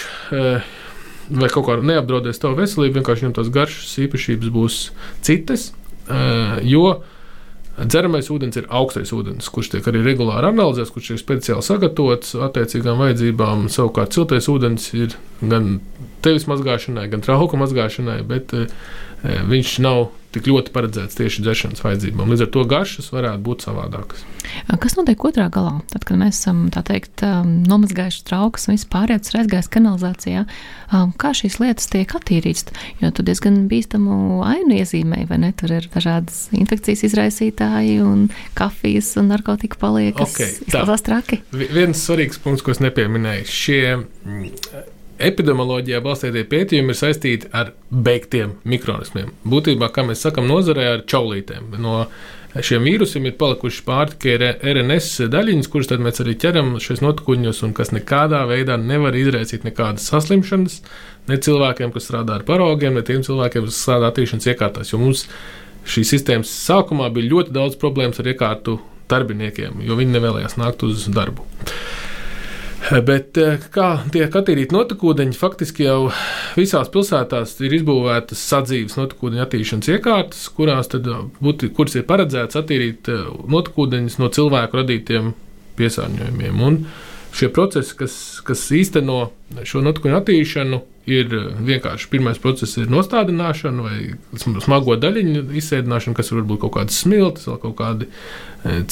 vai 1.29 1.49
kaut 1.53 1.67
kā 1.67 1.77
neapdraudēs 1.83 2.39
tavu 2.41 2.63
veselību, 2.63 3.01
vienkārši 3.01 3.27
viņam 3.27 3.37
tās 3.37 3.51
garšas 3.53 3.99
īpašības 4.07 4.53
būs 4.55 4.81
citas. 5.27 5.73
Jo 6.63 7.01
Dzeramais 7.79 8.27
ūdens 8.35 8.59
ir 8.59 8.67
augstais 8.75 9.13
ūdens, 9.15 9.47
kurš 9.55 9.71
tiek 9.75 9.87
arī 9.87 10.01
regulāri 10.03 10.49
analizēts, 10.51 10.91
kurš 10.95 11.13
ir 11.15 11.21
speciāli 11.21 11.63
sagatavots 11.63 12.35
attiecīgām 12.49 12.99
vajadzībām. 13.05 13.69
Savukārt, 13.71 14.17
siltais 14.17 14.49
ūdens 14.51 14.89
ir 14.99 15.15
gan 15.39 15.77
tevis 16.25 16.49
mazgāšanai, 16.51 17.07
gan 17.13 17.23
trauku 17.23 17.61
mazgāšanai, 17.61 18.19
bet 18.27 18.55
e, 18.57 18.67
viņš 19.23 19.77
nav 19.87 20.09
tik 20.35 20.49
ļoti 20.51 20.73
paredzēts 20.75 21.17
tieši 21.19 21.43
dzeršanas 21.45 21.81
vajadzībām. 21.85 22.29
Līdz 22.33 22.45
ar 22.45 22.51
to 22.53 22.65
garšas 22.69 23.09
varētu 23.15 23.41
būt 23.47 23.65
savādākas. 23.65 24.25
Kas 24.83 24.97
notiek 24.99 25.25
otrā 25.25 25.47
galā? 25.53 25.79
Tad, 25.93 26.05
kad 26.09 26.19
mēs 26.21 26.41
esam 26.41 26.67
teikt, 26.73 27.25
nomazgājuši 27.69 28.25
traukus 28.29 28.69
un 28.69 28.77
vispārējais 28.77 29.33
ir 29.33 29.39
aizgājis 29.43 29.71
kanalizācijā, 29.73 30.45
kā 31.21 31.33
šīs 31.37 31.59
lietas 31.63 31.89
tiek 31.93 32.13
attīrītas? 32.19 32.69
Jo 33.01 33.11
tur 33.17 33.29
diezgan 33.29 33.57
bīstamu 33.71 34.43
ainu 34.47 34.79
iezīmēji, 34.79 35.29
vai 35.33 35.41
ne? 35.47 35.53
Tur 35.57 35.73
ir 35.79 35.89
dažādas 35.93 36.49
infekcijas 36.57 37.07
izraisītāji 37.09 37.99
un 38.05 38.29
kafijas 38.59 39.15
un 39.21 39.33
narkotika 39.33 39.81
paliekas. 39.81 40.37
Okay, 40.37 40.53
izskatās 40.69 41.05
traki. 41.09 41.43
Viens 41.57 42.05
svarīgs 42.05 42.41
punkts, 42.45 42.65
ko 42.65 42.77
es 42.77 42.85
nepieminēju. 42.85 43.49
Šie 43.49 43.83
epidemioloģijā 45.19 46.01
balstītie 46.05 46.45
pētījumi 46.49 46.95
ir 46.95 46.99
saistīti 46.99 47.51
ar 47.57 47.73
beigtiem 47.91 48.57
mikroorganismiem. 48.69 49.31
Būtībā, 49.49 49.91
kā 49.95 50.05
mēs 50.07 50.25
sakām, 50.25 50.49
nozarē 50.51 50.89
ar 50.95 51.05
čaulītēm. 51.11 51.75
No 51.83 52.05
šiem 52.65 52.87
vīrusiem 52.87 53.29
ir 53.29 53.37
palikušas 53.39 53.85
pāri 53.87 54.15
tikai 54.15 54.53
RNS 54.73 55.29
daļiņas, 55.33 55.71
kuras 55.73 55.93
mēs 56.01 56.23
arī 56.25 56.35
ķeram 56.41 56.75
šajos 56.83 57.05
notikuņos, 57.05 57.63
un 57.67 57.75
kas 57.77 57.93
nekādā 57.95 58.45
veidā 58.49 58.79
nevar 58.81 59.17
izraisīt 59.19 59.67
nekādas 59.69 60.09
saslimšanas 60.13 60.81
ne 61.29 61.39
cilvēkiem, 61.45 61.93
kas 61.95 62.09
strādā 62.09 62.39
ar 62.39 62.47
parogiem, 62.49 62.97
ne 62.97 63.05
tiem 63.07 63.25
cilvēkiem, 63.27 63.69
kas 63.69 63.83
strādā 63.85 64.13
attīrīšanas 64.13 64.49
iekārtās. 64.55 64.93
Jo 64.95 65.03
mums 65.03 65.27
šīs 65.89 66.15
sistēmas 66.17 66.53
sākumā 66.67 67.11
bija 67.15 67.35
ļoti 67.35 67.55
daudz 67.57 67.77
problēmas 67.81 68.21
ar 68.23 68.33
iekārtu 68.33 68.79
darbiniekiem, 69.09 69.83
jo 69.85 69.97
viņi 69.99 70.17
nevēlējās 70.17 70.59
nākt 70.61 70.85
uz 70.89 71.09
darbu. 71.13 71.47
Bet 72.89 73.37
eh, 73.37 73.59
kā 73.73 73.89
tiek 74.13 74.33
attīrīti 74.33 74.73
notekūdeņi, 74.73 75.37
faktiski 75.37 75.85
jau 75.85 76.09
visās 76.57 76.89
pilsētās 76.93 77.57
ir 77.67 77.75
izbūvētas 77.81 78.45
sadzīves 78.49 78.97
notekūdeņu 78.97 79.45
attīrīšanas 79.45 79.91
iekārtas, 79.93 80.47
kurās 80.57 80.89
tad 80.95 81.09
eh, 81.11 81.27
būtu, 81.45 81.69
kuras 81.77 81.99
ir 81.99 82.07
paredzētas 82.09 82.63
attīrīt 82.63 83.11
eh, 83.13 83.27
notekūdeņus 83.53 84.19
no 84.23 84.31
cilvēku 84.33 84.81
radītiem 84.81 85.35
piesārņojumiem. 85.79 86.63
Un 86.65 86.79
šie 87.37 87.51
procesi, 87.53 87.93
kas, 87.99 88.15
kas 88.47 88.63
īsteno 88.73 89.27
šo 89.69 89.83
notikumu 89.85 90.17
attīstīšanu, 90.23 90.81
ir 91.09 91.33
vienkārši 91.65 92.09
pirmais 92.13 92.41
process, 92.41 92.77
ir 92.81 92.89
nostādināšana 92.93 93.85
vai 93.85 94.51
smago 94.65 94.97
daļiņu 95.01 95.47
izsēdināšana, 95.57 96.17
kas 96.17 96.33
var 96.35 96.45
būt 96.49 96.61
kaut 96.65 96.75
kādas 96.75 96.99
smiltis, 97.01 97.47
vai 97.49 97.57
kaut 97.63 97.77
kādi 97.79 98.09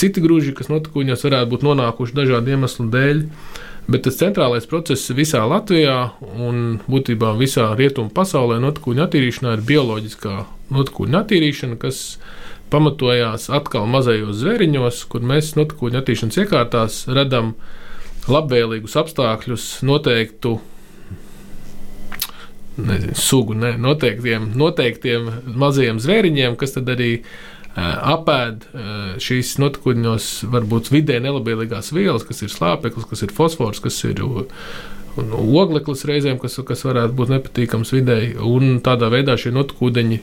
citi 0.01 0.23
grūži, 0.25 0.55
kas 0.57 0.71
notikuņos 0.73 1.27
varētu 1.27 1.53
būt 1.53 1.67
nonākuši 1.67 2.17
dažādu 2.17 2.55
iemeslu 2.55 2.89
dēļ. 2.95 3.21
Bet 3.87 4.03
tas 4.03 4.19
centrālais 4.19 4.67
process 4.67 5.13
visā 5.15 5.45
Latvijā 5.47 5.97
un 6.43 6.81
būtībā 6.91 7.37
visā 7.39 7.69
rietumu 7.79 8.11
pasaulē 8.15 8.59
notikuņu 8.65 9.05
attīrīšanā 9.05 9.53
ir 9.55 9.65
bioloģiskā 9.69 10.35
notikuņu 10.75 11.19
attīrīšana, 11.21 11.79
kas 11.79 12.01
pamatojās 12.73 13.47
atkal 13.55 13.87
mazajos 13.91 14.41
zvēriņos, 14.41 15.05
kur 15.13 15.23
mēs 15.23 15.53
notikuņu 15.59 16.01
attīrīšanas 16.01 16.41
iekārtās 16.43 17.03
redzam 17.15 17.55
labvēlīgus 18.27 18.99
apstākļus 18.99 19.69
noteiktu 19.87 20.57
nezinu, 22.77 23.15
sugu, 23.15 23.55
ne, 23.55 23.77
noteiktiem, 23.79 24.51
noteiktiem 24.59 25.31
mazajiem 25.55 26.03
zvēriņiem, 26.03 26.57
kas 26.61 26.75
tad 26.77 26.91
arī 26.93 27.13
apēd 27.77 28.67
šīs 29.21 29.57
notikuņos 29.61 30.29
varbūt 30.53 30.91
vidē 30.95 31.19
nelabvēlīgās 31.25 31.93
vielas, 31.97 32.25
kas 32.25 32.41
ir 32.47 32.53
slāpeklis, 32.53 33.09
kas 33.11 33.25
ir 33.27 33.35
fosfors, 33.37 33.83
kas 33.85 33.99
ir 34.09 34.23
un 35.21 35.33
ogleklis 35.37 36.05
reizēm, 36.09 36.39
kas, 36.43 36.59
kas 36.67 36.85
varētu 36.87 37.17
būt 37.17 37.33
nepatīkams 37.33 37.93
videi. 37.95 38.33
Un 38.37 38.79
tādā 38.85 39.09
veidā 39.13 39.37
šie 39.41 39.53
notekūdeņi 39.57 40.19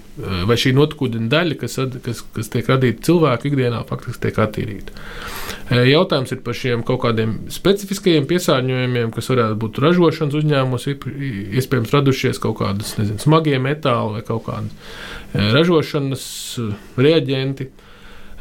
vai 0.49 0.57
šī 0.59 0.73
notekūdeņa 0.77 1.29
daļa, 1.33 1.57
kas, 1.61 1.79
kas, 2.05 2.23
kas 2.35 2.51
tiek 2.53 2.69
radīta 2.69 3.07
cilvēku 3.09 3.49
ikdienā, 3.49 3.83
faktiski 3.89 4.27
tiek 4.27 4.39
attīrīta. 4.45 4.97
Jautājums 5.89 6.33
ir 6.35 6.41
par 6.45 6.57
šiem 6.57 6.83
kaut 6.87 7.01
kādiem 7.05 7.35
specifiskajiem 7.53 8.27
piesārņojumiem, 8.29 9.13
kas 9.15 9.31
varētu 9.31 9.59
būt 9.63 9.79
ražošanas 9.83 10.39
uzņēmumos, 10.41 10.89
iespējams 11.61 11.95
radušies 11.95 12.41
kaut 12.43 12.59
kādas 12.61 12.97
nezinu, 12.99 13.21
smagie 13.23 13.57
metāli 13.63 14.19
vai 14.19 14.25
kaut 14.27 14.45
kādas 14.49 15.53
ražošanas 15.55 16.25
reaģenti. 16.99 17.71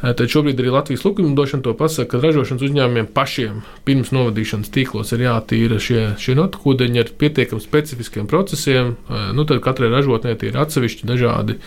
Tad 0.03 0.27
šobrīd 0.27 0.59
arī 0.59 0.73
Latvijas 0.75 1.05
likumdošana 1.07 1.63
to 1.63 1.77
pasaka, 1.79 2.17
ka 2.17 2.23
ražošanas 2.25 2.65
uzņēmumiem 2.67 3.07
pašiem 3.15 3.61
pirms 3.87 4.11
novadīšanas 4.11 4.73
tīklos 4.75 5.15
ir 5.15 5.23
jātīra 5.29 5.79
šie, 5.79 6.01
šie 6.19 6.35
notekūdeņi 6.41 7.03
ar 7.05 7.13
pietiekami 7.23 7.63
specifiskiem 7.63 8.27
procesiem. 8.31 8.97
Nu, 9.37 9.47
tad 9.47 9.63
katrai 9.63 9.93
ražotnē 9.95 10.35
ir 10.43 10.59
atsevišķi 10.59 11.07
dažādi 11.07 11.61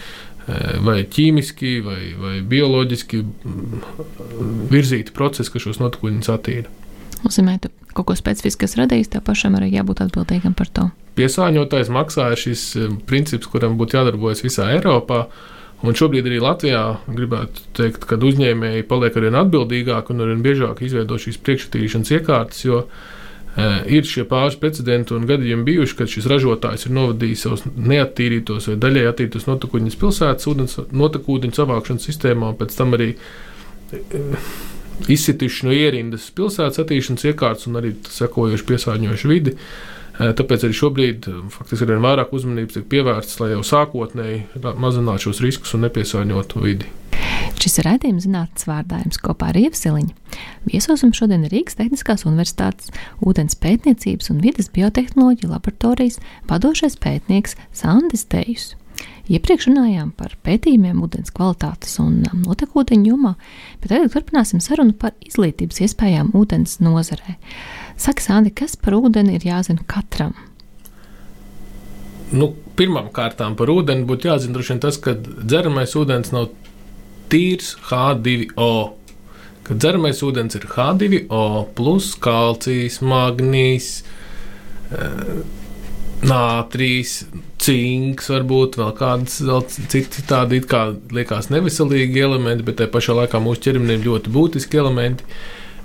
vai 0.86 1.00
ķīmiski, 1.10 1.72
vai, 1.86 2.02
vai 2.20 2.36
bioloģiski 2.46 3.22
virzīti 4.74 5.16
procesi, 5.16 5.56
kas 5.56 5.64
šos 5.66 5.80
notekūdeņus 5.82 6.34
attīra. 6.36 6.70
Nozīmē, 7.24 7.56
ka 7.64 7.72
kaut 7.96 8.12
ko 8.12 8.20
specifisku, 8.20 8.66
kas 8.66 8.76
radījis, 8.78 9.16
tev 9.16 9.24
pašam 9.26 9.56
arī 9.58 9.72
jābūt 9.74 10.04
atbildīgam 10.06 10.54
par 10.60 10.70
to. 10.70 10.90
Piesāņotājs 11.16 11.90
maksā 11.96 12.28
ir 12.36 12.42
šis 12.42 12.68
princips, 13.08 13.48
kuram 13.50 13.80
būtu 13.80 13.96
jādarbojas 13.98 14.44
visā 14.44 14.68
Eiropā. 14.76 15.24
Un 15.84 15.98
šobrīd 15.98 16.28
arī 16.30 16.38
Latvijā 16.40 16.84
gribētu 17.12 17.66
teikt, 17.76 18.06
ka 18.08 18.16
uzņēmēji 18.16 18.86
paliek 18.88 19.18
arvien 19.20 19.36
atbildīgāki 19.42 20.14
un 20.14 20.24
arvien 20.24 20.44
biežāk 20.46 20.82
izveido 20.86 21.18
šīs 21.20 21.38
priekšsatīšanas 21.44 22.12
iekārtas, 22.16 22.62
jo 22.64 22.78
uh, 22.86 23.82
ir 23.92 24.08
šie 24.08 24.24
pāris 24.30 24.56
precedenti 24.62 25.14
un 25.18 25.28
gadījumi 25.28 25.68
bijuši, 25.68 25.98
kad 26.00 26.12
šis 26.12 26.30
ražotājs 26.32 26.88
ir 26.88 26.96
novadījis 26.96 27.44
savus 27.46 27.66
neattīrītos 27.76 28.70
vai 28.72 28.78
daļai 28.86 29.04
attīrītos 29.12 29.50
notekūdeņus 29.50 30.00
pilsētas 30.06 30.50
ūdens 30.54 30.80
notekūdeņu 30.96 31.60
savākšanas 31.60 32.08
sistēmā, 32.08 32.54
un 32.54 32.62
pēc 32.62 32.78
tam 32.80 32.96
arī 32.96 33.12
uh, 33.18 34.56
izsituši 35.12 35.68
no 35.68 35.76
ierindas 35.76 36.32
pilsētas 36.40 36.86
attīrīšanas 36.86 37.28
iekārtas 37.34 37.68
un 37.68 37.82
arī 37.82 37.94
sekojoši 38.16 38.70
piesārņojuši 38.72 39.34
vidi. 39.36 39.60
Uh, 39.60 39.95
Tāpēc 40.16 40.64
arī 40.64 40.76
šobrīd 40.78 41.26
faktiski 41.52 41.84
ar 41.84 41.90
vien 41.92 42.04
vairāk 42.06 42.36
uzmanības 42.36 42.78
tiek 42.78 42.86
pievērsts, 42.92 43.40
lai 43.42 43.50
jau 43.52 43.64
sākotnēji 43.68 44.62
mazinātu 44.80 45.28
šos 45.28 45.42
riskus 45.44 45.76
un 45.76 45.84
nepiesārņotu 45.88 46.64
vidi. 46.64 46.92
Šis 47.66 47.80
ir 47.82 47.88
raidījums 47.88 48.28
zinātnes 48.28 48.68
vārdājums 48.70 49.20
kopā 49.24 49.50
ar 49.50 49.58
Ievsiliņu. 49.58 50.14
Viesosim 50.70 51.12
šodien 51.18 51.48
Rīgas 51.50 51.80
Tehniskās 51.80 52.26
Universitātes 52.30 52.92
ūdens 53.26 53.58
pētniecības 53.58 54.30
un 54.32 54.42
vidas 54.44 54.70
biotehnoloģiju 54.76 55.50
laboratorijas 55.50 56.20
vadošais 56.50 57.00
pētnieks 57.02 57.58
Sandis 57.74 58.28
Dejus. 58.30 58.74
Iepriekš 59.26 59.72
runājām 59.72 60.12
par 60.14 60.36
pētījumiem 60.46 61.00
ūdens 61.02 61.34
kvalitātes 61.34 61.98
un 62.04 62.22
notekūdeņu 62.46 63.10
jomā, 63.10 63.34
bet 63.82 63.90
tagad 63.96 64.14
turpināsim 64.14 64.62
sarunu 64.62 64.94
par 65.02 65.16
izglītības 65.26 65.82
iespējām 65.88 66.30
ūdens 66.38 66.78
nozarē. 66.86 67.40
Saka, 67.98 68.22
Sandi, 68.22 68.52
kas 68.52 68.76
par 68.76 68.98
ūdeni 68.98 69.38
ir 69.38 69.48
jāzina 69.48 69.84
katram? 69.88 70.36
Nu, 72.36 72.52
Pirmkārt, 72.76 73.40
par 73.40 73.72
ūdeni 73.72 74.04
būtu 74.08 74.28
jāzina 74.28 74.60
vien, 74.60 74.82
tas, 74.84 74.98
ka 75.00 75.14
dzeramais 75.16 75.96
ūdens 75.96 76.34
nav 76.36 76.50
tīrs 77.32 77.76
H2O. 77.88 78.72
Kad 79.66 79.80
dzeramais 79.80 80.20
ūdens 80.28 80.58
ir 80.60 80.68
H2O, 80.74 81.46
plus 81.78 82.12
kalcijs, 82.20 83.00
magnīs, 83.00 84.04
eh, 84.92 85.40
nātrīs, 86.26 87.22
cinks, 87.64 88.28
varbūt 88.34 88.76
vēl 88.82 88.92
kādas 88.98 89.40
citi 89.92 90.26
tādi 90.28 90.60
kā 90.68 90.90
liekas 91.16 91.48
neveselīgi 91.54 92.28
elementi, 92.28 92.66
bet 92.68 92.82
tajā 92.82 92.92
pašā 92.92 93.16
laikā 93.22 93.40
mūsu 93.42 93.70
ķermenim 93.70 94.04
ļoti 94.04 94.34
būtiski 94.36 94.84
elementi 94.84 95.24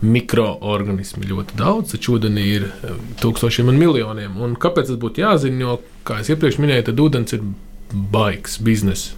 mikroorganismi 0.00 1.28
ļoti 1.28 1.56
daudz, 1.60 1.94
taču 1.94 2.16
ūdenī 2.16 2.44
ir 2.56 2.68
eh, 2.70 2.98
tūkstošiem 3.22 3.70
un 3.72 3.80
miljoniem. 3.80 4.36
Un 4.40 4.56
kāpēc 4.60 4.90
tas 4.90 5.00
būtu 5.00 5.24
jāzina? 5.24 5.64
Jo, 5.64 5.78
kā 6.08 6.20
jau 6.20 6.34
iepriekš 6.34 6.60
minēju, 6.62 6.86
tad 6.88 7.02
ūdens 7.04 7.36
ir 7.36 7.44
baigs 8.12 8.60
bizness. 8.64 9.14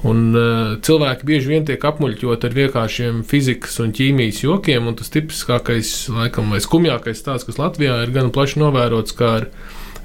Un, 0.00 0.30
uh, 0.32 0.78
cilvēki 0.80 1.26
bieži 1.28 1.50
vien 1.50 1.66
tiek 1.68 1.82
apmuļķoti 1.84 2.46
ar 2.48 2.54
vienkāršiem 2.56 3.18
fizikas 3.28 3.74
un 3.84 3.90
ķīmijas 3.92 4.38
jokiem, 4.46 4.86
un 4.88 4.96
tas 4.96 5.12
tipiskākais, 5.12 5.90
laikam, 6.16 6.48
vai 6.54 6.62
skumjākais 6.64 7.20
stāsts, 7.20 7.44
kas 7.44 7.60
Latvijā 7.60 7.98
ir 8.06 8.14
gan 8.14 8.30
plaši 8.32 8.62
novērots, 8.62 9.12
kā 9.18 9.34
ar 9.42 9.46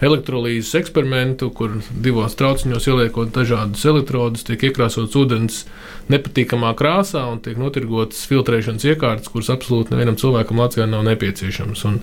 elektrolīzes 0.03 0.73
eksperimentu, 0.81 1.49
kur 1.55 1.77
divos 2.03 2.35
trauciņos 2.39 2.87
ieliekot 2.89 3.31
dažādus 3.35 3.85
elektrodus, 3.87 4.43
tiek 4.47 4.67
iekrāsots 4.69 5.15
ūdens 5.19 5.61
nepatīkamā 6.11 6.73
krāsā 6.77 7.23
un 7.31 7.39
tiek 7.43 7.59
notirgotas 7.59 8.25
filtrēšanas 8.29 8.87
iekārtas, 8.91 9.31
kuras 9.31 9.51
absolūti 9.55 9.95
nevienam 9.95 10.17
cilvēkam 10.19 10.59
Latvijā 10.61 10.87
nav 10.91 11.05
nepieciešamas. 11.07 11.85
Un 11.87 12.01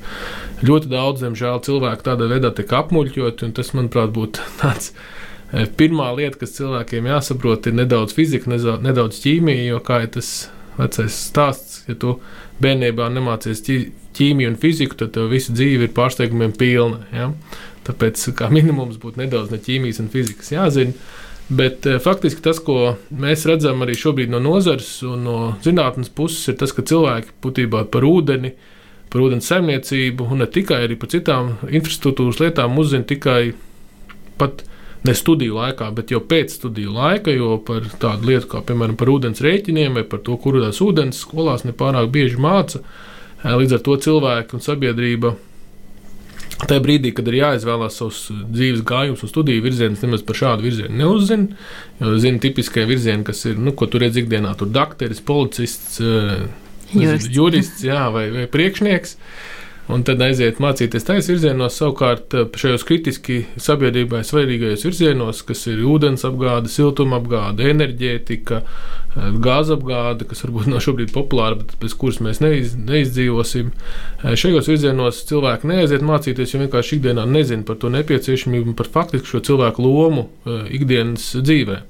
ļoti 0.65 0.93
daudz, 0.93 1.25
diemžēl, 1.27 1.61
cilvēku 1.69 2.09
tādā 2.09 2.31
veidā 2.33 2.53
tiek 2.57 2.73
apmuļķoti, 2.81 3.49
un 3.49 3.55
tas, 3.59 3.75
manuprāt, 3.77 4.15
būtu 4.17 4.49
tāds. 4.63 4.95
E, 5.53 5.67
pirmā 5.67 6.09
lieta, 6.17 6.41
kas 6.41 6.57
cilvēkiem 6.57 7.11
jāsaprot, 7.13 7.69
ir 7.69 7.77
nedaudz 7.83 8.17
fizika, 8.17 8.51
nedaudz 8.53 9.21
ķīmija, 9.21 9.69
jo 9.75 9.83
kā 9.85 10.05
ir 10.07 10.15
tas 10.17 10.33
vecais 10.79 11.17
stāsts, 11.29 11.83
ja 11.89 11.97
tu 12.01 12.17
bērnībā 12.63 13.09
nemācies 13.13 13.61
ķīmiju 14.17 14.53
un 14.53 14.57
fiziku, 14.61 14.97
tad 14.99 15.13
tev 15.17 15.29
visa 15.33 15.53
dzīve 15.55 15.89
ir 15.89 15.95
pārsteigumiem 15.97 16.55
pilna. 16.57 17.03
Ja? 17.13 17.31
Tāpēc 17.87 18.25
kā 18.39 18.49
minimums 18.53 19.01
būtu 19.03 19.23
nedaudz 19.23 19.53
no 19.53 19.59
ķīmijas 19.63 20.03
un 20.03 20.11
fizikas 20.13 20.53
jāzina. 20.55 20.95
Bet 21.53 21.87
eh, 21.87 21.99
faktiski 22.01 22.43
tas, 22.45 22.61
ko 22.63 22.95
mēs 23.11 23.45
redzam 23.51 23.83
arī 23.85 23.97
šobrīd 23.99 24.31
no 24.33 24.41
nozares 24.41 24.95
un 25.07 25.27
no 25.27 25.39
zinātnes 25.65 26.13
puses, 26.15 26.47
ir 26.49 26.57
tas, 26.61 26.73
ka 26.73 26.85
cilvēki 26.87 27.35
būtībā 27.45 27.85
par 27.93 28.07
ūdeni, 28.09 28.55
par 29.13 29.25
ūdens 29.27 29.51
saimniecību 29.51 30.31
un 30.33 30.41
ne 30.41 30.49
tikai 30.49 30.87
par 30.97 31.11
citām 31.13 31.57
infrastruktūras 31.69 32.41
lietām 32.41 32.79
uzzina 32.81 33.05
tikai 33.05 33.53
pat 34.41 34.65
ne 35.05 35.15
studiju 35.19 35.59
laikā, 35.59 35.91
bet 35.93 36.15
jau 36.15 36.23
pēc 36.25 36.55
studiju 36.55 36.95
laika, 36.95 37.35
jo 37.35 37.57
par 37.67 37.85
tādu 38.01 38.31
lietu 38.31 38.49
kā, 38.55 38.63
piemēram, 38.65 38.97
par 38.97 39.11
ūdens 39.13 39.43
rēķiniem 39.43 39.99
vai 39.99 40.07
par 40.09 40.23
to, 40.25 40.39
kur 40.41 40.61
ūdens 40.63 41.25
skolās 41.27 41.67
nepārāk 41.67 42.09
bieži 42.15 42.39
māca. 42.41 42.85
Eh, 43.43 43.51
līdz 43.51 43.77
ar 43.77 43.83
to 43.89 43.99
cilvēki 44.07 44.57
un 44.57 44.63
sabiedrība 44.65 45.35
Tajā 46.63 46.83
brīdī, 46.85 47.11
kad 47.17 47.27
ir 47.27 47.41
jāizvēlās 47.41 47.97
savs 47.99 48.19
dzīves 48.31 48.85
gājums 48.87 49.23
un 49.25 49.31
studiju 49.31 49.65
virziens, 49.65 50.03
nemaz 50.05 50.23
par 50.27 50.39
šādu 50.39 50.67
virzienu 50.67 50.95
neuzzina. 51.01 51.57
Jo 51.99 52.13
zina 52.23 52.43
tipiskie 52.43 52.85
virzieni, 52.87 53.27
kas 53.27 53.43
ir, 53.51 53.59
nu, 53.59 53.75
ko 53.75 53.89
tur 53.91 54.05
redz 54.05 54.21
ikdienā, 54.23 54.53
tur 54.59 54.71
dakteris, 54.71 55.23
policists, 55.27 55.99
eh, 55.99 56.45
jurists, 56.95 57.33
jurists 57.35 57.83
jā, 57.87 58.05
vai, 58.15 58.29
vai 58.35 58.47
priekšnieks. 58.53 59.17
Un 59.91 60.05
tad 60.07 60.21
aiziet 60.23 60.61
mācīties 60.63 61.03
tajos 61.03 61.27
virzienos, 61.33 61.75
savukārt 61.81 62.35
eh, 62.39 62.45
šajos 62.63 62.85
kritiski 62.87 63.41
sabiedrībai 63.61 64.21
svarīgajos 64.25 64.85
virzienos, 64.87 65.41
kas 65.49 65.65
ir 65.73 65.83
ūdens 65.91 66.23
apgāde, 66.29 66.71
siltuma 66.71 67.19
apgāde, 67.19 67.67
enerģētika, 67.73 68.61
eh, 68.63 69.33
gāzes 69.43 69.75
apgāde, 69.75 70.29
kas 70.31 70.45
varbūt 70.47 70.69
nav 70.71 70.85
šobrīd 70.87 71.11
populāra, 71.17 71.59
bet 71.59 71.75
bez 71.83 71.97
kuras 71.99 72.21
mēs 72.23 72.39
neiz, 72.45 72.77
neizdzīvosim. 72.79 73.73
Eh, 73.73 74.37
šajos 74.39 74.71
virzienos 74.71 75.25
cilvēki 75.33 75.73
neaiziet 75.73 76.07
mācīties, 76.07 76.55
jo 76.55 76.63
vienkārši 76.63 77.01
ikdienā 77.01 77.27
nezina 77.27 77.67
par 77.67 77.81
to 77.83 77.91
nepieciešamību 77.91 78.71
un 78.71 78.79
par 78.79 78.87
faktiski 78.87 79.35
šo 79.35 79.43
cilvēku 79.51 79.83
lomu 79.83 80.29
ikdienas 80.47 81.27
dzīvē. 81.43 81.83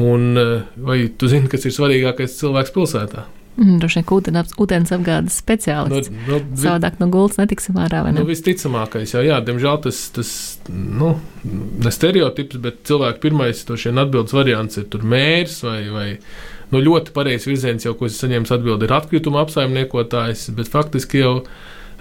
Un, 0.00 0.32
vai 0.80 0.98
tu 1.20 1.28
zini, 1.28 1.52
kas 1.52 1.68
ir 1.68 1.76
svarīgākais 1.76 2.40
cilvēks 2.40 2.72
pilsētā? 2.72 3.28
Mm, 3.58 3.78
Droši 3.82 3.98
vien, 4.00 4.04
ka 4.08 4.14
ūdens, 4.16 4.52
ūdens 4.56 4.92
apgādes 4.96 5.34
speciālists. 5.42 6.08
Nu, 6.10 6.22
nu, 6.26 6.38
vi- 6.54 6.62
Savādāk 6.62 6.94
no 7.02 7.06
gultas 7.12 7.36
netiksim 7.36 7.74
ārā. 7.76 8.02
vai 8.06 8.12
Nu, 8.12 8.22
Ne? 8.24 8.30
visticamākais, 8.30 9.12
jā, 9.12 9.20
jā, 9.28 9.40
diemžēl 9.44 9.82
tas, 9.82 10.08
tas 10.10 10.58
nu, 10.70 11.20
ne 11.44 11.90
stereotips, 11.90 12.56
bet 12.56 12.82
cilvēku 12.84 13.20
pirmais 13.20 13.60
atbildes 13.68 14.32
variants 14.32 14.76
ir 14.78 14.84
tur 14.84 15.00
mērs 15.04 15.62
vai, 15.62 15.88
vai 15.92 16.18
nu, 16.72 16.80
ļoti 16.80 17.12
pareizs 17.12 17.44
virziens, 17.46 17.84
jau 17.84 17.92
ko 17.94 18.06
es 18.06 18.16
saņēmu 18.22 18.48
atbildi, 18.48 18.84
ir 18.88 18.92
atkrituma 18.96 19.44
apsaimniekotājs, 19.44 20.48
bet 20.56 20.68
faktiski 20.72 21.18
jau 21.20 21.42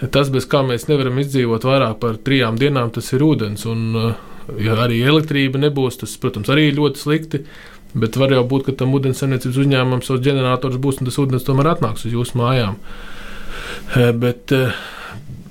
tas, 0.10 0.30
bez 0.30 0.46
kā 0.48 0.64
mēs 0.66 0.88
nevaram 0.88 1.20
izdzīvot 1.20 1.62
vairāk 1.68 2.00
par 2.00 2.16
trijām 2.18 2.58
dienām, 2.58 2.92
tas 2.94 3.12
ir 3.14 3.20
ūdens. 3.20 3.66
Un, 3.70 4.16
ja 4.58 4.74
arī 4.76 5.02
elektrība 5.06 5.60
nebūs, 5.60 6.00
tas, 6.00 6.16
protams, 6.18 6.48
arī 6.50 6.72
ļoti 6.74 6.96
slikti. 6.98 7.44
Bet 7.94 8.16
var 8.16 8.32
jau 8.32 8.46
būt, 8.48 8.70
ka 8.70 8.78
tam 8.80 8.96
ūdenssaimniecības 8.96 9.60
uzņēmumam 9.66 10.04
savs 10.06 10.24
ģenerators 10.24 10.80
būs 10.82 11.02
un 11.02 11.10
tas 11.10 11.20
ūdens 11.20 11.48
tomēr 11.48 11.74
atnāks 11.74 12.08
uz 12.08 12.16
jūsu 12.16 12.40
mājām. 12.40 12.78
Eh, 13.98 14.12
Bet 14.16 14.54
eh, 14.56 14.72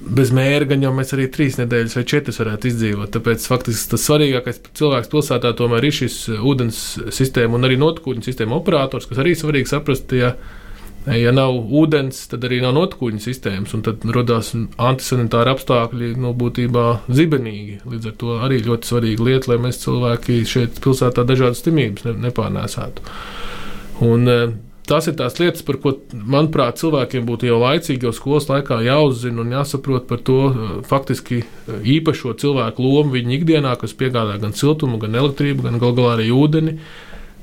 bez 0.00 0.32
mēra 0.34 0.68
gan 0.70 0.82
jau 0.84 0.92
mēs 0.96 1.12
arī 1.14 1.28
trīs 1.32 1.58
nedēļas 1.60 1.98
vai 1.98 2.04
četras 2.08 2.40
varētu 2.40 2.70
izdzīvot. 2.70 3.12
Tāpēc 3.14 3.44
faktiski 3.50 3.92
tas 3.92 4.06
svarīgākais 4.08 4.62
cilvēks 4.80 5.12
pilsētā 5.12 5.52
tomēr 5.58 5.86
ir 5.90 5.98
šis 6.00 6.16
eh, 6.32 6.40
ūdens 6.40 6.80
sistēma 7.12 7.60
un 7.60 7.68
arī 7.68 7.76
notekūņu 7.82 8.24
sistēma 8.24 8.56
operators, 8.56 9.08
kas 9.10 9.20
arī 9.20 9.36
svarīgi 9.36 9.74
saprast, 9.74 10.16
ja, 10.16 10.34
ja 11.08 11.32
nav 11.32 11.56
ūdens, 11.80 12.22
tad 12.30 12.44
arī 12.44 12.60
nav 12.60 12.74
notekūņu 12.76 13.22
sistēmas, 13.24 13.72
un 13.76 13.84
tad 13.86 14.04
radās 14.04 14.52
antisanitāri 14.54 15.54
apstākļi 15.54 16.14
nu, 16.20 16.34
būtībā 16.36 16.86
zibenīgi. 17.08 17.80
Līdz 17.88 18.10
ar 18.10 18.16
to 18.20 18.38
arī 18.44 18.60
ļoti 18.66 18.90
svarīga 18.90 19.28
lieta, 19.30 19.52
lai 19.52 19.60
mēs 19.66 19.80
cilvēki 19.84 20.42
šeit 20.48 20.82
pilsētā 20.84 21.24
dažādas 21.28 21.64
slimības 21.64 22.04
ne, 22.08 22.18
nepārnēsātu. 22.28 23.06
Un, 24.06 24.28
eh, 24.28 24.58
Tas 24.90 25.06
ir 25.06 25.14
tās 25.14 25.36
lietas, 25.38 25.62
par 25.62 25.76
ko, 25.78 25.92
manuprāt, 26.10 26.80
cilvēkiem 26.80 27.22
būtu 27.22 27.46
jau 27.46 27.60
laicīgi, 27.60 28.08
jau 28.08 28.10
skolas 28.10 28.48
laikā 28.50 28.80
jāuzzina 28.82 29.44
un 29.44 29.52
jāsaprot 29.54 30.08
par 30.08 30.18
to 30.26 30.38
eh, 30.48 30.72
faktiski 30.88 31.44
eh, 31.44 31.76
īpašo 31.94 32.34
cilvēku 32.42 32.82
lomu 32.82 33.14
viņa 33.14 33.36
ikdienā, 33.36 33.76
kas 33.78 33.94
piegādā 33.94 34.40
gan 34.42 34.56
siltumu, 34.56 34.98
gan 34.98 35.14
elektrību, 35.20 35.68
gan 35.68 35.78
gal 35.78 35.94
galā 35.94 36.16
arī 36.16 36.32
ūdeni. 36.34 36.74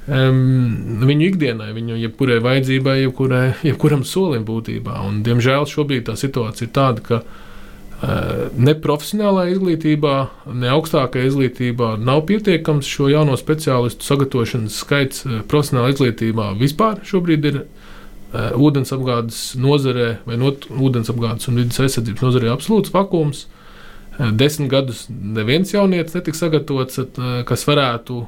Um, 0.08 1.02
viņu 1.04 1.26
ikdienai, 1.34 1.74
viņu 1.76 1.98
jebkurai 2.00 2.38
vajadzībai, 2.40 2.94
jebkurai, 3.02 3.42
jebkuram 3.68 4.06
solim 4.08 4.46
būtībā. 4.48 5.02
Un, 5.04 5.18
diemžēl 5.26 5.66
šobrīd 5.68 6.06
tā 6.08 6.14
situācija 6.16 6.70
ir 6.70 6.72
tāda, 6.78 7.04
ka 7.04 7.18
uh, 7.20 8.46
ne 8.56 8.76
profesionālā 8.80 9.50
izglītībā, 9.52 10.14
ne 10.56 10.70
augstākajā 10.72 11.28
izglītībā 11.28 11.90
nav 12.00 12.24
pietiekams 12.30 12.88
šo 12.88 13.10
jauno 13.12 13.36
speciālistu 13.36 14.08
sagatavošanas 14.08 14.78
skaits. 14.80 15.26
Uh, 15.28 15.42
profesionālā 15.44 15.92
izglītībā 15.92 16.54
vispār 16.62 17.04
šobrīd 17.04 17.50
ir 17.52 17.60
uh, 17.66 18.56
ūdensapgādes 18.56 19.58
nozarē 19.60 20.08
vai 20.30 20.40
not, 20.40 20.70
ūdensapgādes 20.72 21.52
un 21.52 21.60
vidas 21.66 21.84
aizsardzības 21.84 22.24
nozarē 22.30 22.54
absolūts 22.56 22.96
vakums. 22.96 23.44
Uh, 23.44 24.32
Desmit 24.40 24.72
gadus 24.72 25.04
neviens 25.12 25.76
jaunietis 25.76 26.16
netika 26.16 26.46
sagatavots, 26.46 27.04
kas 27.46 27.68
varētu 27.68 28.24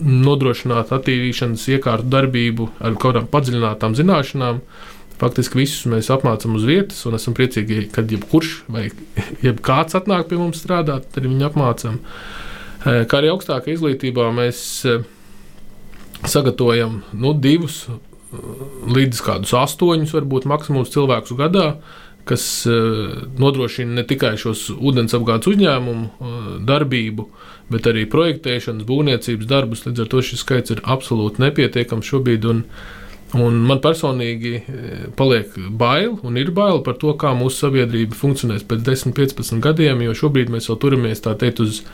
nodrošināt 0.00 0.92
attīrīšanas 0.96 1.66
iekārtu 1.76 2.10
darbību 2.12 2.68
ar 2.80 2.96
kaut 2.96 3.14
kādām 3.14 3.28
padziļinātām 3.30 3.96
zināšanām. 3.98 4.60
Faktiski 5.20 5.60
visus 5.60 5.84
mēs 5.90 6.08
apmācām 6.12 6.54
uz 6.56 6.64
vietas, 6.64 7.02
un 7.08 7.18
esam 7.18 7.34
priecīgi, 7.36 7.90
kad 7.92 8.08
jebkurš 8.08 8.52
vai 8.72 8.86
jebkāds 9.46 9.98
atnāk 9.98 10.30
pie 10.30 10.38
mums 10.40 10.62
strādāt, 10.62 11.10
tad 11.12 11.28
viņu 11.28 11.48
apmācām. 11.50 11.98
Eh, 12.00 13.02
Kā 13.04 13.20
arī 13.20 13.32
augstākā 13.32 13.74
izglītībā 13.74 14.30
mēs 14.32 14.62
eh, 14.88 15.02
sagatavojam 16.24 17.02
nu, 17.12 17.34
divus 17.36 17.82
eh, 17.90 17.98
līdz 18.96 19.24
kādus 19.26 19.52
astoņus, 19.60 20.16
varbūt 20.16 20.48
maksimums 20.48 20.92
cilvēkus 20.94 21.36
gadā, 21.36 21.74
kas 22.24 22.66
eh, 22.66 22.72
nodrošina 23.38 24.00
ne 24.00 24.04
tikai 24.06 24.36
šos 24.40 24.68
ūdensapgādes 24.76 25.50
uzņēmumu 25.50 26.06
eh, 26.06 26.38
darbību, 26.68 27.26
bet 27.72 27.88
arī 27.90 28.06
projektēšanas, 28.10 28.86
būvniecības 28.88 29.50
darbus. 29.50 29.84
Līdz 29.86 30.04
ar 30.04 30.10
to 30.12 30.22
šis 30.24 30.44
skaits 30.44 30.74
ir 30.74 30.82
absolūti 30.84 31.42
nepietiekams 31.44 32.08
šobrīd. 32.12 32.46
Un, 32.50 32.64
un 33.38 33.60
man 33.66 33.82
personīgi 33.82 34.54
eh, 34.60 35.04
paliek 35.18 35.56
bail, 35.80 36.18
un 36.26 36.40
ir 36.40 36.52
bail 36.56 36.82
par 36.86 36.98
to, 37.02 37.14
kā 37.18 37.34
mūsu 37.38 37.66
sabiedrība 37.66 38.18
funkcionēs 38.18 38.66
pēc 38.68 38.84
10, 38.86 39.16
15 39.16 39.62
gadiem, 39.64 40.04
jo 40.06 40.16
šobrīd 40.24 40.52
mēs 40.52 40.70
vēl 40.70 40.80
turamies 40.84 41.24
teikt 41.26 41.62
uz 41.64 41.84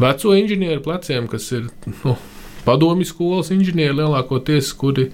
veco 0.00 0.36
inženieru 0.36 0.84
pleciem, 0.84 1.28
kas 1.30 1.50
ir 1.52 1.68
nu, 2.04 2.16
padomju 2.66 3.08
skolas 3.08 3.50
inženieri 3.54 3.98
lielākoties, 3.98 4.72
kuri 4.78 5.10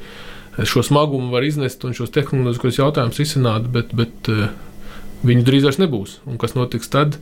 šo 0.64 0.82
smagumu 0.82 1.32
var 1.32 1.44
iznest 1.46 1.84
un 1.86 1.94
šos 1.94 2.12
tehnoloģiskos 2.14 2.80
jautājumus 2.80 3.20
risināt, 3.20 3.68
bet, 3.72 3.92
bet 3.96 4.30
eh, 4.32 4.48
viņu 5.26 5.44
drīz 5.46 5.68
vairs 5.68 5.82
nebūs. 5.82 6.18
Un 6.28 6.40
kas 6.40 6.56
notiks 6.58 6.90
tad? 6.92 7.18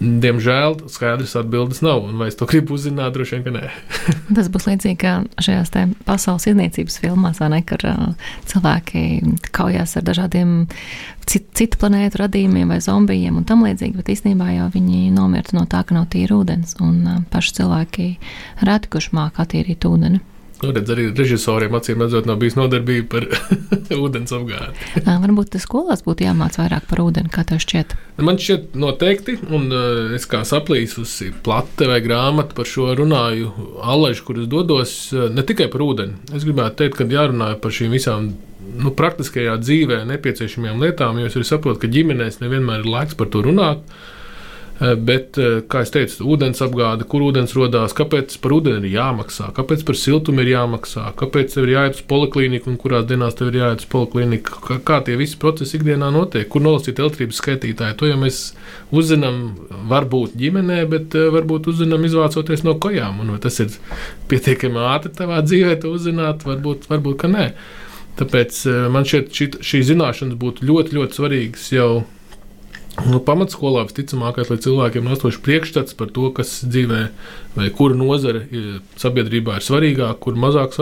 Diemžēl 0.00 0.74
skaidrs 0.90 1.36
atbildes 1.38 1.78
nav, 1.84 2.00
un 2.02 2.16
vai 2.18 2.26
es 2.26 2.34
to 2.34 2.48
gribu 2.50 2.74
uzzināt, 2.74 3.12
droši 3.14 3.36
vien, 3.36 3.44
ka 3.44 3.52
nē. 3.54 3.68
Tas 4.36 4.48
būs 4.50 4.66
līdzīgi 4.66 4.98
kā 4.98 5.12
šajās 5.44 5.70
pasaules 6.08 6.48
izniecības 6.50 6.98
filmās, 6.98 7.38
vai 7.38 7.52
ne, 7.52 7.60
kur 7.68 7.84
uh, 7.86 8.32
cilvēki 8.50 9.04
kaujās 9.54 9.94
ar 10.00 10.06
dažādiem 10.08 10.66
cit, 11.30 11.46
citu 11.54 11.78
planētu 11.78 12.24
radījumiem 12.24 12.74
vai 12.74 12.80
zombijiem 12.82 13.38
un 13.38 13.46
tam 13.46 13.62
līdzīgi, 13.68 13.94
bet 14.00 14.10
īstenībā 14.16 14.50
jau 14.56 14.66
viņi 14.74 15.14
nomirta 15.14 15.60
no 15.60 15.62
tā, 15.70 15.84
ka 15.86 15.94
nav 15.94 16.10
tīra 16.10 16.40
ūdens, 16.42 16.74
un 16.82 17.00
uh, 17.06 17.22
paši 17.30 17.60
cilvēki 17.62 18.10
reti, 18.66 18.90
kurš 18.96 19.12
māk 19.14 19.38
attīrīt 19.46 19.86
ūdeni. 19.86 20.24
Nu, 20.64 20.72
redz, 20.72 20.90
arī 20.94 21.10
režisoriem 21.12 21.74
acīm 21.76 22.00
redzot, 22.00 22.28
nav 22.28 22.38
bijis 22.40 22.56
nodarbība 22.56 23.08
par 23.16 23.26
ūdens 24.04 24.32
apgādi. 24.32 24.86
Varbūt 25.04 25.52
tas 25.54 25.66
skolās 25.66 26.04
būtu 26.06 26.24
jāmāc 26.24 26.56
vairāk 26.60 26.86
par 26.88 27.02
ūdeni, 27.04 27.32
kā 27.32 27.44
tev 27.48 27.60
šķiet. 27.64 27.92
Man 28.24 28.38
šķiet, 28.40 28.72
noteikti, 28.78 29.36
un 29.52 29.68
es 30.16 30.24
kā 30.30 30.40
saplīsusi 30.48 31.32
plate 31.44 31.88
vai 31.90 32.00
grāmatu 32.04 32.56
par 32.56 32.70
šo 32.70 32.88
runāju, 32.96 33.52
alažu, 33.82 34.24
kur 34.28 34.40
es 34.40 34.48
dodos, 34.50 34.96
ne 35.12 35.44
tikai 35.44 35.68
par 35.72 35.84
ūdeni. 35.84 36.32
Es 36.32 36.46
gribētu 36.46 36.80
teikt, 36.80 36.98
ka 37.00 37.08
jārunā 37.10 37.54
par 37.60 37.74
šīm 37.74 37.92
visām 37.94 38.32
nu, 38.80 38.92
praktiskajā 38.96 39.58
dzīvē 39.60 40.02
nepieciešamajām 40.08 40.82
lietām, 40.82 41.20
jo 41.20 41.28
es 41.28 41.36
arī 41.38 41.48
saprotu, 41.48 41.82
ka 41.84 41.92
ģimenēs 41.92 42.40
nevienmēr 42.42 42.84
ir 42.84 42.90
laiks 42.96 43.18
par 43.18 43.30
to 43.32 43.44
runāt. 43.44 43.84
Uh, 44.74 44.96
Bet, 44.98 45.36
uh, 45.38 45.60
kā 45.70 45.84
jau 45.84 45.92
teicu, 45.94 46.24
ūdens 46.34 46.58
apgāde, 46.64 47.06
kur 47.06 47.22
ūdens 47.22 47.52
radās, 47.54 47.92
kāpēc 47.94 48.32
par 48.42 48.56
ūdeni 48.56 48.88
ir 48.88 48.96
jāmaksā, 48.96 49.52
kāpēc 49.54 49.84
par 49.86 49.98
siltumu 49.98 50.42
ir 50.42 50.50
jāmaksā, 50.50 51.04
kāpēc 51.20 51.54
tev 51.54 51.68
ir 51.68 51.74
jāiet 51.76 52.00
uz 52.00 52.02
poliklīniku 52.10 52.72
un 52.72 52.78
kurās 52.82 53.04
dienās 53.06 53.38
tev 53.38 53.52
ir 53.52 53.60
jāiet 53.60 53.84
uz 53.84 53.88
poliklīniku, 53.92 54.58
kā, 54.66 54.78
kā 54.82 54.96
tie 55.06 55.14
visi 55.20 55.38
procesi 55.38 55.78
ikdienā 55.78 56.08
notiek, 56.14 56.48
kur 56.50 56.64
nolasīt 56.64 56.98
elektrības 56.98 57.38
skaitītāju. 57.38 57.96
To 58.00 58.10
jau 58.10 58.16
mēs 58.18 58.40
uzzinām, 58.90 59.38
varbūt 59.92 60.34
ģimenē, 60.42 60.80
bet 60.90 61.14
uh, 61.20 61.30
varbūt 61.36 61.70
uzzinām 61.70 62.08
izvācoties 62.10 62.66
no 62.66 62.74
kojām. 62.82 63.22
Un, 63.22 63.30
vai 63.36 63.38
tas 63.46 63.60
ir 63.62 63.78
pietiekami 64.32 64.82
ātri 64.90 65.14
tavā 65.14 65.38
dzīvē, 65.46 65.78
to 65.84 65.94
uzzināt, 65.94 66.42
varbūt, 66.50 66.90
varbūt 66.90 67.22
ka 67.22 67.30
nē. 67.30 67.46
Tāpēc 68.18 68.58
man 68.94 69.06
šķiet, 69.06 69.30
šī, 69.34 69.48
šī 69.70 69.84
zināšanas 69.88 70.38
būtu 70.38 70.66
ļoti, 70.66 70.98
ļoti 70.98 71.18
svarīgas 71.18 71.70
jau 71.74 71.88
Nu, 73.02 73.18
pamatskolā 73.18 73.82
visticamākais, 73.88 74.52
lai 74.52 74.60
cilvēkiem 74.62 75.06
nostoši 75.08 75.40
priekšstats 75.42 75.96
par 75.98 76.12
to, 76.14 76.28
kas 76.36 76.60
dzīvē, 76.62 77.00
vai 77.56 77.70
kura 77.74 77.96
nozare 77.98 78.44
ir 78.54 78.68
sabiedrībā 79.02 79.56
ir 79.58 79.64
svarīgāka, 79.66 80.14
kur 80.22 80.38
mazāk 80.38 80.76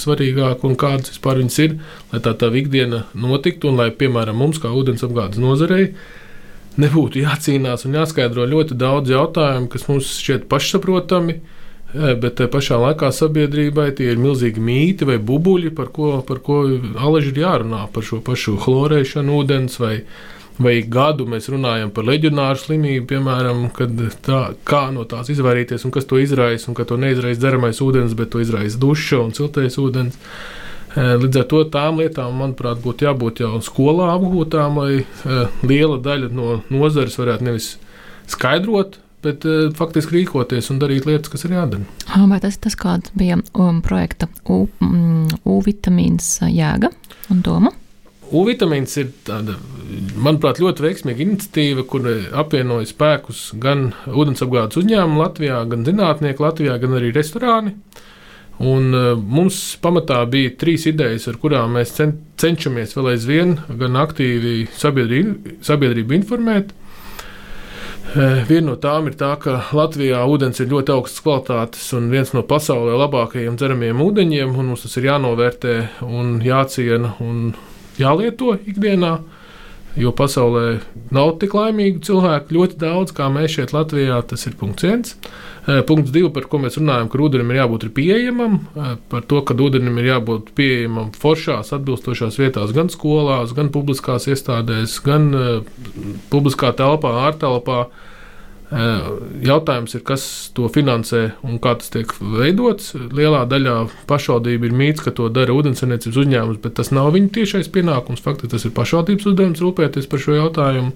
svarīgāka 0.00 0.64
un 0.64 0.78
kādas 0.80 1.12
vispār 1.12 1.42
viņas 1.42 1.58
ir, 1.66 1.74
lai 2.14 2.22
tā 2.24 2.32
tā 2.40 2.48
ikdiena 2.56 3.02
notiktu 3.12 3.68
un 3.68 3.82
lai, 3.82 3.90
piemēram, 3.92 4.40
mums 4.40 4.62
kā 4.62 4.72
ūdensapgādes 4.72 5.42
nozarei 5.42 5.90
nebūtu 6.80 7.20
jācīnās 7.20 7.84
un 7.84 7.98
jāskaidro 7.98 8.48
ļoti 8.48 8.78
daudz 8.78 9.12
jautājumu, 9.12 9.68
kas 9.72 9.86
mums 9.90 10.14
šķiet 10.22 10.48
pašsaprotami. 10.48 11.36
eh, 11.36 12.14
Bet 12.14 12.40
tajā 12.40 12.48
pašā 12.52 12.80
laikā 12.80 13.12
sabiedrībai 13.12 13.90
tie 13.96 14.10
ir 14.12 14.18
milzīgi 14.20 14.60
mīti 14.60 15.04
vai 15.08 15.18
bubuļi, 15.18 15.74
par 15.74 15.92
ko, 15.92 16.22
par 16.22 16.40
ko 16.40 16.64
alaži 16.96 17.32
ir 17.32 17.44
jārunā 17.44 17.86
par 17.92 18.02
šo 18.02 18.20
pašu 18.24 18.56
chlorēšanu 18.56 19.38
ūdens 19.42 19.78
vai 19.80 19.94
vai 20.62 20.78
gadu 20.82 21.26
mēs 21.30 21.48
runājam 21.52 21.90
par 21.94 22.06
leģionāru 22.08 22.60
slimību, 22.60 23.06
piemēram, 23.12 23.66
tā, 24.26 24.40
kā 24.68 24.84
no 24.94 25.06
tās 25.08 25.30
izvairīties 25.32 25.86
un 25.86 25.94
kas 25.94 26.08
to 26.10 26.18
izraisa, 26.20 26.68
un 26.70 26.76
ka 26.78 26.86
to 26.88 26.98
neizraisa 27.00 27.40
dzeramais 27.42 27.82
ūdens, 27.84 28.16
bet 28.18 28.32
to 28.34 28.42
izraisa 28.42 28.80
duša 28.82 29.22
un 29.22 29.34
siltais 29.36 29.78
ūdens. 29.80 30.18
Eh, 30.96 31.14
Līdz 31.20 31.42
ar 31.42 31.48
to 31.50 31.64
tām 31.70 32.00
lietām, 32.02 32.38
manuprāt, 32.40 32.80
būtu 32.82 33.06
jābūt 33.06 33.42
jau 33.44 33.58
skolā 33.64 34.08
apgūtām, 34.16 34.80
lai 34.82 35.02
eh, 35.02 35.60
liela 35.62 35.98
daļa 36.02 36.32
no 36.34 36.62
nozares 36.72 37.18
varētu 37.20 37.46
nevis 37.46 37.74
skaidrot, 38.32 38.98
bet 39.22 39.44
eh, 39.46 39.68
faktiski 39.78 40.16
rīkoties 40.16 40.72
un 40.72 40.80
darīt 40.82 41.06
lietas, 41.06 41.30
kas 41.30 41.44
ir 41.46 41.54
jādara. 41.58 41.86
Ah, 42.08 42.24
Vai 42.30 42.40
tas, 42.42 42.56
tas 42.58 42.74
kāds 42.78 43.12
bija 43.18 43.38
um, 43.54 43.82
projekta 43.84 44.30
U, 44.48 44.64
mm, 44.80 45.44
U 45.46 45.60
vitamīns 45.66 46.38
jēga 46.48 46.90
un 47.30 47.44
doma? 47.44 47.74
U-vitamīns 48.28 48.92
ir 49.00 49.12
tāda, 49.24 49.54
manuprāt, 50.20 50.60
ļoti 50.60 50.84
veiksmīga 50.84 51.24
iniciatīva, 51.24 51.84
kur 51.88 52.04
apvienoja 52.36 52.90
spēkus 52.90 53.46
gan 53.62 53.92
ūdensapgādes 54.10 54.80
uzņēmumu 54.82 55.22
Latvijā, 55.22 55.62
gan 55.70 55.86
zinātnieku 55.86 56.44
Latvijā, 56.44 56.76
gan 56.82 56.98
arī 56.98 57.12
restorāni. 57.16 57.76
Un, 58.58 58.90
uh, 58.90 59.12
mums 59.14 59.78
pamatā 59.78 60.18
bija 60.26 60.50
trīs 60.58 60.88
idejas, 60.90 61.28
ar 61.30 61.38
kurām 61.38 61.76
mēs 61.78 61.94
cen, 61.94 62.16
cenšamies 62.42 62.96
vēl 62.96 63.12
aizvien 63.12 63.54
gan 63.78 63.96
aktīvi 64.00 64.66
sabiedrību, 64.74 65.60
sabiedrību 65.64 66.16
informēt. 66.18 66.74
Uh, 68.08 68.42
viena 68.48 68.72
no 68.72 68.74
tām 68.82 69.06
ir 69.06 69.14
tā, 69.20 69.30
ka 69.38 69.60
Latvijā 69.78 70.24
ūdens 70.26 70.58
ir 70.64 70.72
ļoti 70.72 70.94
augstas 70.96 71.22
kvalitātes 71.22 71.86
un 71.94 72.10
viens 72.10 72.34
no 72.34 72.42
pasaulē 72.50 72.98
labākajiem 73.04 73.56
dzeramajiem 73.60 74.04
ūdeņiem, 74.08 74.58
un 74.58 74.72
mums 74.72 74.82
tas 74.84 74.98
ir 74.98 75.06
jānovērtē 75.12 75.78
un 76.08 76.38
jāciena 76.42 77.14
un 77.22 77.52
jālieto 78.00 78.56
ikdienā. 78.58 79.18
Jo 79.98 80.12
pasaulē 80.14 80.78
nav 81.10 81.32
tik 81.40 81.56
laimīgu 81.56 82.04
cilvēku 82.06 82.54
ļoti 82.54 82.76
daudz, 82.78 83.10
kā 83.16 83.26
mēs 83.34 83.56
šeit 83.56 83.72
Latvijā. 83.74 84.20
Tas 84.30 84.46
ir 84.46 84.54
punkts 84.60 84.86
viens. 84.86 85.16
Eh, 85.68 85.82
punkts 85.84 86.12
divi, 86.14 86.30
par 86.32 86.46
ko 86.48 86.60
mēs 86.62 86.78
runājam, 86.78 87.10
ka 87.12 87.18
ūdenim 87.20 87.50
ir 87.52 87.58
jābūt 87.58 87.88
pieejamam, 87.96 88.54
eh, 88.72 88.92
par 89.10 89.26
to, 89.28 89.42
ka 89.42 89.52
ūdenim 89.52 89.98
ir 90.00 90.06
jābūt 90.14 90.52
pieejamam 90.56 91.10
foršās, 91.12 91.74
atbilstošās 91.76 92.38
vietās, 92.40 92.72
gan 92.72 92.88
skolās, 92.88 93.52
gan 93.52 93.68
publiskās 93.68 94.28
iestādēs, 94.32 94.96
gan 95.04 95.34
uh, 95.34 95.60
publiskā 96.30 96.72
telpā, 96.72 97.12
ārtelpā. 97.28 97.88
Jautājums 98.68 99.94
ir, 99.96 100.02
kas 100.04 100.22
to 100.52 100.66
finansē 100.68 101.30
un 101.46 101.56
kā 101.62 101.72
tas 101.80 101.88
tiek 101.92 102.10
veidots. 102.20 102.90
Lielā 103.16 103.46
daļā 103.48 103.76
pašvaldība 104.10 104.68
ir 104.68 104.76
mīts, 104.76 105.00
ka 105.04 105.12
to 105.16 105.30
dara 105.32 105.54
ūdensarniecības 105.56 106.18
uzņēmums, 106.20 106.60
bet 106.64 106.76
tas 106.76 106.92
nav 106.92 107.08
viņu 107.16 107.32
tiešais 107.38 107.70
pienākums. 107.72 108.20
Faktiski 108.24 108.52
tas 108.52 108.68
ir 108.68 108.74
pašvaldības 108.76 109.30
uzdevums 109.32 109.64
rūpēties 109.64 110.10
par 110.12 110.20
šo 110.20 110.36
jautājumu, 110.36 110.92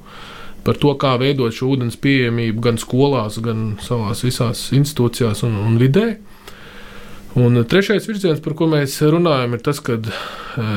par 0.67 0.81
to, 0.85 0.93
kā 1.01 1.15
veidot 1.23 1.57
šo 1.57 1.73
ūdens 1.73 1.97
pieejamību 2.03 2.67
gan 2.69 2.81
skolās, 2.83 3.41
gan 3.41 3.79
savās 3.81 4.21
visās 4.27 4.69
institūcijās 4.77 5.41
un, 5.49 5.57
un 5.65 5.81
vidē. 5.81 6.11
Un 7.41 7.57
trešais 7.65 8.05
virziens, 8.05 8.43
par 8.45 8.53
ko 8.59 8.69
mēs 8.69 8.99
runājam, 9.01 9.57
ir 9.57 9.65
tas, 9.65 9.81
ka 9.81 9.97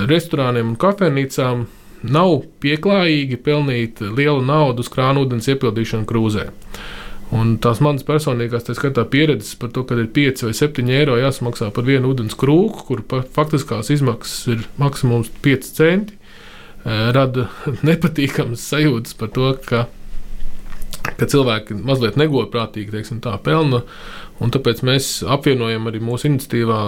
restorāniem 0.08 0.72
un 0.72 0.80
kafejnīcām 0.80 1.68
nav 2.12 2.44
pieklājīgi 2.64 3.40
pelnīt 3.46 4.02
lielu 4.04 4.44
naudu 4.46 4.86
uz 4.86 4.92
krānūdens 4.94 5.50
iepildīšanu 5.54 6.08
krūzē. 6.10 6.50
Un 7.34 7.56
tās 7.62 7.82
manas 7.82 8.06
personīgās 8.06 8.68
skatā 8.78 9.04
pieredzes 9.10 9.56
par 9.60 9.72
to, 9.74 9.84
ka 9.88 9.98
ir 9.98 10.12
5 10.14 10.46
vai 10.46 10.54
7 10.56 10.92
eiro 10.94 11.18
jāsamaksā 11.18 11.72
par 11.74 11.88
vienu 11.88 12.14
ūdens 12.14 12.38
krūku, 12.38 12.86
kur 12.86 13.02
faktiskās 13.36 13.90
izmaksas 13.96 14.54
ir 14.54 14.66
maksimums 14.82 15.32
5 15.46 15.72
centi, 15.78 16.20
eh, 16.86 17.10
rada 17.18 17.50
nepatīkamas 17.90 18.68
sajūtas 18.70 19.18
par 19.18 19.34
to, 19.34 19.52
ka, 19.66 19.88
ka 21.18 21.32
cilvēki 21.34 21.80
mazliet 21.82 22.22
negodprātīgi 22.22 22.94
teiksim, 22.94 23.24
tā 23.26 23.36
pelna. 23.42 23.82
Un 24.44 24.52
tāpēc 24.52 24.84
mēs 24.86 25.24
apvienojam 25.32 25.88
arī 25.90 26.02
mūsu 26.04 26.28
iniciatīvā 26.30 26.80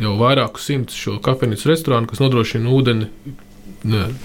jau 0.00 0.12
vairākus 0.20 0.68
simtus 0.70 0.96
šo 0.96 1.18
kafejnīcu 1.22 1.68
restorānu, 1.68 2.08
kas 2.08 2.22
nodrošina 2.22 2.70
ūdeni 2.72 3.10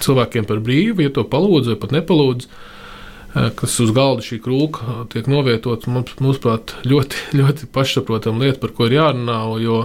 cilvēkiem 0.04 0.46
par 0.48 0.62
brīvu, 0.64 1.04
ja 1.06 1.14
to 1.14 1.24
palūdz 1.28 1.72
vai 1.72 1.78
pat 1.82 1.94
nepalūdz. 1.98 2.48
Eh, 2.48 3.50
kas 3.58 3.74
uz 3.84 3.92
galda 3.92 4.24
šī 4.24 4.38
krūka 4.44 5.02
tiek 5.12 5.28
novietota, 5.30 5.90
mums, 5.92 6.14
mūsuprāt, 6.22 6.76
ļoti, 6.88 7.28
ļoti 7.40 7.68
pašsaprotama 7.74 8.46
lieta, 8.46 8.62
par 8.62 8.74
ko 8.76 8.88
ir 8.88 8.98
jārunā. 9.00 9.42
Jo 9.62 9.82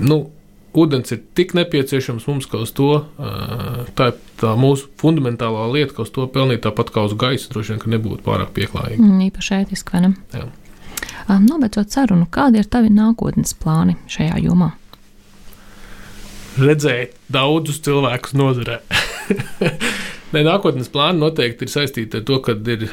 nu, 0.00 0.16
ūdens 0.74 1.12
ir 1.12 1.20
tik 1.36 1.52
nepieciešams 1.58 2.24
mums, 2.30 2.46
ka 2.50 2.62
uz 2.64 2.72
to 2.72 2.90
uh, 2.96 3.82
tā 3.98 4.14
tā 4.40 4.54
mūsu 4.58 4.88
fundamentālā 5.00 5.66
lieta, 5.72 5.94
ka 5.96 6.04
uz 6.04 6.12
to 6.14 6.26
pelnīt 6.30 6.64
tāpat 6.66 6.90
kā 6.94 7.04
uz 7.06 7.14
gaisa, 7.18 7.50
droši 7.52 7.74
vien, 7.74 7.82
ka 7.82 7.92
nebūtu 7.92 8.24
pārāk 8.26 8.54
pieklājīgi. 8.56 9.00
Mm, 9.00 9.20
īpaši 9.28 9.58
ētiski, 9.60 9.94
vai 9.94 10.06
ne? 10.06 10.14
Jā. 10.34 10.46
Nobeidzot 11.40 11.94
sarunu, 11.94 12.26
kādi 12.30 12.60
ir 12.60 12.68
tavi 12.70 12.90
nākotnes 12.92 13.54
plāni 13.60 13.96
šajā 14.10 14.40
jomā? 14.44 14.74
Redzēt 16.60 17.16
daudzus 17.32 17.80
cilvēkus 17.84 18.36
nozarē. 18.38 18.80
Ne, 20.34 20.40
nākotnes 20.42 20.88
plāni 20.90 21.20
noteikti 21.22 21.66
ir 21.66 21.70
saistīti 21.70 22.18
ar 22.18 22.24
to, 22.26 22.40
ka 22.42 22.56
ir 22.72 22.88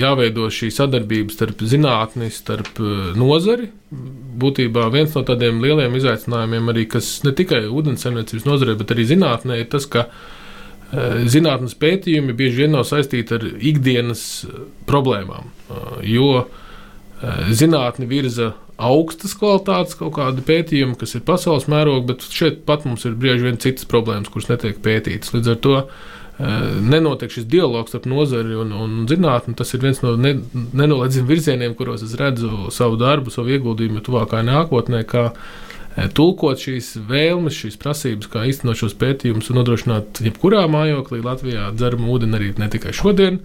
jāveido 0.00 0.46
šī 0.52 0.70
sadarbība 0.72 1.34
starp 1.34 1.60
zinātni, 1.68 2.30
starp 2.32 2.80
eh, 2.80 3.10
nozari. 3.20 3.68
Būtībā 4.40 4.86
viens 4.94 5.12
no 5.16 5.20
tādiem 5.26 5.60
lieliem 5.64 5.96
izaicinājumiem, 5.98 6.70
arī, 6.72 6.86
kas 6.96 7.10
ne 7.26 7.34
tikai 7.36 7.66
ūdensēmniecības 7.68 8.48
nozarē, 8.48 8.76
bet 8.80 8.94
arī 8.94 9.04
zinātnē, 9.12 9.58
ir 9.60 9.68
tas, 9.74 9.88
ka 9.92 10.06
eh, 10.06 11.26
zinātnes 11.28 11.76
pētījumi 11.82 12.36
bieži 12.38 12.64
vien 12.64 12.72
nav 12.78 12.86
saistīti 12.88 13.36
ar 13.36 13.44
ikdienas 13.44 14.22
eh, 14.46 14.62
problēmām. 14.88 15.52
Jo 16.06 16.46
zinātni 17.56 18.04
virza 18.08 18.50
augstas 18.76 19.34
kvalitātes 19.38 19.96
kaut 19.98 20.14
kādi 20.18 20.44
pētījumi, 20.44 20.96
kas 21.00 21.16
ir 21.16 21.24
pasaules 21.26 21.68
mēroga, 21.72 22.12
bet 22.12 22.26
šeit 22.32 22.62
pat 22.68 22.84
mums 22.88 23.06
ir 23.08 23.16
bieži 23.20 23.48
vien 23.48 23.60
citas 23.62 23.88
problēmas, 23.88 24.30
kuras 24.32 24.50
netiek 24.52 24.80
pētītas. 24.84 25.32
Līdz 25.32 25.52
ar 25.52 25.60
to 25.64 25.76
eh, 25.82 26.56
nenotiek 26.94 27.32
šis 27.32 27.48
dialogs 27.52 27.94
starp 27.94 28.08
nozari 28.12 28.56
un, 28.58 28.74
un 28.76 28.98
zinātni. 29.10 29.56
Tas 29.56 29.72
ir 29.72 29.84
viens 29.84 30.02
no 30.04 30.16
ne, 30.20 30.36
nenoliedzamiem 30.76 31.30
virzieniem, 31.30 31.76
kuros 31.78 32.04
es 32.06 32.16
redzu 32.20 32.68
savu 32.74 33.00
darbu, 33.00 33.32
savu 33.32 33.56
ieguldījumu 33.56 34.04
tuvākajā 34.04 34.44
nākotnē. 34.50 35.06
Eh, 35.96 36.10
tulkot 36.12 36.60
šīs 36.60 36.98
vēlmes, 37.08 37.56
šīs 37.56 37.78
prasības, 37.80 38.28
kā 38.28 38.44
īstenot 38.50 38.76
šos 38.76 38.98
pētījumus 39.00 39.48
un 39.48 39.62
nodrošināt 39.62 40.20
jebkurā 40.26 40.66
mājoklī 40.68 41.22
Latvijā 41.24 41.70
dzeramu 41.72 42.12
ūdeni 42.12 42.36
arī 42.36 42.52
ne 42.60 42.68
tikai 42.72 42.92
šodien, 42.96 43.40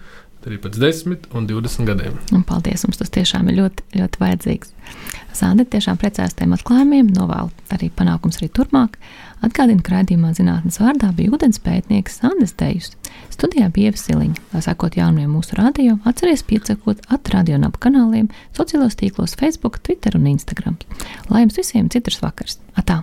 arī 0.47 0.57
pēc 0.61 0.77
10 0.81 1.27
un 1.37 1.47
20 1.49 1.87
gadiem. 1.89 2.15
Un 2.35 2.45
paldies, 2.47 2.85
mums 2.87 2.99
tas 3.01 3.11
tiešām 3.13 3.49
ir 3.51 3.59
ļoti, 3.59 3.85
ļoti 3.99 4.21
vajadzīgs. 4.21 4.71
Sāndi 5.37 5.65
tiešām 5.69 5.99
priecājas 6.01 6.35
tiem 6.37 6.55
atklājumiem, 6.55 7.11
novēlu 7.15 7.51
arī 7.71 7.91
panākums 7.95 8.41
arī 8.41 8.49
turpmāk. 8.51 8.97
Atgādinu, 9.45 9.81
ka 9.81 9.95
raidījumā 9.95 10.33
zinātnes 10.37 10.77
vārdā 10.81 11.09
bija 11.17 11.33
ūdens 11.33 11.61
pētnieks 11.63 12.19
Sandis 12.21 12.53
Dejus. 12.59 12.91
Studijā 13.33 13.71
bija 13.73 13.89
Ievasilīņa. 13.89 14.43
Lai 14.53 14.63
sekot 14.65 14.97
jaunumiem 14.99 15.31
mūsu 15.33 15.57
radio, 15.57 15.97
atcerieties 16.05 16.45
piecakot 16.49 17.05
at 17.09 17.31
radionabu 17.33 17.81
kanāliem, 17.81 18.29
sociālos 18.57 18.99
tīklos 18.99 19.37
Facebook, 19.39 19.79
Twitter 19.81 20.19
un 20.19 20.27
Instagram. 20.33 20.77
Lai 21.31 21.45
jums 21.45 21.57
visiem 21.57 21.89
citrs 21.89 22.21
vakars! 22.21 22.59
Atā! 22.77 23.01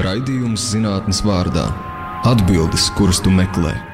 Raidījums 0.00 0.70
zinātnes 0.72 1.20
vārdā- 1.24 1.68
atbildes, 2.32 2.90
kuras 2.96 3.20
tu 3.20 3.30
meklē. 3.30 3.89